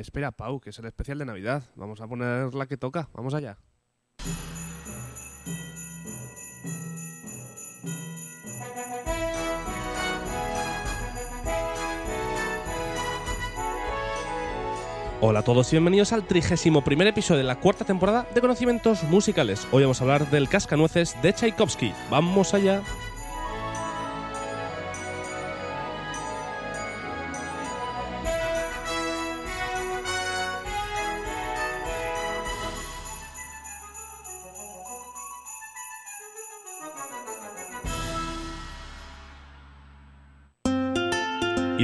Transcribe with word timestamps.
espera, 0.00 0.32
Pau, 0.32 0.60
que 0.60 0.70
es 0.70 0.78
el 0.78 0.86
especial 0.86 1.18
de 1.18 1.26
Navidad. 1.26 1.62
Vamos 1.76 2.00
a 2.00 2.08
poner 2.08 2.54
la 2.54 2.66
que 2.66 2.76
toca. 2.76 3.08
Vamos 3.12 3.34
allá. 3.34 3.58
Hola 15.22 15.40
a 15.40 15.44
todos 15.44 15.70
y 15.70 15.76
bienvenidos 15.76 16.14
al 16.14 16.26
trigésimo 16.26 16.82
primer 16.82 17.06
episodio 17.06 17.38
de 17.38 17.44
la 17.44 17.60
cuarta 17.60 17.84
temporada 17.84 18.26
de 18.34 18.40
Conocimientos 18.40 19.02
Musicales. 19.04 19.68
Hoy 19.70 19.82
vamos 19.82 20.00
a 20.00 20.04
hablar 20.04 20.30
del 20.30 20.48
Cascanueces 20.48 21.14
de 21.20 21.34
Tchaikovsky. 21.34 21.92
¡Vamos 22.10 22.54
allá! 22.54 22.82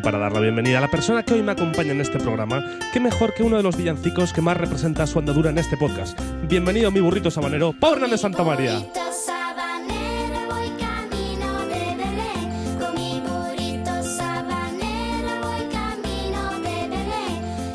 Para 0.06 0.18
dar 0.18 0.32
la 0.32 0.38
bienvenida 0.38 0.78
a 0.78 0.80
la 0.82 0.88
persona 0.88 1.24
que 1.24 1.34
hoy 1.34 1.42
me 1.42 1.50
acompaña 1.50 1.90
en 1.90 2.00
este 2.00 2.20
programa, 2.20 2.64
qué 2.92 3.00
mejor 3.00 3.34
que 3.34 3.42
uno 3.42 3.56
de 3.56 3.64
los 3.64 3.76
villancicos 3.76 4.32
que 4.32 4.40
más 4.40 4.56
representa 4.56 5.04
su 5.04 5.18
andadura 5.18 5.50
en 5.50 5.58
este 5.58 5.76
podcast. 5.76 6.16
Bienvenido, 6.44 6.92
mi 6.92 7.00
burrito 7.00 7.28
sabanero, 7.28 7.72
Pau 7.72 7.94
Hernández 7.94 8.20
Santa 8.20 8.44
María. 8.44 8.86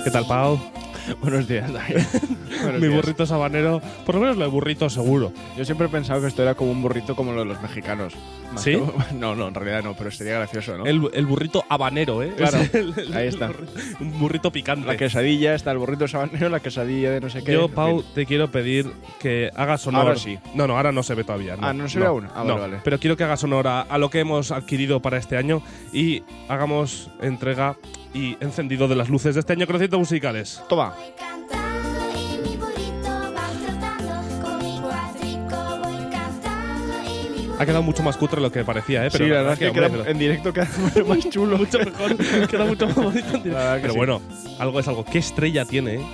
¿Qué 0.05 0.09
tal, 0.09 0.25
Pau? 0.25 0.80
Buenos 1.21 1.47
días. 1.47 1.69
Buenos 2.63 2.81
mi 2.81 2.87
días. 2.87 2.95
burrito 2.95 3.25
sabanero, 3.27 3.79
por 4.05 4.15
lo 4.15 4.21
menos 4.21 4.37
lo 4.37 4.43
de 4.45 4.49
burrito 4.49 4.89
seguro. 4.89 5.31
Yo 5.55 5.63
siempre 5.65 5.85
he 5.87 5.89
pensado 5.89 6.19
que 6.19 6.27
esto 6.27 6.41
era 6.41 6.55
como 6.55 6.71
un 6.71 6.81
burrito 6.81 7.15
como 7.15 7.31
lo 7.31 7.39
de 7.41 7.45
los 7.45 7.61
mexicanos. 7.61 8.13
Más 8.51 8.63
¿Sí? 8.63 8.71
que- 8.71 9.13
No, 9.15 9.35
no, 9.35 9.47
en 9.47 9.53
realidad 9.53 9.83
no, 9.83 9.93
pero 9.95 10.09
sería 10.09 10.33
gracioso, 10.33 10.77
¿no? 10.77 10.85
El, 10.85 11.09
el 11.13 11.25
burrito 11.27 11.63
habanero, 11.69 12.23
¿eh? 12.23 12.33
Claro, 12.35 12.57
Es 12.57 12.73
el- 12.73 12.93
el- 12.97 13.13
ahí 13.13 13.27
está. 13.27 13.45
el 13.47 13.53
burri- 13.53 14.01
un 14.01 14.19
burrito 14.19 14.51
picante. 14.51 14.87
La 14.87 14.97
quesadilla, 14.97 15.53
está 15.53 15.71
el 15.71 15.77
burrito 15.77 16.07
sabanero, 16.07 16.49
la 16.49 16.59
quesadilla 16.59 17.11
de 17.11 17.21
no 17.21 17.29
sé 17.29 17.43
qué. 17.43 17.53
Yo, 17.53 17.65
en 17.65 17.71
Pau, 17.71 18.01
fin. 18.01 18.11
te 18.15 18.25
quiero 18.25 18.49
pedir 18.51 18.91
que 19.19 19.51
hagas 19.55 19.85
honor. 19.85 20.01
Ahora 20.07 20.15
sí. 20.17 20.39
No, 20.55 20.65
no, 20.65 20.75
ahora 20.75 20.91
no 20.91 21.03
se 21.03 21.13
ve 21.13 21.23
todavía. 21.23 21.55
Ah, 21.61 21.71
¿no 21.71 21.87
se 21.87 21.99
ve 21.99 22.07
aún? 22.07 22.25
Ah, 22.33 22.39
vale, 22.39 22.47
no, 22.47 22.59
vale. 22.59 22.77
Pero 22.83 22.99
quiero 22.99 23.15
que 23.15 23.23
hagas 23.23 23.43
honor 23.43 23.67
a, 23.67 23.81
a 23.81 23.97
lo 23.99 24.09
que 24.09 24.19
hemos 24.19 24.51
adquirido 24.51 25.01
para 25.01 25.17
este 25.17 25.37
año 25.37 25.61
y 25.93 26.23
hagamos 26.49 27.11
entrega 27.21 27.77
y 28.13 28.37
encendido 28.41 28.87
de 28.87 28.95
las 28.95 29.09
luces 29.09 29.35
de 29.35 29.39
este 29.41 29.53
año 29.53 29.65
conociendo 29.67 29.97
musicales. 29.99 30.61
Toma. 30.67 30.93
Voy 30.95 31.13
cantando 31.17 32.19
y 32.19 32.49
mi 32.49 32.57
burrito 32.57 33.33
va 33.33 33.47
trotando. 33.65 34.41
Con 34.41 34.57
mi 34.59 34.79
cuatrico 34.81 35.79
voy 35.83 36.09
cantando 36.11 36.93
y 37.05 37.29
mi 37.29 37.37
burrito 37.47 37.55
Ha 37.61 37.65
quedado 37.65 37.83
mucho 37.83 38.03
más 38.03 38.17
cutre 38.17 38.37
de 38.37 38.41
lo 38.41 38.51
que 38.51 38.63
parecía, 38.65 39.05
¿eh? 39.05 39.09
Pero 39.11 39.25
sí, 39.25 39.29
la 39.31 39.37
verdad 39.37 39.53
es 39.53 39.59
que 39.59 39.67
hombre, 39.69 39.81
queda- 39.87 39.91
pero- 39.97 40.09
en 40.09 40.17
directo 40.19 40.53
queda 40.53 40.67
mucho 40.77 41.05
más 41.09 41.29
chulo. 41.29 41.57
mucho 41.57 41.79
mejor, 41.79 42.17
queda 42.47 42.65
mucho 42.65 42.85
más 42.87 42.95
bonito. 42.95 43.35
en 43.37 43.43
directo. 43.43 43.77
Pero 43.81 43.93
sí. 43.93 43.97
bueno, 43.97 44.21
algo 44.59 44.79
es 44.79 44.87
algo. 44.87 45.05
¿Qué 45.05 45.19
estrella 45.19 45.65
tiene, 45.65 45.95
eh? 45.95 46.05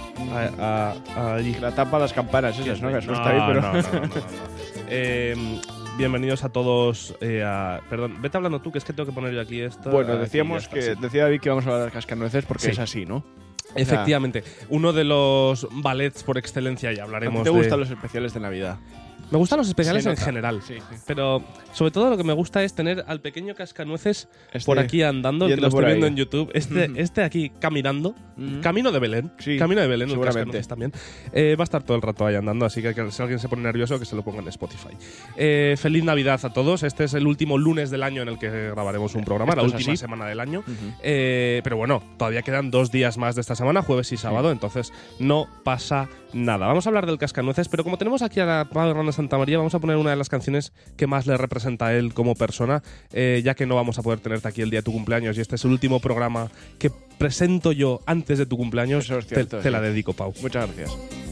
A- 0.59 0.93
a- 1.15 1.35
allí. 1.35 1.55
La 1.55 1.71
tapa 1.71 1.97
las 1.99 2.13
campanas 2.13 2.57
esas, 2.59 2.81
¿no? 2.81 2.89
Que 2.89 3.05
No, 3.07 3.25
ahí, 3.25 3.41
pero... 3.47 3.61
no, 3.61 3.73
no, 3.73 3.81
no, 3.81 3.91
no, 3.91 3.99
no. 4.01 4.11
Eh, 4.89 5.35
bienvenidos 5.97 6.43
a 6.43 6.49
todos 6.49 7.15
eh, 7.21 7.43
a... 7.43 7.81
Perdón, 7.89 8.21
vete 8.21 8.37
hablando 8.37 8.61
tú, 8.61 8.71
que 8.71 8.77
es 8.77 8.83
que 8.85 8.93
tengo 8.93 9.07
que 9.09 9.13
poner 9.15 9.33
yo 9.33 9.41
aquí 9.41 9.61
esto. 9.61 9.89
Bueno, 9.89 10.15
decíamos 10.17 10.67
que 10.67 10.81
sí. 10.81 10.91
decía 10.99 11.23
David 11.23 11.39
que 11.41 11.49
íbamos 11.49 11.65
a 11.65 11.69
hablar 11.71 11.85
de 11.85 11.91
cascanueces 11.91 12.45
porque 12.45 12.63
Sí. 12.65 12.69
es 12.71 12.79
así, 12.79 13.05
¿no? 13.05 13.23
Efectivamente, 13.75 14.43
uno 14.69 14.93
de 14.93 15.03
los 15.03 15.67
ballets 15.71 16.23
por 16.23 16.37
excelencia, 16.37 16.89
y 16.91 16.93
¿A 16.93 16.95
ti 16.95 17.01
hablaremos 17.01 17.43
te 17.43 17.49
de... 17.49 17.55
gustan 17.55 17.79
los 17.79 17.89
especiales 17.89 18.33
de 18.33 18.39
Navidad? 18.39 18.77
Me 19.31 19.37
gustan 19.37 19.57
los 19.59 19.67
especiales 19.67 20.05
en 20.05 20.15
general. 20.17 20.61
Sí, 20.65 20.75
sí. 20.77 20.97
Pero 21.05 21.43
sobre 21.73 21.91
todo 21.91 22.09
lo 22.09 22.17
que 22.17 22.23
me 22.23 22.33
gusta 22.33 22.63
es 22.63 22.73
tener 22.73 23.03
al 23.07 23.19
pequeño 23.21 23.55
cascanueces 23.55 24.29
Este- 24.53 24.65
por 24.65 24.79
aquí 24.79 25.03
andando, 25.03 25.47
que 25.47 25.57
lo 25.57 25.67
estoy 25.67 25.83
ahí. 25.85 25.91
viendo 25.91 26.07
en 26.07 26.15
YouTube. 26.15 26.49
Este, 26.53 26.89
este 26.95 27.23
aquí 27.23 27.49
caminando, 27.59 28.15
camino 28.61 28.91
de 28.91 28.99
Belén. 28.99 29.31
Sí, 29.39 29.57
camino 29.57 29.81
de 29.81 29.87
Belén, 29.87 30.07
el 30.07 30.11
seguramente. 30.13 30.57
cascanueces 30.57 30.67
también. 30.67 30.93
Eh, 31.33 31.55
va 31.57 31.63
a 31.63 31.65
estar 31.65 31.83
todo 31.83 31.95
el 31.97 32.01
rato 32.03 32.25
ahí 32.25 32.35
andando, 32.35 32.65
así 32.65 32.81
que 32.81 32.93
si 33.11 33.21
alguien 33.21 33.39
se 33.39 33.49
pone 33.49 33.63
nervioso, 33.63 33.99
que 33.99 34.05
se 34.05 34.15
lo 34.15 34.23
ponga 34.23 34.39
en 34.41 34.47
Spotify. 34.47 34.89
Eh, 35.35 35.75
feliz 35.77 36.03
Navidad 36.03 36.39
a 36.43 36.53
todos. 36.53 36.83
Este 36.83 37.03
es 37.03 37.13
el 37.13 37.27
último 37.27 37.57
lunes 37.57 37.89
del 37.91 38.03
año 38.03 38.21
en 38.21 38.29
el 38.29 38.39
que 38.39 38.49
grabaremos 38.71 39.13
un 39.15 39.23
programa, 39.25 39.51
¿Esto 39.53 39.61
la 39.61 39.65
última 39.73 39.93
así? 39.93 39.97
semana 39.97 40.25
del 40.25 40.39
año. 40.39 40.63
Eh, 41.03 41.61
pero 41.63 41.75
bueno, 41.77 42.01
todavía 42.17 42.41
quedan 42.43 42.71
dos 42.71 42.91
días 42.91 43.17
más 43.17 43.35
de 43.35 43.41
esta 43.41 43.55
semana, 43.55 43.81
jueves 43.81 44.11
y 44.11 44.17
sábado, 44.17 44.51
entonces 44.51 44.93
no 45.19 45.47
pasa 45.63 46.07
nada. 46.33 46.67
Vamos 46.67 46.85
a 46.85 46.89
hablar 46.89 47.05
del 47.05 47.17
cascanueces, 47.17 47.67
pero 47.69 47.83
como 47.83 47.97
tenemos 47.97 48.21
aquí 48.21 48.39
a 48.39 48.45
la 48.45 48.67
Pablo 48.71 48.91
Hernández 48.91 49.15
Santa 49.15 49.37
María, 49.37 49.57
vamos 49.57 49.73
a 49.75 49.79
poner 49.79 49.97
una 49.97 50.09
de 50.11 50.15
las 50.15 50.29
canciones 50.29 50.73
que 50.95 51.07
más 51.07 51.25
le 51.27 51.37
representa 51.37 51.87
a 51.87 51.93
él 51.95 52.13
como 52.13 52.35
persona, 52.35 52.83
eh, 53.13 53.41
ya 53.43 53.53
que 53.55 53.65
no 53.65 53.75
vamos 53.75 53.97
a 53.99 54.03
poder 54.03 54.19
tenerte 54.19 54.47
aquí 54.47 54.61
el 54.61 54.69
día 54.69 54.79
de 54.79 54.83
tu 54.83 54.91
cumpleaños 54.91 55.37
y 55.37 55.41
este 55.41 55.55
es 55.55 55.65
el 55.65 55.71
último 55.71 55.99
programa 55.99 56.49
que 56.79 56.89
presento 57.17 57.71
yo 57.71 58.01
antes 58.05 58.37
de 58.37 58.45
tu 58.45 58.57
cumpleaños. 58.57 59.05
Eso 59.05 59.19
es 59.19 59.27
Te- 59.27 59.35
cierto, 59.35 59.57
te, 59.57 59.63
sí. 59.63 59.69
la 59.69 59.81
dedico, 59.81 60.13
Pau. 60.13 60.33
Muchas 60.41 60.67
gracias. 60.75 61.26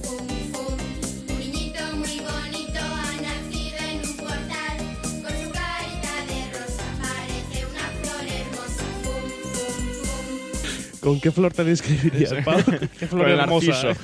¿Con 11.06 11.22
qué 11.22 11.30
flor 11.32 11.54
te 11.54 11.64
describirías, 11.64 12.34
Pau? 12.44 12.58
¿Qué 12.98 13.06
flor 13.06 13.30
hermosa? 13.30 13.96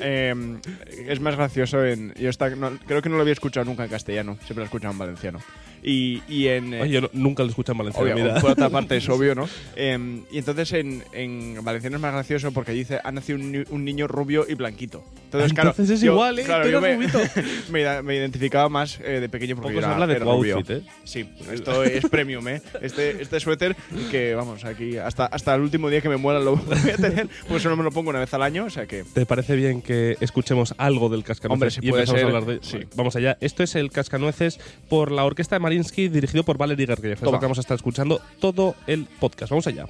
Eh, 0.00 0.34
es 1.06 1.20
más 1.20 1.36
gracioso 1.36 1.84
en. 1.84 2.12
Yo 2.14 2.28
no- 2.56 2.76
creo 2.84 3.00
que 3.02 3.08
no 3.08 3.14
lo 3.14 3.20
había 3.22 3.34
escuchado 3.34 3.64
nunca 3.64 3.84
en 3.84 3.90
castellano, 3.90 4.34
siempre 4.38 4.56
lo 4.56 4.62
he 4.62 4.64
escuchado 4.64 4.90
en 4.94 4.98
valenciano. 4.98 5.38
Y, 5.82 6.22
y 6.28 6.46
en. 6.48 6.74
Oye, 6.74 6.92
yo 6.92 7.00
no- 7.00 7.10
nunca 7.12 7.42
lo 7.42 7.48
escucho 7.48 7.72
en 7.72 7.78
Valencia. 7.78 8.00
obvio, 8.02 8.34
por 8.40 8.50
otra 8.52 8.68
parte 8.70 8.96
es 8.96 9.08
obvio, 9.08 9.34
¿no? 9.34 9.48
Eh, 9.74 10.22
y 10.30 10.38
entonces 10.38 10.72
en, 10.74 11.02
en 11.12 11.58
valenciano 11.64 11.96
es 11.96 12.02
más 12.02 12.12
gracioso 12.12 12.52
porque 12.52 12.72
dice 12.72 13.00
ha 13.02 13.10
nacido 13.10 13.38
un, 13.38 13.64
un 13.70 13.84
niño 13.84 14.06
rubio 14.06 14.46
y 14.48 14.54
blanquito. 14.54 15.04
Entonces, 15.24 15.52
claro, 15.54 15.70
Entonces 15.70 15.94
es 15.96 16.00
yo- 16.02 16.12
igual, 16.12 16.38
¿eh? 16.38 16.44
claro, 16.44 16.68
yo 16.68 16.80
me, 16.80 16.96
me, 17.70 18.02
me 18.02 18.16
identificaba 18.16 18.68
más 18.68 19.00
eh, 19.00 19.18
de 19.20 19.28
pequeño 19.28 19.56
porque 19.56 19.78
era, 19.78 19.92
habla 19.92 20.06
de 20.06 20.16
era 20.16 20.24
rubio. 20.26 20.56
outfit, 20.56 20.76
¿eh? 20.76 20.82
Sí, 21.04 21.28
esto 21.52 21.82
es 21.84 22.04
premium, 22.08 22.46
¿eh? 22.48 22.60
Este, 22.80 23.22
este 23.22 23.40
suéter 23.40 23.74
que, 24.10 24.34
vamos, 24.34 24.64
aquí 24.64 24.98
hasta, 24.98 25.26
hasta 25.26 25.54
el 25.54 25.62
último 25.62 25.88
día 25.88 26.00
que 26.00 26.08
me 26.10 26.16
muera 26.16 26.38
lo 26.38 26.56
voy 26.56 26.90
a 26.90 26.96
tener, 26.96 27.28
pues 27.48 27.62
solo 27.62 27.76
me 27.76 27.82
lo 27.82 27.90
pongo 27.90 28.10
una 28.10 28.20
vez 28.20 28.32
al 28.34 28.42
año, 28.42 28.66
o 28.66 28.70
sea 28.70 28.86
que... 28.86 29.04
¿Te 29.14 29.24
parece 29.26 29.56
bien 29.56 29.80
que 29.82 30.16
escuchemos 30.20 30.74
algo 30.76 31.08
del 31.08 31.24
Cascanueces 31.24 31.52
Hombre, 31.52 31.70
si 31.70 31.86
y 31.86 31.90
puede 31.90 32.06
ser, 32.06 32.24
a 32.24 32.26
hablar 32.26 32.44
de 32.44 32.58
sí. 32.62 32.78
Vamos 32.94 33.16
allá. 33.16 33.36
Esto 33.40 33.62
es 33.62 33.74
el 33.74 33.90
Cascanueces 33.90 34.60
por 34.88 35.10
la 35.10 35.24
orquesta 35.24 35.56
de 35.56 35.60
Marinsky, 35.72 36.08
dirigido 36.08 36.44
por 36.44 36.58
Valery 36.58 36.86
Gergiev. 36.86 37.14
Es 37.14 37.22
lo 37.22 37.32
que 37.32 37.46
vamos 37.46 37.56
a 37.56 37.62
estar 37.62 37.74
escuchando 37.76 38.20
todo 38.40 38.74
el 38.86 39.06
podcast. 39.06 39.50
Vamos 39.50 39.66
allá. 39.66 39.86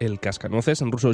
El 0.00 0.18
Cascanueces, 0.18 0.80
en 0.82 0.90
ruso 0.90 1.12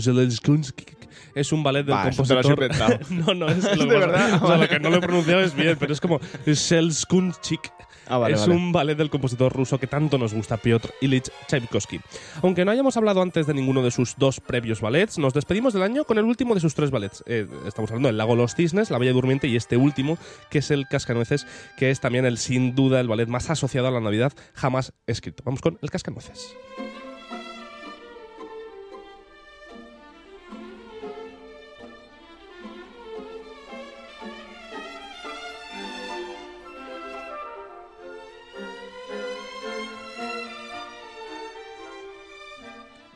es 1.35 1.53
un 1.53 1.63
ballet 1.63 1.85
del 1.85 1.95
Va, 1.95 2.09
eso 2.09 2.23
te 2.23 2.35
lo 2.35 2.41
has 2.41 2.47
compositor. 2.47 2.87
inventado. 2.89 2.99
no, 3.35 3.47
no, 3.47 3.49
es 3.53 3.63
¿De 3.63 3.77
lo 3.77 3.87
pasa- 3.87 3.99
verdad? 3.99 4.43
O 4.43 4.47
sea, 4.47 4.57
lo 4.57 4.69
que 4.69 4.81
no 4.81 4.91
lo 4.91 4.97
he 4.97 5.01
pronunciado 5.01 5.41
es 5.41 5.55
bien, 5.55 5.77
pero 5.79 5.93
es 5.93 6.01
como 6.01 6.21
Zelenskunchik. 6.55 7.73
Ah, 8.11 8.27
es 8.31 8.47
un 8.47 8.73
ballet 8.73 8.97
del 8.97 9.11
compositor 9.11 9.53
ruso 9.53 9.79
que 9.79 9.87
tanto 9.87 10.17
nos 10.17 10.33
gusta, 10.33 10.57
Piotr 10.57 10.95
Ilich 11.03 11.31
Tchaikovsky. 11.47 12.01
Aunque 12.43 12.65
no 12.65 12.71
hayamos 12.71 12.97
hablado 12.97 13.21
antes 13.21 13.47
de 13.47 13.53
ninguno 13.53 13.83
de 13.83 13.91
sus 13.91 14.17
dos 14.17 14.41
previos 14.41 14.81
ballets, 14.81 15.19
nos 15.19 15.35
despedimos 15.35 15.75
del 15.75 15.83
año 15.83 16.05
con 16.05 16.17
el 16.17 16.25
último 16.25 16.55
de 16.55 16.61
sus 16.63 16.75
tres 16.75 16.91
ballets. 16.91 17.23
Eh, 17.27 17.47
estamos 17.67 17.91
hablando 17.91 18.09
del 18.09 18.17
Lago 18.17 18.33
de 18.35 18.39
los 18.39 18.55
Cisnes, 18.55 18.91
La 18.91 18.97
Bella 18.97 19.13
Durmiente 19.13 19.47
y 19.47 19.57
este 19.57 19.77
último, 19.77 20.17
que 20.49 20.61
es 20.61 20.71
el 20.71 20.87
Cascanueces, 20.89 21.47
que 21.77 21.91
es 21.91 22.01
también 22.01 22.25
el 22.25 22.39
sin 22.39 22.75
duda 22.75 22.99
el 23.01 23.09
ballet 23.09 23.29
más 23.29 23.51
asociado 23.51 23.89
a 23.89 23.91
la 23.91 24.01
Navidad 24.01 24.33
jamás 24.55 24.95
escrito. 25.07 25.43
Vamos 25.45 25.61
con 25.61 25.79
el 25.83 25.91
Cascanueces. 25.91 26.55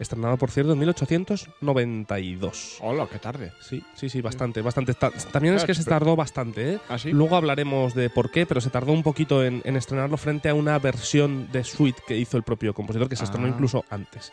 Estrenado 0.03 0.37
por 0.37 0.51
cierto 0.51 0.73
en 0.73 0.79
1892. 0.81 2.79
Hola, 2.81 3.07
qué 3.11 3.19
tarde. 3.19 3.53
Sí, 3.61 3.83
sí, 3.95 4.09
sí, 4.09 4.21
bastante, 4.21 4.61
bastante. 4.63 4.95
Ta- 4.95 5.11
También 5.11 5.55
es 5.55 5.65
que 5.65 5.75
se 5.75 5.85
tardó 5.85 6.17
bastante, 6.17 6.75
¿eh? 6.75 6.79
¿Ah, 6.89 6.99
sí? 6.99 7.11
Luego 7.13 7.37
hablaremos 7.37 7.95
de 7.95 8.11
por 8.11 8.31
qué, 8.31 8.47
pero 8.47 8.61
se 8.61 8.71
tardó 8.71 8.93
un 8.93 9.03
poquito 9.03 9.45
en, 9.45 9.63
en 9.65 9.77
estrenarlo 9.77 10.17
frente 10.17 10.49
a 10.49 10.55
una 10.55 10.79
versión 10.79 11.49
de 11.53 11.65
Suite 11.65 12.03
que 12.07 12.17
hizo 12.19 12.37
el 12.37 12.43
propio 12.43 12.75
compositor, 12.75 13.09
que 13.09 13.17
se 13.17 13.25
estrenó 13.25 13.47
Ah. 13.47 13.51
incluso 13.51 13.85
antes. 13.91 14.33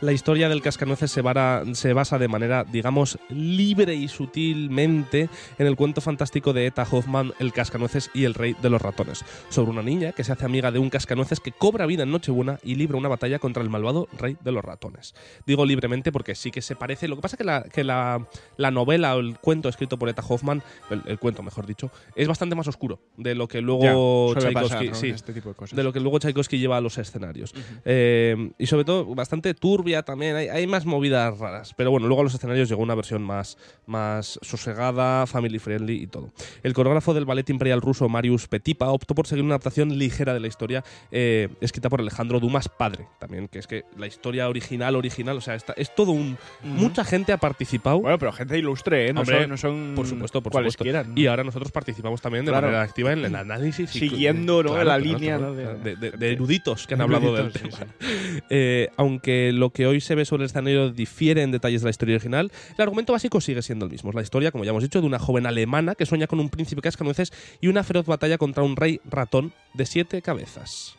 La 0.00 0.12
historia 0.12 0.48
del 0.50 0.60
Cascanueces 0.62 1.10
se, 1.10 1.22
vara- 1.22 1.62
se 1.72 1.92
basa 1.94 2.18
de 2.18 2.28
manera, 2.28 2.64
digamos, 2.64 3.18
libre 3.30 3.94
y 3.94 4.08
sutilmente 4.08 5.30
en 5.58 5.66
el 5.66 5.74
cuento 5.76 6.00
fantástico 6.02 6.52
de 6.52 6.66
Eta 6.66 6.86
Hoffman, 6.90 7.32
El 7.38 7.52
Cascanueces 7.52 8.10
y 8.12 8.24
el 8.24 8.34
Rey 8.34 8.54
de 8.60 8.68
los 8.70 8.82
Ratones, 8.82 9.24
sobre 9.48 9.70
una 9.70 9.82
niña 9.82 10.12
que 10.12 10.24
se 10.24 10.32
hace 10.32 10.44
amiga 10.44 10.70
de 10.70 10.78
un 10.78 10.90
Cascanueces 10.90 11.40
que 11.40 11.52
cobra 11.52 11.86
vida 11.86 12.02
en 12.02 12.10
Nochebuena 12.10 12.58
y 12.62 12.74
libra 12.74 12.98
una 12.98 13.08
batalla 13.08 13.38
contra 13.38 13.62
el 13.62 13.70
malvado 13.70 14.08
Rey 14.18 14.36
de 14.42 14.52
los 14.52 14.64
Ratones. 14.64 15.05
Digo 15.46 15.64
libremente 15.64 16.12
porque 16.12 16.34
sí 16.34 16.50
que 16.50 16.62
se 16.62 16.76
parece. 16.76 17.08
Lo 17.08 17.16
que 17.16 17.22
pasa 17.22 17.36
es 17.36 17.38
que 17.38 17.44
la, 17.44 17.62
que 17.62 17.84
la, 17.84 18.26
la 18.56 18.70
novela 18.70 19.16
o 19.16 19.20
el 19.20 19.38
cuento 19.38 19.68
escrito 19.68 19.98
por 19.98 20.08
Eta 20.08 20.22
Hoffman, 20.26 20.62
el, 20.90 21.02
el 21.06 21.18
cuento 21.18 21.42
mejor 21.42 21.66
dicho, 21.66 21.90
es 22.14 22.28
bastante 22.28 22.54
más 22.54 22.68
oscuro 22.68 22.98
de 23.16 23.34
lo 23.34 23.48
que 23.48 23.60
luego 23.60 24.32
suele 24.32 24.52
Tchaikovsky. 24.52 24.74
pasar, 24.74 24.86
¿no? 24.86 24.94
sí, 24.94 25.08
este 25.10 25.32
tipo 25.32 25.50
de 25.50 25.54
cosas. 25.54 25.76
de 25.76 25.82
lo 25.82 25.92
que 25.92 26.00
luego 26.00 26.18
Tchaikovsky 26.18 26.58
lleva 26.58 26.76
a 26.76 26.80
los 26.80 26.98
escenarios. 26.98 27.54
Eh, 27.84 28.50
y 28.58 28.66
sobre 28.66 28.84
todo 28.84 29.14
bastante 29.14 29.54
turbia 29.54 30.02
también, 30.02 30.36
hay, 30.36 30.48
hay 30.48 30.66
más 30.66 30.86
movidas 30.86 31.38
raras. 31.38 31.74
Pero 31.76 31.90
bueno, 31.90 32.06
luego 32.06 32.22
a 32.22 32.24
los 32.24 32.34
escenarios 32.34 32.68
llegó 32.68 32.82
una 32.82 32.94
versión 32.94 33.22
más, 33.22 33.58
más 33.86 34.38
sosegada, 34.42 35.26
family 35.26 35.58
friendly 35.58 36.02
y 36.02 36.06
todo. 36.06 36.32
El 36.62 36.72
coreógrafo 36.74 37.14
del 37.14 37.24
ballet 37.24 37.48
imperial 37.50 37.80
ruso 37.80 38.08
Marius 38.08 38.48
Petipa 38.48 38.90
optó 38.90 39.14
por 39.14 39.26
seguir 39.26 39.44
una 39.44 39.54
adaptación 39.54 39.98
ligera 39.98 40.34
de 40.34 40.40
la 40.40 40.46
historia 40.46 40.84
eh, 41.10 41.48
escrita 41.60 41.88
por 41.88 42.00
Alejandro 42.00 42.40
Dumas 42.40 42.68
padre, 42.68 43.06
también, 43.18 43.48
que 43.48 43.58
es 43.58 43.66
que 43.66 43.84
la 43.96 44.06
historia 44.06 44.48
original, 44.48 44.95
original, 44.96 45.36
o 45.36 45.40
sea, 45.40 45.54
está, 45.54 45.72
es 45.76 45.94
todo 45.94 46.12
un... 46.12 46.36
Mucha 46.62 47.04
gente 47.04 47.32
ha 47.32 47.36
participado. 47.38 48.00
Bueno, 48.00 48.18
pero 48.18 48.32
gente 48.32 48.58
ilustre, 48.58 49.08
¿eh? 49.08 49.12
No, 49.12 49.20
Hombre, 49.20 49.40
son, 49.40 49.50
no 49.50 49.56
son 49.56 49.92
por 49.94 50.06
supuesto, 50.06 50.42
por. 50.42 50.52
Y 51.14 51.26
ahora 51.26 51.44
nosotros 51.44 51.70
participamos 51.72 52.20
también 52.20 52.44
de 52.44 52.50
Claro. 52.52 52.66
manera 52.68 52.82
activa 52.82 53.12
en 53.12 53.24
el 53.24 53.34
análisis. 53.34 53.94
y- 53.96 53.98
Siguiendo, 54.00 54.62
¿no? 54.62 54.70
Claro, 54.70 54.84
la 54.84 54.98
línea 54.98 55.38
de, 55.38 55.54
de- 55.78 55.96
gente- 55.96 56.10
de 56.16 56.32
eruditos 56.32 56.86
que 56.86 56.94
han 56.94 57.00
hablado 57.02 57.34
del 57.34 57.52
tema. 57.52 57.70
sí, 58.00 58.40
Eh, 58.50 58.88
aunque 58.96 59.52
lo 59.52 59.70
que 59.70 59.86
hoy 59.86 60.00
se 60.00 60.14
ve 60.14 60.24
sobre 60.24 60.44
el 60.44 60.46
escenario 60.46 60.90
difiere 60.90 61.42
en 61.42 61.50
detalles 61.50 61.80
de 61.82 61.86
la 61.86 61.90
historia 61.90 62.14
original, 62.16 62.50
el 62.76 62.82
argumento 62.82 63.12
básico 63.12 63.40
sigue 63.40 63.62
siendo 63.62 63.86
el 63.86 63.90
mismo. 63.92 64.10
Es 64.10 64.16
la 64.16 64.22
historia, 64.22 64.50
como 64.50 64.64
ya 64.64 64.70
hemos 64.70 64.82
dicho, 64.82 65.00
de 65.00 65.06
una 65.06 65.18
joven 65.18 65.46
alemana 65.46 65.94
que 65.94 66.06
sueña 66.06 66.26
con 66.26 66.40
un 66.40 66.48
príncipe 66.50 66.80
cascanueces 66.82 67.32
y 67.60 67.68
una 67.68 67.82
feroz 67.84 68.06
batalla 68.06 68.38
contra 68.38 68.62
un 68.62 68.76
rey 68.76 69.00
ratón 69.04 69.52
de 69.74 69.86
siete 69.86 70.22
cabezas. 70.22 70.95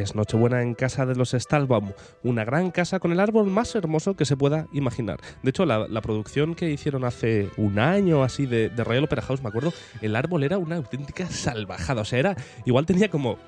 Es 0.00 0.14
Nochebuena 0.14 0.62
en 0.62 0.74
casa 0.74 1.04
de 1.04 1.14
los 1.14 1.32
Stahlbaum, 1.32 1.92
una 2.22 2.44
gran 2.44 2.70
casa 2.70 3.00
con 3.00 3.12
el 3.12 3.20
árbol 3.20 3.46
más 3.48 3.74
hermoso 3.74 4.16
que 4.16 4.24
se 4.24 4.36
pueda 4.36 4.66
imaginar. 4.72 5.20
De 5.42 5.50
hecho, 5.50 5.66
la, 5.66 6.00
producción 6.00 6.54
que 6.54 6.70
hicieron 6.70 7.04
hace 7.04 7.50
un 7.58 7.78
año 7.78 8.22
así 8.22 8.46
de, 8.46 8.70
de 8.70 8.84
Royal 8.84 9.04
Opera 9.04 9.20
House, 9.20 9.42
me 9.42 9.50
acuerdo, 9.50 9.74
el 10.00 10.16
árbol 10.16 10.42
era 10.42 10.56
una 10.56 10.76
auténtica 10.76 11.26
salvajada. 11.30 12.00
O 12.00 12.04
sea, 12.06 12.18
era, 12.18 12.36
igual 12.64 12.86
tenía 12.86 13.10
como 13.10 13.38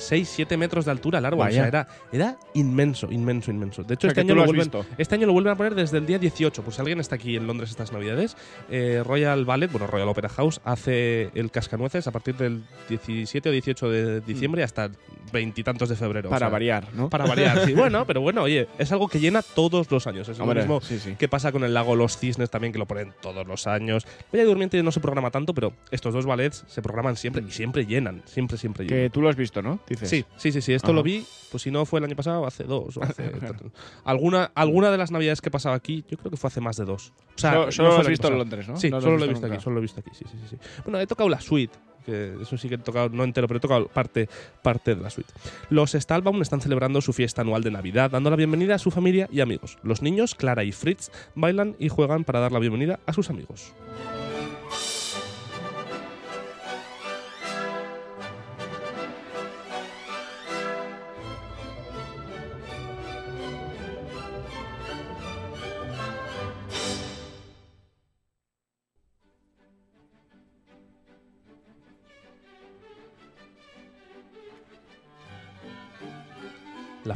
6, 0.00 0.28
7 0.28 0.56
metros 0.56 0.84
de 0.84 0.90
altura 0.90 1.18
el 1.18 1.24
árbol. 1.26 1.40
Vaya. 1.46 1.60
O 1.60 1.62
sea, 1.62 1.68
era, 1.68 1.88
era 2.12 2.36
inmenso, 2.54 3.08
inmenso, 3.12 3.50
inmenso. 3.50 3.82
De 3.84 3.94
hecho, 3.94 4.08
O 4.08 4.10
sea, 4.10 4.20
este 4.22 4.32
año 4.32 4.34
lo 4.34 4.44
vuelven, 4.46 4.64
visto. 4.64 4.84
este 4.98 5.14
año 5.14 5.26
lo 5.26 5.32
vuelven 5.32 5.52
a 5.52 5.56
poner 5.56 5.74
desde 5.74 5.98
el 5.98 6.06
día 6.06 6.18
18. 6.18 6.62
Pues 6.62 6.76
si 6.76 6.80
alguien 6.82 7.00
está 7.00 7.14
aquí 7.16 7.36
en 7.36 7.46
Londres 7.46 7.70
estas 7.70 7.92
navidades, 7.92 8.36
eh, 8.70 9.02
Royal 9.06 9.44
Ballet, 9.44 9.70
bueno, 9.70 9.86
Royal 9.86 10.08
Opera 10.08 10.28
House, 10.28 10.60
hace 10.64 11.30
el 11.34 11.50
cascanueces 11.50 12.06
a 12.06 12.10
partir 12.10 12.36
del 12.36 12.62
17 12.88 13.48
o 13.48 13.52
18 13.52 13.90
de 13.90 14.20
diciembre 14.22 14.62
hasta 14.62 14.90
veintitantos 15.32 15.88
de 15.88 15.96
febrero. 15.96 16.28
o 16.28 16.30
Para 16.30 16.46
sea, 16.46 16.48
variar, 16.48 16.88
¿no? 16.94 17.08
Para 17.08 17.26
variar, 17.26 17.64
sí. 17.66 17.74
Bueno, 17.80 18.04
pero 18.06 18.20
bueno, 18.20 18.42
oye, 18.42 18.68
es 18.78 18.90
algo 18.92 19.08
que 19.08 19.20
llena 19.20 19.42
todos 19.42 19.90
los 19.90 20.06
años. 20.06 20.28
Es 20.28 20.38
lo 20.38 20.44
Hombre, 20.44 20.60
mismo 20.60 20.80
sí, 20.80 20.98
sí. 20.98 21.14
que 21.16 21.28
pasa 21.28 21.52
con 21.52 21.64
el 21.64 21.72
lago 21.72 21.94
Los 21.96 22.18
Cisnes 22.18 22.50
también, 22.50 22.72
que 22.72 22.78
lo 22.78 22.86
ponen 22.86 23.12
todos 23.22 23.46
los 23.46 23.66
años. 23.66 24.06
Bella 24.32 24.44
Durmiente 24.44 24.82
no 24.82 24.90
se 24.92 25.00
programa 25.00 25.30
tanto, 25.30 25.54
pero 25.54 25.72
estos 25.90 26.12
dos 26.14 26.26
ballets 26.26 26.64
se 26.66 26.82
programan 26.82 27.16
siempre 27.16 27.42
y 27.46 27.50
siempre 27.50 27.86
llenan. 27.86 28.22
Siempre, 28.26 28.58
siempre 28.58 28.84
llenan. 28.84 29.04
Que 29.04 29.10
tú 29.10 29.22
lo 29.22 29.28
has 29.28 29.36
visto, 29.36 29.62
¿no? 29.62 29.78
Dices. 29.90 30.08
Sí, 30.08 30.24
sí, 30.36 30.52
sí, 30.52 30.62
sí. 30.62 30.72
Esto 30.72 30.88
Ajá. 30.88 30.94
lo 30.94 31.02
vi, 31.02 31.26
pues 31.50 31.64
si 31.64 31.70
no 31.70 31.84
fue 31.84 31.98
el 31.98 32.04
año 32.04 32.14
pasado, 32.16 32.46
hace 32.46 32.64
dos 32.64 32.96
o 32.96 33.02
hace. 33.04 33.30
alguna, 34.04 34.52
alguna 34.54 34.90
de 34.90 34.96
las 34.96 35.10
navidades 35.10 35.40
que 35.40 35.48
he 35.48 35.52
pasado 35.52 35.74
aquí, 35.74 36.04
yo 36.08 36.16
creo 36.16 36.30
que 36.30 36.36
fue 36.36 36.48
hace 36.48 36.60
más 36.60 36.76
de 36.76 36.84
dos. 36.84 37.12
O 37.34 37.38
sea, 37.38 37.70
Solo, 37.72 37.88
lo 37.90 37.98
has 37.98 38.08
visto 38.08 38.28
en. 38.28 38.38
Londres, 38.38 38.68
¿no? 38.68 38.76
Sí, 38.76 38.88
No 38.88 39.00
solo 39.00 39.18
lo 39.18 39.24
he 39.24 39.28
visto 39.28 39.42
nunca. 39.42 39.54
aquí, 39.56 39.62
solo 39.64 39.74
lo 39.74 39.80
he 39.80 39.82
visto 39.82 40.00
aquí, 40.00 40.10
sí, 40.14 40.24
sí, 40.30 40.38
sí, 40.48 40.56
sí. 40.56 40.56
Bueno, 40.84 41.00
he 41.00 41.06
tocado 41.08 41.28
la 41.28 41.40
suite, 41.40 41.76
que 42.06 42.36
eso 42.40 42.56
sí 42.56 42.68
que 42.68 42.76
he 42.76 42.78
tocado, 42.78 43.08
no 43.08 43.24
entero, 43.24 43.48
pero 43.48 43.58
he 43.58 43.60
tocado 43.60 43.88
parte, 43.88 44.28
parte 44.62 44.94
de 44.94 45.02
la 45.02 45.10
suite. 45.10 45.32
Los 45.70 45.90
Stahlbaum 45.92 46.40
están 46.40 46.60
celebrando 46.60 47.00
su 47.00 47.12
fiesta 47.12 47.42
anual 47.42 47.64
de 47.64 47.72
Navidad, 47.72 48.12
dando 48.12 48.30
la 48.30 48.36
bienvenida 48.36 48.76
a 48.76 48.78
su 48.78 48.92
familia 48.92 49.28
y 49.32 49.40
amigos. 49.40 49.76
Los 49.82 50.02
niños, 50.02 50.36
Clara 50.36 50.62
y 50.62 50.70
Fritz, 50.70 51.10
bailan 51.34 51.74
y 51.80 51.88
juegan 51.88 52.22
para 52.22 52.38
dar 52.38 52.52
la 52.52 52.60
bienvenida 52.60 53.00
a 53.06 53.12
sus 53.12 53.28
amigos. 53.28 53.72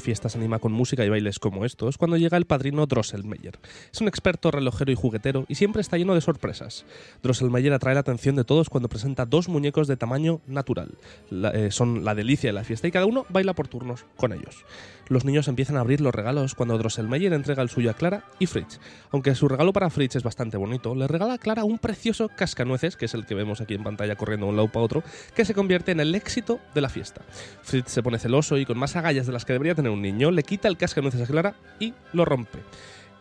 Fiesta 0.04 0.28
se 0.28 0.38
anima 0.38 0.60
con 0.60 0.70
música 0.70 1.04
y 1.04 1.08
bailes 1.08 1.40
como 1.40 1.64
estos 1.64 1.98
cuando 1.98 2.16
llega 2.16 2.36
el 2.36 2.44
padrino 2.44 2.86
Drosselmeyer. 2.86 3.58
Es 3.92 4.00
un 4.00 4.06
experto 4.06 4.50
relojero 4.50 4.92
y 4.92 4.94
juguetero 4.94 5.46
y 5.48 5.56
siempre 5.56 5.80
está 5.80 5.96
lleno 5.96 6.14
de 6.14 6.20
sorpresas. 6.20 6.84
Drosselmeyer 7.22 7.72
atrae 7.72 7.94
la 7.94 8.00
atención 8.00 8.36
de 8.36 8.44
todos 8.44 8.68
cuando 8.68 8.88
presenta 8.88 9.26
dos 9.26 9.48
muñecos 9.48 9.88
de 9.88 9.96
tamaño 9.96 10.40
natural. 10.46 10.98
Eh, 11.32 11.70
son 11.70 12.04
la 12.04 12.14
delicia 12.14 12.50
de 12.50 12.52
la 12.52 12.64
fiesta 12.64 12.86
y 12.86 12.92
cada 12.92 13.06
uno 13.06 13.24
baila 13.30 13.54
por 13.54 13.66
turnos 13.66 14.04
con 14.16 14.32
ellos. 14.32 14.64
Los 15.08 15.24
niños 15.24 15.48
empiezan 15.48 15.76
a 15.76 15.80
abrir 15.80 16.00
los 16.00 16.14
regalos 16.14 16.54
cuando 16.54 16.78
Drosselmeyer 16.78 17.32
entrega 17.32 17.62
el 17.62 17.68
suyo 17.68 17.90
a 17.90 17.94
Clara 17.94 18.24
y 18.38 18.46
Fritz. 18.46 18.80
Aunque 19.10 19.34
su 19.34 19.48
regalo 19.48 19.72
para 19.72 19.90
Fritz 19.90 20.16
es 20.16 20.22
bastante 20.22 20.56
bonito, 20.56 20.94
le 20.94 21.06
regala 21.06 21.34
a 21.34 21.38
Clara 21.38 21.64
un 21.64 21.78
precioso 21.78 22.30
cascanueces, 22.34 22.96
que 22.96 23.04
es 23.04 23.14
el 23.14 23.26
que 23.26 23.34
vemos 23.34 23.60
aquí 23.60 23.74
en 23.74 23.84
pantalla 23.84 24.16
corriendo 24.16 24.46
de 24.46 24.50
un 24.50 24.56
lado 24.56 24.68
para 24.68 24.84
otro, 24.84 25.02
que 25.34 25.44
se 25.44 25.54
convierte 25.54 25.92
en 25.92 26.00
el 26.00 26.14
éxito 26.14 26.58
de 26.74 26.80
la 26.80 26.88
fiesta. 26.88 27.22
Fritz 27.62 27.90
se 27.90 28.02
pone 28.02 28.18
celoso 28.18 28.56
y 28.56 28.64
con 28.64 28.78
más 28.78 28.96
agallas 28.96 29.26
de 29.26 29.32
las 29.32 29.44
que 29.44 29.52
debería 29.52 29.74
tener 29.74 29.92
un 29.94 30.02
niño, 30.02 30.30
le 30.30 30.42
quita 30.42 30.68
el 30.68 30.76
cascanueces 30.76 31.22
a 31.22 31.26
Clara 31.26 31.54
y 31.80 31.94
lo 32.12 32.24
rompe. 32.24 32.58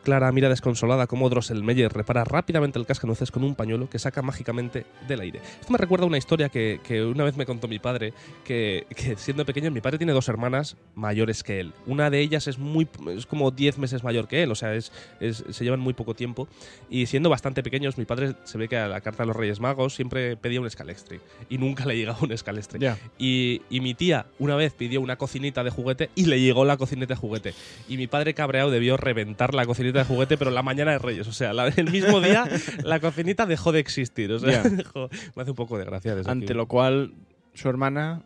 Clara 0.03 0.31
mira 0.31 0.50
desconsolada 0.50 1.07
cómo 1.07 1.29
Drosselmeyer 1.29 1.91
repara 1.91 2.24
rápidamente 2.24 2.77
el 2.77 2.86
cascanueces 2.86 3.31
con 3.31 3.43
un 3.43 3.55
pañuelo 3.55 3.89
que 3.89 4.00
saca 4.00 4.22
mágicamente 4.22 4.86
del 5.07 5.22
aire. 5.22 5.39
Esto 5.60 5.72
me 5.72 5.77
recuerda 5.77 6.03
a 6.03 6.07
una 6.07 6.17
historia 6.17 6.50
que, 6.50 6.79
que 6.83 7.03
una 7.03 7.24
vez 7.24 7.38
me 7.38 7.45
contó 7.45 7.67
mi 7.67 7.79
padre, 7.79 8.13
que, 8.43 8.86
que 8.95 9.15
siendo 9.15 9.45
pequeño, 9.45 9.72
mi 9.72 9.81
padre 9.81 9.98
tiene 9.98 10.13
dos 10.13 10.27
hermanas 10.29 10.75
mayores 10.95 11.43
que 11.43 11.60
él. 11.60 11.74
Una 11.86 12.10
de 12.10 12.19
ellas 12.19 12.48
es, 12.48 12.57
muy, 12.60 12.88
es 13.15 13.25
como 13.25 13.51
10 13.51 13.77
meses 13.77 14.03
mayor 14.03 14.27
que 14.27 14.43
él, 14.43 14.51
o 14.51 14.55
sea, 14.55 14.74
es, 14.75 14.91
es- 15.19 15.43
se 15.50 15.63
llevan 15.63 15.79
muy 15.79 15.93
poco 15.93 16.13
tiempo. 16.13 16.48
Y 16.89 17.05
siendo 17.05 17.29
bastante 17.29 17.63
pequeños, 17.63 17.98
mi 17.98 18.05
padre 18.05 18.36
se 18.43 18.57
ve 18.57 18.67
que 18.67 18.77
a 18.77 18.88
la 18.88 19.01
carta 19.01 19.24
de 19.24 19.27
los 19.27 19.36
Reyes 19.36 19.60
Magos 19.60 19.95
siempre 19.95 20.36
pedía 20.38 20.60
un 20.60 20.67
escalextre. 20.67 21.22
Y 21.50 21.57
nunca 21.57 21.86
le 21.86 21.95
llegaba 21.95 22.19
un 22.22 22.31
escalextre. 22.31 22.79
Ya. 22.79 22.98
Y, 23.17 23.62
y 23.69 23.79
mi 23.79 23.93
tía 23.93 24.25
una 24.39 24.55
vez 24.55 24.74
pidió 24.74 25.00
una 25.01 25.15
cocinita 25.15 25.63
de 25.63 25.69
juguete 25.69 26.10
y 26.15 26.25
le 26.25 26.41
llegó 26.41 26.65
la 26.65 26.77
cocineta 26.77 27.13
de 27.13 27.19
juguete. 27.19 27.53
Y 27.88 27.98
mi 27.98 28.07
padre 28.07 28.33
cabreado 28.33 28.69
debió 28.69 28.98
reventar 28.98 29.53
la 29.53 29.65
cocinita 29.93 30.00
de 30.00 30.05
juguete, 30.05 30.38
pero 30.38 30.51
la 30.51 30.62
mañana 30.63 30.91
de 30.91 31.00
Reyes. 31.00 31.27
O 31.27 31.33
sea, 31.33 31.53
la- 31.53 31.67
el 31.67 31.91
mismo 31.91 32.19
día 32.19 32.45
la 32.83 33.00
cocinita 33.00 33.45
dejó 33.45 33.71
de 33.71 33.79
existir. 33.79 34.31
O 34.31 34.39
sea, 34.39 34.63
dejó- 34.63 35.09
me 35.35 35.41
hace 35.43 35.51
un 35.51 35.55
poco 35.55 35.77
de 35.77 35.85
gracia. 35.85 36.15
desde 36.15 36.29
Ante 36.31 36.45
aquí. 36.45 36.53
lo 36.53 36.67
cual, 36.67 37.13
Su 37.53 37.69
hermana, 37.69 38.21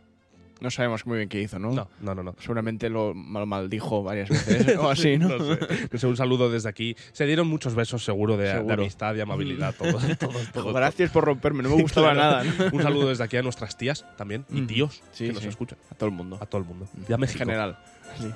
no 0.59 0.71
sabemos 0.71 1.05
muy 1.05 1.17
bien 1.17 1.29
qué 1.29 1.41
hizo, 1.41 1.59
¿no? 1.59 1.71
No, 1.71 1.88
no, 2.01 2.15
no. 2.15 2.24
no. 2.24 2.36
Seguramente 2.39 2.89
lo, 2.89 3.13
lo 3.13 3.45
maldijo 3.45 4.01
varias 4.03 4.29
veces 4.47 4.75
o 4.77 4.89
así, 4.89 5.17
¿no? 5.17 5.27
No 5.38 5.55
sé. 5.97 6.07
Un 6.07 6.17
saludo 6.17 6.50
desde 6.50 6.69
aquí. 6.69 6.95
Se 7.12 7.25
dieron 7.25 7.47
muchos 7.47 7.75
besos, 7.75 8.03
seguro, 8.03 8.38
de, 8.38 8.45
de 8.47 8.53
Seguro. 8.53 8.74
amistad 8.75 9.13
y 9.15 9.19
amabilidad. 9.21 9.75
Todo, 9.77 10.00
todo, 10.19 10.39
todo, 10.53 10.74
Gracias 10.74 11.12
por 11.12 11.25
romperme, 11.25 11.62
no 11.62 11.75
me 11.75 11.81
gustaba 11.81 12.13
Claro. 12.13 12.43
nada, 12.45 12.69
¿no? 12.71 12.77
Un 12.77 12.81
saludo 12.81 13.09
desde 13.09 13.24
aquí 13.25 13.38
a 13.38 13.41
nuestras 13.43 13.77
tías 13.77 14.05
también 14.17 14.45
y 14.50 14.62
Mm. 14.62 14.67
tíos 14.67 15.03
Sí, 15.12 15.27
que 15.27 15.33
nos 15.33 15.43
sí. 15.43 15.50
escuchan. 15.50 15.77
A 15.91 15.95
todo 15.95 16.09
el 16.09 16.15
mundo. 16.15 16.38
A 16.41 16.45
todo 16.47 16.62
el 16.62 16.67
mundo. 16.67 16.88
Y 17.07 17.12
a 17.12 17.15
En 17.15 17.21
México. 17.21 17.39
general. 17.39 17.77
Sí. 18.17 18.27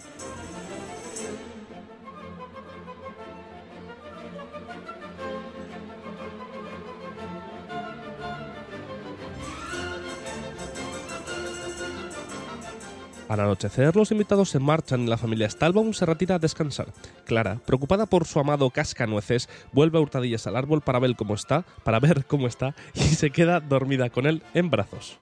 Al 13.32 13.40
anochecer, 13.40 13.96
los 13.96 14.12
invitados 14.12 14.50
se 14.50 14.60
marchan 14.60 15.04
y 15.04 15.08
la 15.08 15.18
familia 15.18 15.50
Stalbaum 15.50 15.94
se 15.94 16.06
retira 16.06 16.36
a 16.36 16.40
descansar. 16.40 16.88
Clara, 17.24 17.62
preocupada 17.66 18.06
por 18.06 18.28
su 18.28 18.42
amado 18.42 18.70
cascanueces, 18.72 19.48
vuelve 19.72 19.98
a 19.98 20.02
hurtadillas 20.02 20.48
al 20.48 20.58
árbol 20.58 20.82
para 20.82 21.00
ver 21.00 21.16
cómo 21.16 21.36
está, 21.36 21.64
para 21.86 22.02
ver 22.02 22.26
cómo 22.26 22.46
está, 22.46 22.76
y 22.94 23.00
se 23.00 23.30
queda 23.30 23.62
dormida 23.62 24.10
con 24.10 24.26
él 24.26 24.44
en 24.54 24.70
brazos. 24.70 25.22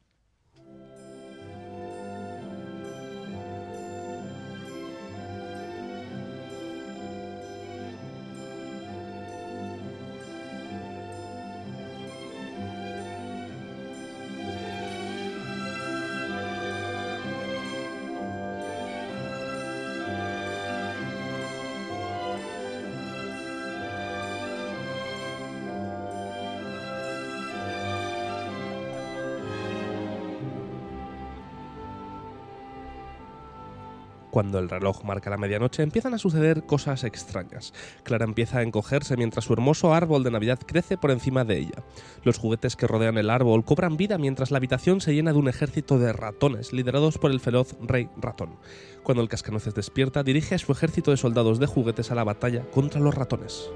Cuando 34.39 34.59
el 34.59 34.69
reloj 34.69 35.03
marca 35.03 35.29
la 35.29 35.35
medianoche 35.35 35.83
empiezan 35.83 36.13
a 36.13 36.17
suceder 36.17 36.63
cosas 36.63 37.03
extrañas. 37.03 37.73
Clara 38.03 38.23
empieza 38.23 38.59
a 38.59 38.63
encogerse 38.63 39.17
mientras 39.17 39.43
su 39.43 39.51
hermoso 39.51 39.93
árbol 39.93 40.23
de 40.23 40.31
Navidad 40.31 40.59
crece 40.65 40.95
por 40.95 41.11
encima 41.11 41.43
de 41.43 41.57
ella. 41.57 41.83
Los 42.23 42.37
juguetes 42.37 42.77
que 42.77 42.87
rodean 42.87 43.17
el 43.17 43.31
árbol 43.31 43.65
cobran 43.65 43.97
vida 43.97 44.17
mientras 44.17 44.51
la 44.51 44.57
habitación 44.57 45.01
se 45.01 45.13
llena 45.13 45.33
de 45.33 45.39
un 45.39 45.49
ejército 45.49 45.99
de 45.99 46.13
ratones 46.13 46.71
liderados 46.71 47.17
por 47.17 47.31
el 47.31 47.41
feroz 47.41 47.75
rey 47.81 48.07
ratón. 48.15 48.55
Cuando 49.03 49.21
el 49.21 49.27
cascanueces 49.27 49.75
despierta, 49.75 50.23
dirige 50.23 50.55
a 50.55 50.59
su 50.59 50.71
ejército 50.71 51.11
de 51.11 51.17
soldados 51.17 51.59
de 51.59 51.65
juguetes 51.65 52.09
a 52.09 52.15
la 52.15 52.23
batalla 52.23 52.63
contra 52.71 53.01
los 53.01 53.15
ratones. 53.15 53.69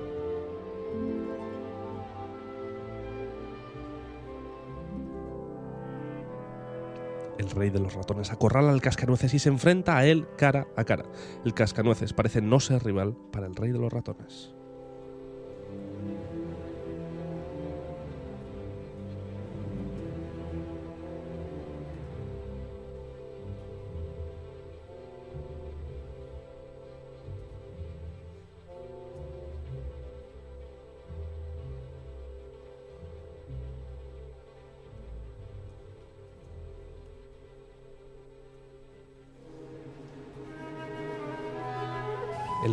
El 7.44 7.52
rey 7.52 7.70
de 7.70 7.80
los 7.80 7.94
ratones 7.94 8.32
acorrala 8.32 8.72
al 8.72 8.82
cascanueces 8.82 9.34
y 9.34 9.40
se 9.40 9.50
enfrenta 9.50 9.98
a 9.98 10.06
él 10.06 10.26
cara 10.38 10.68
a 10.78 10.86
cara. 10.86 11.04
El 11.44 11.54
cascanueces 11.54 12.14
parece 12.14 12.42
no 12.42 12.62
ser 12.62 12.84
rival 12.86 13.18
para 13.34 13.48
el 13.48 13.56
rey 13.56 13.74
de 13.74 13.80
los 13.80 13.92
ratones. 13.92 14.56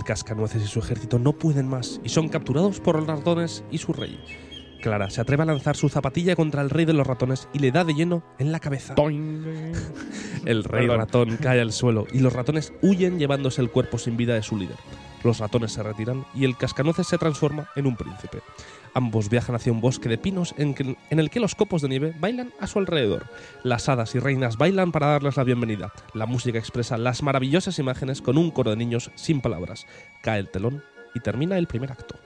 El 0.00 0.06
cascanueces 0.06 0.62
y 0.62 0.66
su 0.66 0.78
ejército 0.78 1.18
no 1.18 1.34
pueden 1.34 1.68
más 1.68 2.00
y 2.02 2.08
son 2.08 2.30
capturados 2.30 2.80
por 2.80 2.96
los 2.96 3.06
ratones 3.06 3.62
y 3.70 3.76
su 3.76 3.92
rey. 3.92 4.18
Clara 4.80 5.10
se 5.10 5.20
atreve 5.20 5.42
a 5.42 5.46
lanzar 5.46 5.76
su 5.76 5.90
zapatilla 5.90 6.34
contra 6.34 6.62
el 6.62 6.70
rey 6.70 6.86
de 6.86 6.94
los 6.94 7.06
ratones 7.06 7.50
y 7.52 7.58
le 7.58 7.70
da 7.70 7.84
de 7.84 7.92
lleno 7.92 8.22
en 8.38 8.50
la 8.50 8.60
cabeza. 8.60 8.94
El 10.46 10.64
rey 10.64 10.86
ratón 10.86 11.36
cae 11.36 11.60
al 11.60 11.70
suelo 11.70 12.06
y 12.10 12.20
los 12.20 12.32
ratones 12.32 12.72
huyen 12.80 13.18
llevándose 13.18 13.60
el 13.60 13.70
cuerpo 13.70 13.98
sin 13.98 14.16
vida 14.16 14.32
de 14.32 14.42
su 14.42 14.56
líder. 14.56 14.78
Los 15.22 15.38
ratones 15.38 15.72
se 15.72 15.82
retiran 15.82 16.24
y 16.34 16.46
el 16.46 16.56
cascanueces 16.56 17.06
se 17.06 17.18
transforma 17.18 17.68
en 17.76 17.86
un 17.86 17.94
príncipe. 17.94 18.38
Ambos 18.94 19.28
viajan 19.28 19.54
hacia 19.54 19.72
un 19.72 19.80
bosque 19.80 20.08
de 20.08 20.18
pinos 20.18 20.54
en, 20.58 20.96
el 21.10 21.30
que 21.30 21.40
los 21.40 21.54
copos 21.54 21.82
de 21.82 21.88
nieve 21.88 22.14
bailan 22.18 22.52
a 22.60 22.66
su 22.66 22.78
alrededor. 22.78 23.26
Las 23.62 23.88
hadas 23.88 24.14
y 24.14 24.18
reinas 24.18 24.56
bailan 24.56 24.92
para 24.92 25.08
darles 25.08 25.36
la 25.36 25.44
bienvenida. 25.44 25.92
La 26.14 26.26
música 26.26 26.58
expresa 26.58 26.98
las 26.98 27.22
maravillosas 27.22 27.78
imágenes 27.78 28.22
con 28.22 28.38
un 28.38 28.50
coro 28.50 28.70
de 28.70 28.76
niños 28.76 29.10
sin 29.14 29.40
palabras. 29.40 29.86
Cae 30.22 30.40
el 30.40 30.48
telón 30.48 30.82
y 31.14 31.20
termina 31.20 31.58
el 31.58 31.66
primer 31.66 31.92
acto. 31.92 32.16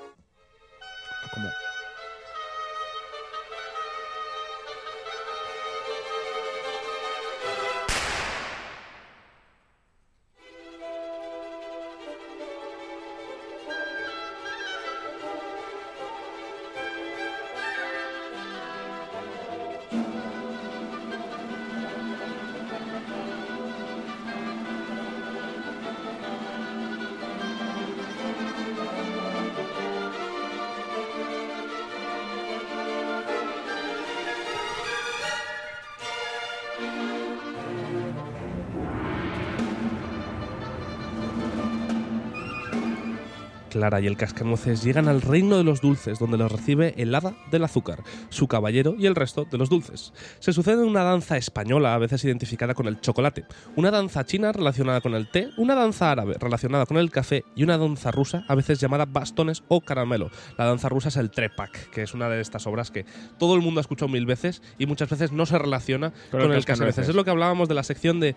Clara 43.74 44.00
y 44.00 44.06
el 44.06 44.16
cascanueces 44.16 44.84
llegan 44.84 45.08
al 45.08 45.20
reino 45.20 45.56
de 45.56 45.64
los 45.64 45.80
dulces, 45.80 46.20
donde 46.20 46.38
los 46.38 46.52
recibe 46.52 46.94
el 46.96 47.12
hada 47.12 47.34
del 47.50 47.64
azúcar, 47.64 48.04
su 48.28 48.46
caballero 48.46 48.94
y 48.96 49.06
el 49.06 49.16
resto 49.16 49.48
de 49.50 49.58
los 49.58 49.68
dulces. 49.68 50.12
Se 50.38 50.52
sucede 50.52 50.84
una 50.84 51.02
danza 51.02 51.36
española, 51.36 51.92
a 51.92 51.98
veces 51.98 52.24
identificada 52.24 52.74
con 52.74 52.86
el 52.86 53.00
chocolate, 53.00 53.46
una 53.74 53.90
danza 53.90 54.24
china 54.24 54.52
relacionada 54.52 55.00
con 55.00 55.14
el 55.14 55.28
té, 55.28 55.48
una 55.56 55.74
danza 55.74 56.12
árabe 56.12 56.36
relacionada 56.38 56.86
con 56.86 56.98
el 56.98 57.10
café 57.10 57.42
y 57.56 57.64
una 57.64 57.76
danza 57.76 58.12
rusa, 58.12 58.44
a 58.46 58.54
veces 58.54 58.78
llamada 58.78 59.06
bastones 59.06 59.64
o 59.66 59.80
caramelo. 59.80 60.30
La 60.56 60.66
danza 60.66 60.88
rusa 60.88 61.08
es 61.08 61.16
el 61.16 61.32
trepak, 61.32 61.90
que 61.90 62.02
es 62.02 62.14
una 62.14 62.28
de 62.28 62.40
estas 62.40 62.68
obras 62.68 62.92
que 62.92 63.04
todo 63.40 63.56
el 63.56 63.60
mundo 63.60 63.80
ha 63.80 63.82
escuchado 63.82 64.08
mil 64.08 64.24
veces 64.24 64.62
y 64.78 64.86
muchas 64.86 65.10
veces 65.10 65.32
no 65.32 65.46
se 65.46 65.58
relaciona 65.58 66.12
con, 66.30 66.42
el 66.42 66.52
el 66.52 66.52
cascanueces. 66.52 66.66
cascanueces. 66.66 67.08
Es 67.08 67.14
lo 67.16 67.24
que 67.24 67.30
hablábamos 67.30 67.68
de 67.68 67.74
la 67.74 67.82
sección 67.82 68.20
de 68.20 68.36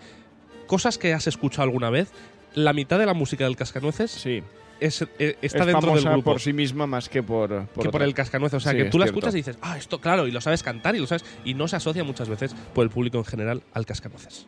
cosas 0.65 0.97
que 0.97 1.13
has 1.13 1.27
escuchado 1.27 1.61
alguna 1.61 1.91
vez. 1.91 2.11
La 2.55 2.73
mitad 2.73 2.97
de 2.97 3.05
la 3.05 3.13
música 3.13 3.43
del 3.43 3.55
cascanueces 3.55 4.09
Sí. 4.09 4.41
Es, 4.79 5.01
eh, 5.19 5.37
está 5.41 5.59
es 5.59 5.65
dentro 5.67 5.93
del 5.93 6.03
grupo 6.03 6.23
por 6.23 6.39
sí 6.41 6.53
misma 6.53 6.87
más 6.87 7.09
que 7.09 7.23
por, 7.23 7.65
por 7.67 7.83
que 7.83 7.89
por 7.89 8.01
el 8.03 8.13
cascanueces. 8.13 8.57
O 8.57 8.59
sea, 8.59 8.71
Sí, 8.71 8.77
que 8.77 8.83
es 8.85 8.89
tú 8.89 8.97
la 8.99 9.05
cierto. 9.05 9.19
escuchas 9.19 9.33
y 9.35 9.37
dices, 9.37 9.57
ah, 9.61 9.77
esto, 9.77 9.99
claro, 9.99 10.27
y 10.27 10.31
lo 10.31 10.41
sabes 10.41 10.63
cantar 10.63 10.95
y 10.95 10.99
lo 10.99 11.07
sabes. 11.07 11.25
Y 11.45 11.53
no 11.53 11.67
se 11.67 11.75
asocia 11.75 12.03
muchas 12.03 12.29
veces 12.29 12.55
por 12.73 12.83
el 12.83 12.89
público 12.89 13.17
en 13.17 13.25
general 13.25 13.63
al 13.73 13.85
cascanueces. 13.85 14.47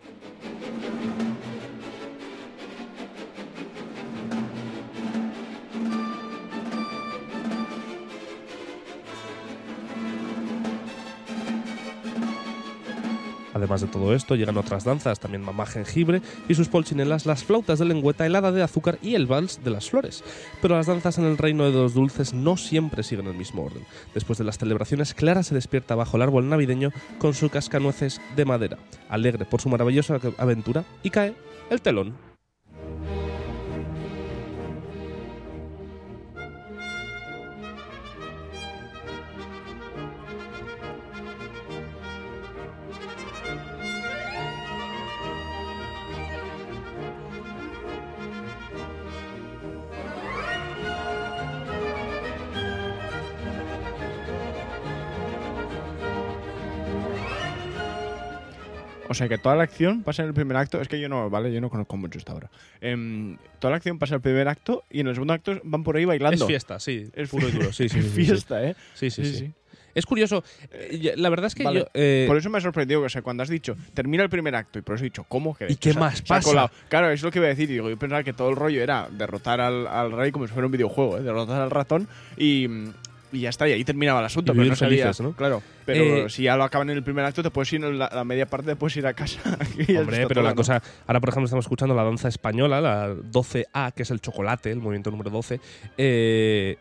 Además 13.59 13.81
de 13.81 13.87
todo 13.87 14.15
esto, 14.15 14.35
llegan 14.35 14.55
otras 14.55 14.85
danzas, 14.85 15.19
también 15.19 15.43
mamá 15.43 15.65
jengibre 15.65 16.21
y 16.47 16.55
sus 16.55 16.69
polchinelas, 16.69 17.25
las 17.25 17.43
flautas 17.43 17.77
de 17.77 17.83
lengüeta, 17.83 18.25
el 18.25 18.37
hada 18.37 18.53
de 18.53 18.63
azúcar 18.63 18.97
y 19.01 19.15
el 19.15 19.27
vals 19.27 19.61
de 19.65 19.69
las 19.69 19.89
flores. 19.89 20.23
Pero 20.61 20.77
las 20.77 20.87
danzas 20.87 21.17
en 21.17 21.25
el 21.25 21.37
reino 21.37 21.65
de 21.65 21.73
los 21.73 21.93
dulces 21.93 22.33
no 22.33 22.55
siempre 22.55 23.03
siguen 23.03 23.27
el 23.27 23.33
mismo 23.33 23.65
orden. 23.65 23.83
Después 24.13 24.39
de 24.39 24.45
las 24.45 24.57
celebraciones, 24.57 25.13
Clara 25.13 25.43
se 25.43 25.55
despierta 25.55 25.95
bajo 25.95 26.15
el 26.15 26.23
árbol 26.23 26.47
navideño 26.47 26.91
con 27.17 27.33
su 27.33 27.49
cascanueces 27.49 28.21
de 28.37 28.45
madera, 28.45 28.77
alegre 29.09 29.43
por 29.43 29.59
su 29.59 29.67
maravillosa 29.67 30.19
aventura, 30.37 30.85
y 31.03 31.09
cae 31.09 31.35
el 31.69 31.81
telón. 31.81 32.28
Sea 59.19 59.29
que 59.29 59.37
toda 59.37 59.55
la 59.55 59.63
acción 59.63 60.01
pasa 60.03 60.23
en 60.23 60.29
el 60.29 60.33
primer 60.33 60.57
acto. 60.57 60.81
Es 60.81 60.87
que 60.87 60.99
yo 60.99 61.07
no, 61.09 61.29
vale, 61.29 61.51
yo 61.53 61.61
no 61.61 61.69
conozco 61.69 61.95
mucho 61.97 62.17
esta 62.17 62.33
obra. 62.33 62.49
Em, 62.81 63.37
toda 63.59 63.71
la 63.71 63.77
acción 63.77 63.99
pasa 63.99 64.15
en 64.15 64.17
el 64.17 64.21
primer 64.21 64.47
acto 64.47 64.83
y 64.89 65.01
en 65.01 65.07
el 65.07 65.13
segundo 65.13 65.33
acto 65.33 65.59
van 65.63 65.83
por 65.83 65.95
ahí 65.97 66.05
bailando. 66.05 66.45
Es 66.45 66.47
fiesta, 66.47 66.79
sí. 66.79 67.09
Es 67.13 67.29
puro 67.29 67.47
y 67.47 67.51
duro. 67.51 67.71
Sí, 67.71 67.87
sí, 67.89 68.01
sí, 68.01 68.09
sí, 68.09 68.15
sí. 68.15 68.25
fiesta, 68.25 68.63
¿eh? 68.63 68.75
Sí, 68.95 69.09
sí, 69.11 69.23
sí. 69.25 69.51
Es 69.95 70.05
curioso. 70.05 70.43
eh, 70.71 71.13
La 71.17 71.29
verdad 71.29 71.47
es 71.47 71.55
que 71.55 71.63
Vale. 71.63 71.79
yo. 71.81 71.85
eh, 71.93 72.25
Por 72.27 72.37
eso 72.37 72.49
me 72.49 72.57
ha 72.59 72.61
sorprendido, 72.61 73.01
o 73.01 73.09
sea, 73.09 73.21
cuando 73.21 73.43
has 73.43 73.49
dicho, 73.49 73.75
termina 73.93 74.23
el 74.23 74.29
primer 74.29 74.55
acto, 74.55 74.79
y 74.79 74.81
por 74.81 74.95
eso 74.95 75.03
he 75.03 75.07
dicho, 75.09 75.25
¿cómo? 75.27 75.55
Que 75.55 75.65
¿Y 75.71 75.75
qué 75.75 75.91
se 75.93 75.97
ha- 75.97 75.99
más 75.99 76.17
se 76.19 76.23
ha 76.23 76.27
pasa? 76.27 76.47
colado. 76.49 76.71
Claro, 76.89 77.09
es 77.09 77.21
lo 77.23 77.31
que 77.31 77.39
iba 77.39 77.47
a 77.47 77.49
decir. 77.49 77.67
Digo, 77.67 77.89
yo 77.89 77.97
pensaba 77.97 78.23
que 78.23 78.31
todo 78.33 78.49
el 78.49 78.55
rollo 78.55 78.81
era 78.81 79.09
derrotar 79.11 79.59
al, 79.59 79.87
al 79.87 80.11
rey 80.11 80.31
como 80.31 80.47
si 80.47 80.53
fuera 80.53 80.67
un 80.67 80.71
videojuego, 80.71 81.17
¿eh? 81.17 81.21
derrotar 81.21 81.61
al 81.61 81.71
ratón 81.71 82.07
y, 82.37 82.67
y 83.31 83.41
ya 83.41 83.49
está, 83.49 83.67
y 83.67 83.73
ahí 83.73 83.83
terminaba 83.83 84.19
el 84.19 84.25
asunto. 84.25 84.53
Y 84.53 84.55
pero 84.57 84.69
no 84.69 84.75
sabía, 84.75 85.03
felices, 85.05 85.21
¿no? 85.21 85.33
Claro, 85.33 85.61
pero 85.85 86.03
Eh, 86.03 86.29
si 86.29 86.43
ya 86.43 86.55
lo 86.57 86.63
acaban 86.63 86.89
en 86.89 86.97
el 86.97 87.03
primer 87.03 87.25
acto, 87.25 87.43
te 87.43 87.51
puedes 87.51 87.71
ir 87.73 87.83
en 87.83 87.97
la, 87.99 88.09
la 88.13 88.23
media 88.23 88.45
parte, 88.47 88.67
te 88.71 88.75
puedes 88.75 88.95
ir 88.97 89.05
a 89.07 89.13
casa. 89.13 89.39
Hombre, 89.99 90.25
pero 90.27 90.41
la 90.41 90.49
¿no? 90.49 90.55
cosa. 90.55 90.81
Ahora, 91.07 91.19
por 91.19 91.29
ejemplo, 91.29 91.45
estamos 91.45 91.65
escuchando 91.65 91.93
la 91.95 92.03
danza 92.03 92.27
española, 92.27 92.81
la 92.81 93.13
12A, 93.13 93.93
que 93.93 94.03
es 94.03 94.11
el 94.11 94.19
chocolate, 94.21 94.71
el 94.71 94.79
movimiento 94.79 95.11
número 95.11 95.29
12. 95.29 95.59
eh, 95.97 96.77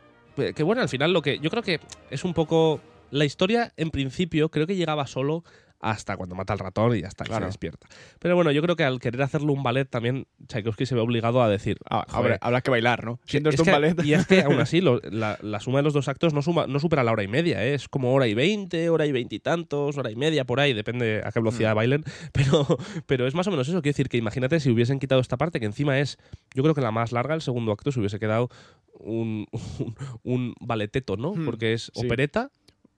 que 0.55 0.63
bueno, 0.63 0.83
al 0.83 0.89
final 0.89 1.13
lo 1.13 1.21
que. 1.21 1.39
Yo 1.41 1.51
creo 1.51 1.63
que 1.63 1.81
es 2.11 2.25
un 2.25 2.33
poco. 2.35 2.81
La 3.11 3.25
historia, 3.25 3.73
en 3.77 3.91
principio, 3.91 4.51
creo 4.51 4.67
que 4.67 4.77
llegaba 4.77 5.07
solo 5.07 5.43
hasta 5.81 6.17
cuando 6.17 6.35
mata 6.35 6.53
al 6.53 6.59
ratón 6.59 6.97
y 6.97 7.03
ya 7.03 7.09
está, 7.09 7.25
y 7.25 7.29
Claro. 7.29 7.45
se 7.45 7.49
despierta. 7.51 7.87
Pero 8.19 8.35
bueno, 8.35 8.51
yo 8.51 8.61
creo 8.63 8.75
que 8.75 8.83
al 8.85 8.99
querer 8.99 9.23
hacerlo 9.23 9.53
un 9.53 9.63
ballet 9.63 9.89
también, 9.89 10.27
Tchaikovsky 10.49 10.87
se 10.87 10.95
ve 10.97 11.01
obligado 11.01 11.41
a 11.41 11.49
decir. 11.49 11.79
Ah, 11.89 12.05
"Joder, 12.09 12.39
habrá, 12.41 12.61
que 12.63 12.71
bailar, 12.71 13.05
¿no? 13.05 13.21
Siendo 13.27 13.51
es 13.51 13.55
esto 13.55 13.63
un 13.63 13.67
que- 13.67 13.71
ballet. 13.73 14.05
Y 14.05 14.13
es 14.15 14.27
que 14.27 14.43
aún 14.43 14.59
así, 14.59 14.81
lo- 14.81 15.01
la, 15.11 15.39
la 15.41 15.61
suma 15.61 15.79
de 15.79 15.85
los 15.85 15.93
dos 15.93 16.09
actos 16.09 16.35
no, 16.35 16.43
suma, 16.43 16.67
no 16.67 16.81
supera 16.81 17.05
la 17.05 17.13
hora 17.13 17.23
y 17.23 17.29
media, 17.29 17.65
¿eh? 17.65 17.75
es 17.75 17.89
como 17.89 18.13
hora 18.13 18.27
y 18.27 18.35
veinte, 18.35 18.91
hora 18.91 19.07
y 19.07 19.13
veintitantos, 19.13 19.97
hora 19.97 20.11
y 20.11 20.17
media, 20.17 20.45
por 20.45 20.59
ahí, 20.59 20.73
depende 20.73 21.23
a 21.25 21.31
qué 21.31 21.39
Mm. 21.41 21.45
velocidad 21.45 21.75
bailen. 21.77 22.03
Pero, 22.33 22.67
pero 23.07 23.27
es 23.27 23.35
más 23.35 23.47
o 23.47 23.51
menos 23.51 23.69
eso. 23.69 23.81
Quiero 23.83 23.93
decir 23.95 24.09
que 24.09 24.17
imagínate 24.17 24.59
si 24.61 24.71
hubiesen 24.71 24.99
quitado 24.99 25.21
esta 25.21 25.37
parte, 25.37 25.61
que 25.61 25.67
encima 25.67 25.99
es, 26.01 26.19
yo 26.55 26.63
creo 26.63 26.75
que 26.75 26.81
la 26.81 26.91
más 26.91 27.13
larga, 27.13 27.35
el 27.35 27.41
segundo 27.43 27.71
acto, 27.73 27.93
se 27.93 28.01
hubiese 28.01 28.19
quedado 28.19 28.49
un, 28.95 29.47
un, 29.79 29.95
un 30.25 30.55
balleteto, 30.61 31.17
¿no? 31.17 31.35
Hmm, 31.35 31.45
Porque 31.45 31.73
es 31.75 31.93
sí. 31.95 32.01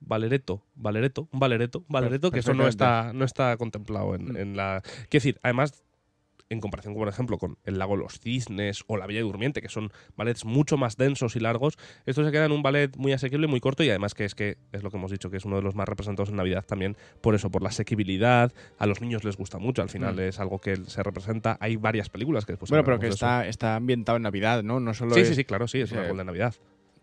Valereto, 0.03 0.63
valereto, 0.75 1.27
un 1.31 1.39
valereto, 1.39 1.79
un 1.79 1.85
valereto, 1.89 2.31
que 2.31 2.39
eso 2.39 2.53
no 2.53 2.67
está, 2.67 3.13
no 3.13 3.23
está 3.23 3.55
contemplado 3.57 4.15
en, 4.15 4.35
en 4.35 4.57
la. 4.57 4.81
Quiero 4.83 5.07
decir, 5.11 5.39
además, 5.43 5.83
en 6.49 6.59
comparación, 6.59 6.93
por 6.95 7.07
ejemplo, 7.07 7.37
con 7.37 7.57
El 7.63 7.77
Lago 7.79 7.95
de 7.95 8.03
los 8.03 8.19
Cisnes 8.19 8.83
o 8.87 8.97
La 8.97 9.05
Bella 9.07 9.21
Durmiente, 9.21 9.61
que 9.61 9.69
son 9.69 9.89
ballets 10.17 10.43
mucho 10.43 10.75
más 10.75 10.97
densos 10.97 11.37
y 11.37 11.39
largos, 11.39 11.77
esto 12.05 12.25
se 12.25 12.31
queda 12.31 12.43
en 12.45 12.51
un 12.51 12.61
ballet 12.61 12.93
muy 12.97 13.13
asequible, 13.13 13.47
muy 13.47 13.61
corto 13.61 13.83
y 13.83 13.89
además 13.89 14.13
que 14.13 14.25
es 14.25 14.35
que 14.35 14.57
es 14.73 14.83
lo 14.83 14.91
que 14.91 14.97
hemos 14.97 15.11
dicho, 15.11 15.29
que 15.29 15.37
es 15.37 15.45
uno 15.45 15.55
de 15.55 15.61
los 15.61 15.75
más 15.75 15.87
representados 15.87 16.29
en 16.29 16.35
Navidad 16.35 16.65
también, 16.67 16.97
por 17.21 17.35
eso, 17.35 17.49
por 17.51 17.61
la 17.61 17.69
asequibilidad. 17.69 18.51
A 18.79 18.85
los 18.85 18.99
niños 18.99 19.23
les 19.23 19.37
gusta 19.37 19.59
mucho, 19.59 19.81
al 19.81 19.89
final 19.89 20.15
Mm. 20.15 20.19
es 20.19 20.39
algo 20.41 20.59
que 20.59 20.75
se 20.75 21.03
representa. 21.03 21.55
Hay 21.61 21.77
varias 21.77 22.09
películas 22.09 22.45
que 22.45 22.53
después 22.53 22.69
bueno, 22.69 22.83
pero 22.83 22.99
que 22.99 23.07
está, 23.07 23.47
está 23.47 23.75
ambientado 23.77 24.17
en 24.17 24.23
Navidad, 24.23 24.61
¿no? 24.63 24.81
No 24.81 24.93
solo. 24.93 25.13
Sí, 25.13 25.21
es- 25.21 25.29
sí, 25.29 25.35
sí, 25.35 25.45
claro, 25.45 25.67
sí, 25.69 25.79
es 25.79 25.89
Sí. 25.89 25.95
un 25.95 26.01
árbol 26.01 26.17
de 26.17 26.25
Navidad. 26.25 26.55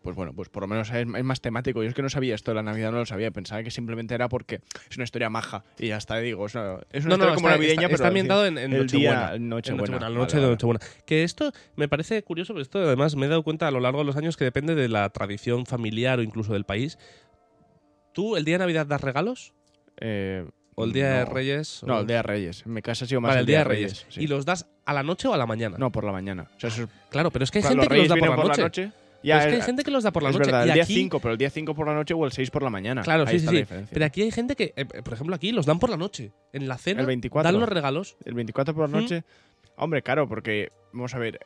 Pues 0.08 0.16
bueno, 0.16 0.32
pues 0.32 0.48
por 0.48 0.62
lo 0.62 0.68
menos 0.68 0.88
es, 0.88 1.06
es 1.06 1.24
más 1.24 1.42
temático. 1.42 1.82
Yo 1.82 1.88
es 1.90 1.94
que 1.94 2.00
no 2.00 2.08
sabía 2.08 2.34
esto 2.34 2.50
de 2.50 2.54
la 2.54 2.62
Navidad, 2.62 2.90
no 2.92 2.96
lo 2.96 3.04
sabía. 3.04 3.30
Pensaba 3.30 3.62
que 3.62 3.70
simplemente 3.70 4.14
era 4.14 4.30
porque 4.30 4.62
es 4.88 4.96
una 4.96 5.04
historia 5.04 5.28
maja. 5.28 5.64
Y 5.78 5.88
ya 5.88 5.98
está, 5.98 6.16
digo. 6.16 6.46
Es 6.46 6.54
una, 6.54 6.78
es 6.90 7.04
una 7.04 7.16
historia 7.16 7.34
como 7.34 7.48
está, 7.48 7.50
navideña, 7.58 7.74
está- 7.74 7.86
pero 7.88 7.94
está 7.96 8.08
ambientado 8.08 8.46
en, 8.46 8.56
en 8.56 8.72
el 8.72 8.78
Nochebuena. 8.80 9.20
Nochebuena. 9.38 9.46
Nochebuena, 9.48 9.96
la 9.98 10.06
Vale, 10.06 10.14
noche 10.16 10.36
de. 10.40 10.46
Nochebuena. 10.46 10.80
Que 11.04 11.24
esto 11.24 11.52
me 11.76 11.88
parece 11.88 12.22
curioso, 12.22 12.54
pero 12.54 12.62
esto 12.62 12.78
además 12.78 13.16
me 13.16 13.26
he 13.26 13.28
dado 13.28 13.42
cuenta 13.42 13.68
a 13.68 13.70
lo 13.70 13.80
largo 13.80 13.98
de 13.98 14.06
los 14.06 14.16
años 14.16 14.38
que 14.38 14.44
depende 14.44 14.74
de 14.74 14.88
la 14.88 15.10
tradición 15.10 15.66
familiar 15.66 16.20
o 16.20 16.22
incluso 16.22 16.54
del 16.54 16.64
país. 16.64 16.98
¿Tú 18.14 18.36
el 18.36 18.46
día 18.46 18.54
de 18.54 18.60
Navidad 18.60 18.86
das 18.86 19.02
regalos? 19.02 19.52
Eh, 20.00 20.48
¿O 20.74 20.84
el 20.84 20.92
día 20.92 21.10
de 21.18 21.24
no. 21.26 21.30
Reyes? 21.32 21.82
No, 21.84 21.96
o- 21.96 22.00
el 22.00 22.06
día 22.06 22.16
de 22.16 22.22
Reyes. 22.22 22.62
En 22.64 22.72
mi 22.72 22.82
casa 22.82 23.04
ha 23.04 23.08
sido 23.08 23.20
más 23.20 23.30
Vale, 23.30 23.40
el 23.40 23.46
día 23.46 23.58
de 23.58 23.64
Reyes. 23.64 24.06
sí. 24.08 24.22
¿Y 24.22 24.26
los 24.28 24.44
das 24.46 24.66
a 24.84 24.92
la 24.94 25.02
noche 25.02 25.26
o 25.28 25.34
a 25.34 25.36
la 25.36 25.44
mañana? 25.44 25.76
No, 25.76 25.90
por 25.90 26.04
la 26.04 26.12
mañana. 26.12 26.48
O 26.56 26.60
sea, 26.60 26.68
eso 26.68 26.84
es- 26.84 26.88
Claro, 27.10 27.30
pero 27.30 27.44
es 27.44 27.50
que 27.50 27.58
hay 27.58 27.62
claro, 27.62 27.82
gente 27.82 27.88
los 27.88 27.94
que 27.94 27.98
los 27.98 28.08
da 28.08 28.14
por 28.14 28.36
vienen 28.38 28.56
la 28.56 28.62
noche. 28.64 28.92
Pero 29.22 29.38
es 29.38 29.46
que 29.46 29.54
hay 29.56 29.62
gente 29.62 29.82
que 29.84 29.90
los 29.90 30.04
da 30.04 30.12
por 30.12 30.22
la 30.22 30.30
es 30.30 30.36
noche. 30.38 30.50
verdad, 30.50 30.66
y 30.66 30.68
el 30.68 30.74
día 30.74 30.82
aquí, 30.84 30.94
5, 30.94 31.20
pero 31.20 31.32
el 31.32 31.38
día 31.38 31.50
5 31.50 31.74
por 31.74 31.86
la 31.86 31.94
noche 31.94 32.14
o 32.14 32.24
el 32.24 32.32
6 32.32 32.50
por 32.50 32.62
la 32.62 32.70
mañana. 32.70 33.02
Claro, 33.02 33.24
Ahí 33.26 33.38
sí, 33.38 33.46
está 33.46 33.50
sí, 33.50 33.74
la. 33.82 33.86
Pero 33.90 34.04
aquí 34.04 34.22
hay 34.22 34.30
gente 34.30 34.54
que, 34.56 34.72
eh, 34.76 34.84
por 34.84 35.12
ejemplo, 35.14 35.34
aquí 35.34 35.52
los 35.52 35.66
dan 35.66 35.78
por 35.78 35.90
la 35.90 35.96
noche. 35.96 36.32
En 36.52 36.68
la 36.68 36.78
cena 36.78 37.00
El 37.00 37.06
24. 37.06 37.50
dan 37.52 37.60
los 37.60 37.68
regalos. 37.68 38.16
El 38.24 38.34
24 38.34 38.74
por 38.74 38.88
la 38.88 38.96
Ujú. 38.96 39.02
noche. 39.02 39.24
Hombre, 39.76 40.02
claro, 40.02 40.28
porque, 40.28 40.70
vamos 40.92 41.14
a 41.14 41.18
ver, 41.18 41.38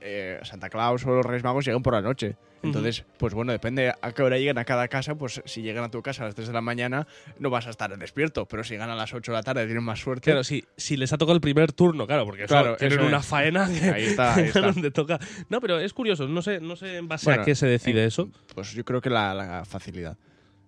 eh, 0.00 0.38
Santa 0.42 0.68
Claus 0.70 1.04
o 1.06 1.10
los 1.14 1.24
Reyes 1.26 1.44
Magos 1.44 1.64
llegan 1.64 1.82
por 1.82 1.94
la 1.94 2.02
noche. 2.02 2.36
Entonces, 2.62 3.06
pues 3.16 3.32
bueno, 3.32 3.52
depende 3.52 3.90
a 4.02 4.12
qué 4.12 4.22
hora 4.22 4.36
lleguen 4.36 4.58
a 4.58 4.66
cada 4.66 4.86
casa. 4.88 5.14
Pues 5.14 5.40
si 5.46 5.62
llegan 5.62 5.82
a 5.82 5.90
tu 5.90 6.02
casa 6.02 6.24
a 6.24 6.26
las 6.26 6.34
3 6.34 6.48
de 6.48 6.52
la 6.52 6.60
mañana, 6.60 7.06
no 7.38 7.48
vas 7.48 7.66
a 7.66 7.70
estar 7.70 7.96
despierto. 7.98 8.44
Pero 8.44 8.64
si 8.64 8.74
llegan 8.74 8.90
a 8.90 8.94
las 8.94 9.14
8 9.14 9.32
de 9.32 9.36
la 9.38 9.42
tarde, 9.42 9.64
tienen 9.64 9.82
más 9.82 9.98
suerte. 10.00 10.24
Claro, 10.30 10.44
si, 10.44 10.64
si 10.76 10.98
les 10.98 11.10
ha 11.14 11.16
tocado 11.16 11.34
el 11.34 11.40
primer 11.40 11.72
turno, 11.72 12.06
claro, 12.06 12.26
porque 12.26 12.44
eso 12.44 12.52
Claro, 12.52 12.76
tienen 12.76 12.98
eso 12.98 13.08
una 13.08 13.20
es. 13.20 13.26
faena 13.26 13.66
que, 13.66 13.88
Ahí 13.90 14.04
está, 14.04 14.34
ahí 14.34 14.44
está. 14.48 14.60
donde 14.60 14.90
toca. 14.90 15.18
No, 15.48 15.58
pero 15.62 15.80
es 15.80 15.94
curioso, 15.94 16.28
no 16.28 16.42
sé, 16.42 16.60
no 16.60 16.76
sé 16.76 16.98
en 16.98 17.08
base 17.08 17.24
Bueno, 17.24 17.40
a 17.42 17.44
qué 17.46 17.54
se 17.54 17.66
decide 17.66 18.02
eh, 18.04 18.08
eso. 18.08 18.28
Pues 18.54 18.72
yo 18.72 18.84
creo 18.84 19.00
que 19.00 19.08
la, 19.08 19.32
la 19.32 19.64
facilidad. 19.64 20.18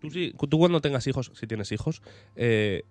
Tú, 0.00 0.10
sí- 0.10 0.32
tú 0.48 0.58
cuando 0.58 0.80
tengas 0.80 1.06
hijos, 1.06 1.30
si 1.34 1.46
tienes 1.46 1.70
hijos, 1.72 2.00
eh, 2.36 2.84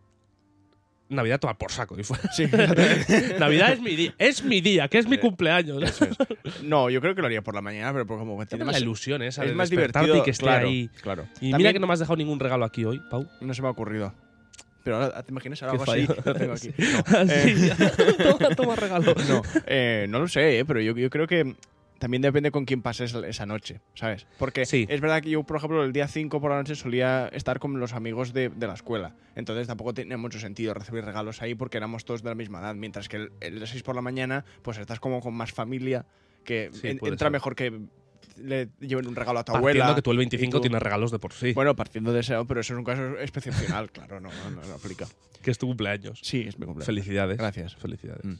Navidad 1.12 1.40
toma 1.40 1.58
por 1.58 1.72
saco. 1.72 1.96
Y. 2.00 2.04
Sí, 2.04 2.46
Navidad 3.40 3.74
es 3.74 3.82
mi 3.82 3.96
día, 3.96 4.14
es 4.18 4.44
mi 4.44 4.62
día, 4.62 4.88
que 4.88 4.98
es 4.98 5.08
mi 5.08 5.18
Eh, 5.18 5.20
cumpleaños. 5.20 5.84
eso 5.84 6.06
es. 6.06 6.64
No, 6.64 6.90
yo 6.90 7.02
creo 7.02 7.14
que 7.14 7.22
lo 7.22 7.28
haría 7.28 7.42
por 7.42 7.54
la 7.54 7.62
mañana, 7.62 7.92
pero 7.94 8.08
como 8.08 8.40
que 8.40 8.46
tiene 8.46 8.60
Tiene 8.60 8.66
la 8.66 8.72
más, 8.72 8.82
ilusión 8.82 9.22
esa 9.22 9.46
es 9.46 9.54
más 9.54 9.70
divertido. 9.70 10.16
y 10.18 10.24
que 10.24 10.32
esté 10.32 10.44
claro, 10.46 10.68
ahí. 10.68 10.90
Claro. 11.02 11.28
Y 11.40 11.54
mira 11.54 11.74
que 11.74 11.80
no 11.80 11.88
me 11.88 11.94
has 11.94 12.00
dejado 12.00 12.16
ningún 12.18 12.40
regalo 12.40 12.66
aquí 12.66 12.86
hoy, 12.86 13.02
Pau. 13.10 13.28
no 13.42 13.54
se 13.54 13.62
me 13.62 13.68
ha 13.68 13.72
ocurrido. 13.72 14.14
Pero 14.84 14.96
ahora 14.96 15.22
te 15.22 15.32
imaginas 15.32 15.62
ahora 15.62 15.74
algo 15.74 15.92
así. 15.92 16.08
tengo 16.40 16.54
aquí. 16.54 16.74
No, 17.12 17.22
eh, 17.32 17.72
toma, 18.40 18.56
toma 18.56 18.76
regalo. 18.76 19.14
No, 19.28 19.42
eh, 19.68 20.08
no 20.10 20.20
lo 20.20 20.28
sé, 20.28 20.60
eh, 20.60 20.66
pero 20.66 20.82
yo, 20.82 20.96
yo 20.98 21.10
creo 21.12 21.28
que 21.28 21.56
también 22.02 22.24
depende 22.24 22.50
con 22.50 22.66
quién 22.66 22.82
pases 22.82 23.14
esa 23.14 23.46
noche, 23.46 23.80
¿sabes? 23.94 24.26
Porque 24.40 24.66
Sí. 24.66 24.88
es 24.90 25.00
verdad 25.02 25.22
que 25.22 25.30
yo, 25.30 25.44
por 25.44 25.58
ejemplo, 25.58 25.84
el 25.84 25.94
día 25.94 26.08
5 26.08 26.42
por 26.42 26.50
la 26.50 26.58
noche 26.58 26.74
solía 26.74 27.28
estar 27.32 27.60
con 27.60 27.80
los 27.80 27.94
amigos 27.94 28.34
de, 28.34 28.50
de 28.50 28.66
la 28.66 28.74
escuela. 28.74 29.14
Entonces 29.36 29.68
tampoco 29.68 29.94
tenía 29.94 30.18
mucho 30.18 30.40
sentido 30.40 30.74
recibir 30.74 31.06
regalos 31.06 31.44
ahí 31.44 31.54
porque 31.54 31.78
éramos 31.78 32.04
todos 32.04 32.24
de 32.24 32.30
la 32.30 32.36
misma 32.36 32.60
edad. 32.60 32.74
Mientras 32.74 33.08
que 33.08 33.18
el, 33.18 33.32
el 33.40 33.68
6 33.68 33.84
por 33.84 33.94
la 33.96 34.02
mañana, 34.02 34.46
pues 34.64 34.80
estás 34.80 35.00
como 35.00 35.20
con 35.22 35.36
más 35.36 35.52
familia, 35.52 36.08
que 36.44 36.72
Sí, 36.74 36.88
en- 36.88 36.98
puede 36.98 37.14
entra 37.14 37.26
ser. 37.28 37.32
mejor 37.34 37.56
que 37.56 37.82
le 38.44 38.70
lleven 38.80 39.08
un 39.08 39.16
regalo 39.16 39.40
a 39.40 39.44
tu 39.44 39.52
Partiendo 39.54 39.84
abuela. 39.84 39.96
que 39.96 40.02
tú 40.02 40.12
el 40.12 40.16
y 40.16 40.20
25 40.20 40.58
tú- 40.58 40.62
tienes 40.62 40.82
regalos 40.82 41.12
de 41.12 41.20
por 41.20 41.34
sí, 41.34 41.54
Bueno, 41.54 41.76
partiendo 41.76 42.12
de 42.14 42.20
eso, 42.22 42.46
pero 42.46 42.60
eso 42.62 42.74
es 42.74 42.78
un 42.80 42.84
caso 42.86 43.18
excepcional, 43.20 43.92
claro, 43.92 44.20
no, 44.20 44.30
no, 44.30 44.62
no, 44.68 44.74
aplica. 44.76 45.06
que 45.42 45.52
es 45.52 45.58
tu 45.58 45.68
cumpleaños. 45.68 46.20
Sí, 46.24 46.42
es 46.48 46.58
mi 46.60 46.66
cumpleaños. 46.66 46.86
Felicidades. 46.86 47.38
Gracias. 47.38 47.76
Felicidades. 47.76 48.24
Mm. 48.24 48.34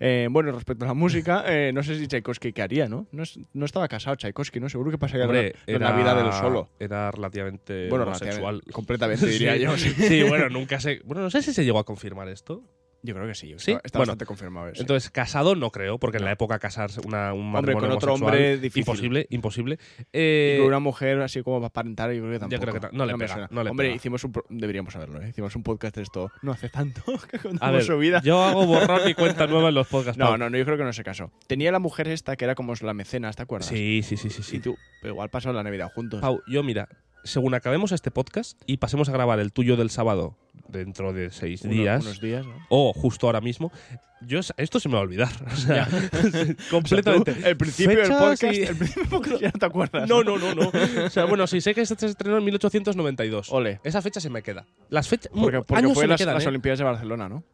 Eh, 0.00 0.28
bueno, 0.30 0.50
respecto 0.52 0.84
a 0.84 0.88
la 0.88 0.94
música, 0.94 1.44
eh, 1.46 1.70
no 1.72 1.82
sé 1.82 1.96
si 1.98 2.08
Tchaikovsky 2.08 2.52
qué 2.52 2.62
haría, 2.62 2.88
¿no? 2.88 3.06
No, 3.12 3.22
es- 3.22 3.38
no 3.54 3.64
estaba 3.64 3.86
casado 3.88 4.16
Tchaikovsky, 4.16 4.58
¿no? 4.60 4.68
Seguro 4.68 4.90
que 4.90 4.98
pasaría 4.98 5.24
Hombre, 5.24 5.54
la, 5.66 5.72
la 5.72 5.76
era, 5.78 5.90
Navidad 5.90 6.22
del 6.24 6.32
solo. 6.32 6.68
Era 6.80 7.10
relativamente 7.12 7.88
Bueno, 7.88 8.04
homosexual. 8.04 8.60
relativamente- 8.60 8.72
completamente, 8.72 9.26
diría 9.26 9.54
Sí. 9.54 9.60
yo. 9.60 9.78
sí. 9.78 9.90
Sí, 9.90 10.22
bueno, 10.24 10.48
nunca 10.50 10.80
sé. 10.80 11.00
Bueno, 11.04 11.22
no 11.22 11.30
sé 11.30 11.42
si 11.42 11.54
se 11.54 11.64
llegó 11.64 11.78
a 11.78 11.84
confirmar 11.84 12.28
esto. 12.28 12.62
Yo 13.02 13.14
creo 13.14 13.26
que 13.28 13.34
sí. 13.34 13.54
¿Sí? 13.58 13.72
Está, 13.72 13.98
Bueno, 13.98 14.12
bastante 14.12 14.26
confirmado. 14.26 14.74
sí. 14.74 14.80
Entonces, 14.80 15.10
casado 15.10 15.54
no 15.54 15.70
creo, 15.70 15.98
porque 15.98 16.16
en 16.18 16.24
la 16.24 16.30
No. 16.30 16.34
época 16.34 16.58
casarse 16.58 17.00
una, 17.06 17.32
un 17.32 17.54
Hombre, 17.54 17.74
con 17.74 17.90
otro 17.92 18.14
hombre, 18.14 18.58
difícil. 18.58 18.80
Imposible, 18.80 19.26
imposible. 19.30 19.78
Y 19.98 20.04
Eh, 20.12 20.56
con 20.58 20.66
una 20.68 20.80
mujer 20.80 21.20
así 21.20 21.42
como 21.42 21.58
para 21.58 21.68
aparentar, 21.68 22.10
yo 22.12 22.20
creo 22.22 22.32
que 22.32 22.38
tampoco. 22.40 22.60
creo 22.78 22.90
que 22.90 22.96
no 22.96 23.06
le 23.06 23.12
me 23.16 23.26
pega, 23.26 23.48
no 23.52 23.62
le 23.62 23.70
Hombre, 23.70 23.86
pega. 23.86 23.96
hicimos 23.96 24.24
un. 24.24 24.32
Deberíamos 24.48 24.92
saberlo, 24.92 25.22
¿eh? 25.22 25.28
Hicimos 25.28 25.54
un 25.54 25.62
podcast 25.62 25.94
de 25.96 26.02
esto 26.02 26.30
no 26.42 26.52
hace 26.52 26.68
tanto 26.68 27.02
que 27.30 27.38
contamos 27.38 27.86
su 27.86 27.96
vida. 27.98 28.20
yo 28.24 28.42
hago 28.42 28.66
borrar 28.66 29.04
mi 29.06 29.14
cuenta 29.14 29.46
nueva 29.46 29.68
en 29.68 29.74
los 29.76 29.86
podcasts. 29.86 30.18
No, 30.18 30.36
no, 30.36 30.50
no, 30.50 30.56
yo 30.58 30.64
creo 30.64 30.76
que 30.76 30.84
no 30.84 30.92
se 30.92 31.04
casó. 31.04 31.30
Tenía 31.46 31.70
la 31.70 31.78
mujer 31.78 32.08
esta 32.08 32.34
que 32.36 32.44
era 32.44 32.54
como 32.56 32.74
la 32.80 32.94
mecenas, 32.94 33.36
¿te 33.36 33.42
acuerdas? 33.42 33.68
Sí, 33.68 34.02
sí, 34.02 34.16
sí, 34.16 34.28
sí. 34.30 34.42
sí. 34.42 34.56
Y 34.56 34.60
tú, 34.60 34.76
pero 35.00 35.14
igual 35.14 35.30
pasó 35.30 35.52
la 35.52 35.62
Navidad 35.62 35.90
juntos. 35.94 36.20
Pau, 36.20 36.40
yo 36.48 36.62
mira, 36.62 36.88
según 37.24 37.54
acabemos 37.54 37.92
este 37.92 38.10
podcast 38.10 38.60
y 38.66 38.78
pasemos 38.78 39.08
a 39.08 39.12
grabar 39.12 39.40
el 39.40 39.52
tuyo 39.52 39.76
del 39.76 39.90
sábado 39.90 40.36
dentro 40.68 41.12
de 41.12 41.30
seis 41.30 41.62
Uno- 41.62 41.72
días, 41.72 42.04
Unos 42.04 42.20
días, 42.20 42.46
¿no? 42.46 42.54
o 42.68 42.92
justo 42.92 43.26
ahora 43.26 43.40
mismo, 43.40 43.72
yo 44.20 44.40
esto 44.56 44.80
se 44.80 44.88
me 44.88 44.94
va 44.94 45.00
a 45.00 45.02
olvidar. 45.04 45.28
O 45.52 45.56
sea, 45.56 45.88
O 45.88 46.28
sea, 46.30 46.46
tú, 46.46 46.56
completamente. 46.70 47.36
el 47.44 47.56
principio 47.56 47.98
del 48.00 48.08
podcast, 48.08 48.42
y- 48.44 48.62
el 48.62 48.76
podcast 49.08 49.40
ya 49.40 49.50
no 49.52 49.58
te 49.58 49.66
acuerdas. 49.66 50.08
No, 50.08 50.22
no, 50.24 50.36
no, 50.38 50.54
no. 50.54 50.70
O 51.06 51.10
sea, 51.10 51.24
bueno, 51.26 51.46
sí 51.46 51.60
sé 51.60 51.74
que 51.74 51.82
este 51.82 51.94
se 51.96 52.06
estrenó 52.06 52.38
en 52.38 52.44
1892. 52.44 53.50
Ole. 53.52 53.80
Esa 53.84 54.02
fecha 54.02 54.20
se 54.20 54.28
me 54.30 54.42
queda. 54.42 54.66
Las 54.90 55.08
fechas. 55.08 55.30
Porque, 55.32 55.58
porque 55.62 55.74
años 55.76 55.92
fue 55.94 56.02
se 56.02 56.06
me 56.06 56.12
las, 56.12 56.18
quedan, 56.20 56.34
las 56.34 56.44
¿eh? 56.44 56.48
Olimpiadas 56.48 56.78
de 56.80 56.84
Barcelona, 56.84 57.28
¿no? 57.28 57.44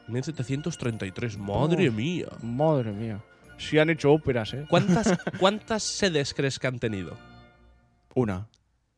1733. 0.09 1.39
Madre 1.39 1.89
Oh. 1.89 1.93
mía. 1.93 2.27
Madre 2.43 2.93
mía. 2.93 3.23
Sí 3.59 3.79
han 3.79 3.91
hecho 3.91 4.13
óperas, 4.13 4.55
¿eh? 4.55 4.65
¿Cuántas, 4.69 5.19
¿Cuántas 5.41 5.83
sedes 5.83 6.35
crees 6.35 6.59
que 6.59 6.67
han 6.67 6.79
tenido? 6.79 7.17
Una, 8.15 8.47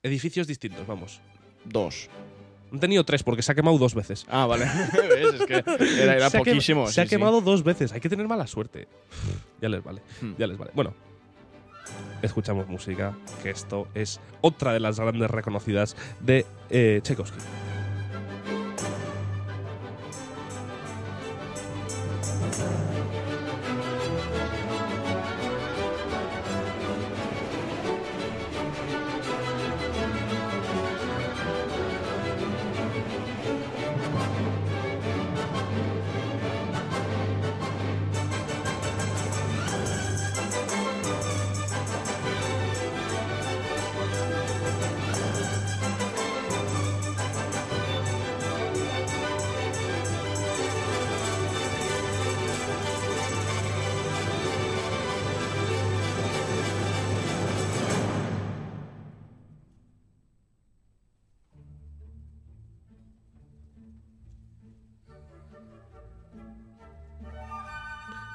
Edificios 0.02 0.46
distintos, 0.46 0.86
vamos. 0.86 1.20
dos. 1.64 2.08
Han 2.72 2.80
tenido 2.80 3.04
tres 3.04 3.22
porque 3.22 3.42
se 3.42 3.52
ha 3.52 3.54
quemado 3.54 3.78
dos 3.78 3.94
veces. 3.94 4.24
Ah, 4.28 4.46
vale. 4.46 4.64
¿Ves? 4.92 5.34
Es 5.34 5.46
que 5.46 5.54
era, 6.02 6.16
era 6.16 6.30
se 6.30 6.36
ha 6.36 6.40
poquísimo. 6.40 6.86
se 6.86 7.00
ha 7.00 7.04
sí, 7.04 7.08
sí. 7.10 7.16
quemado 7.16 7.40
dos 7.40 7.62
veces. 7.64 7.92
Hay 7.92 8.00
que 8.00 8.08
tener 8.08 8.28
mala 8.28 8.46
suerte. 8.46 8.88
ya 9.60 9.68
les 9.68 9.82
vale. 9.82 10.02
Hmm. 10.20 10.32
Ya 10.38 10.46
les 10.46 10.56
vale. 10.56 10.70
Bueno, 10.74 10.94
escuchamos 12.22 12.68
música, 12.68 13.16
que 13.42 13.50
esto 13.50 13.88
es 13.94 14.20
otra 14.40 14.72
de 14.72 14.80
las 14.80 15.00
grandes 15.00 15.30
reconocidas 15.30 15.96
de 16.20 16.46
eh, 16.70 17.00
Tchaikovsky. 17.02 17.38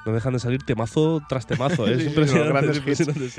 No 0.06 0.12
dejan 0.12 0.32
de 0.32 0.38
salir 0.38 0.62
temazo 0.62 1.20
tras 1.28 1.46
temazo. 1.46 1.86
Es 1.86 2.02
Sí, 2.04 2.10
sí, 2.10 2.38
grandes. 2.38 2.80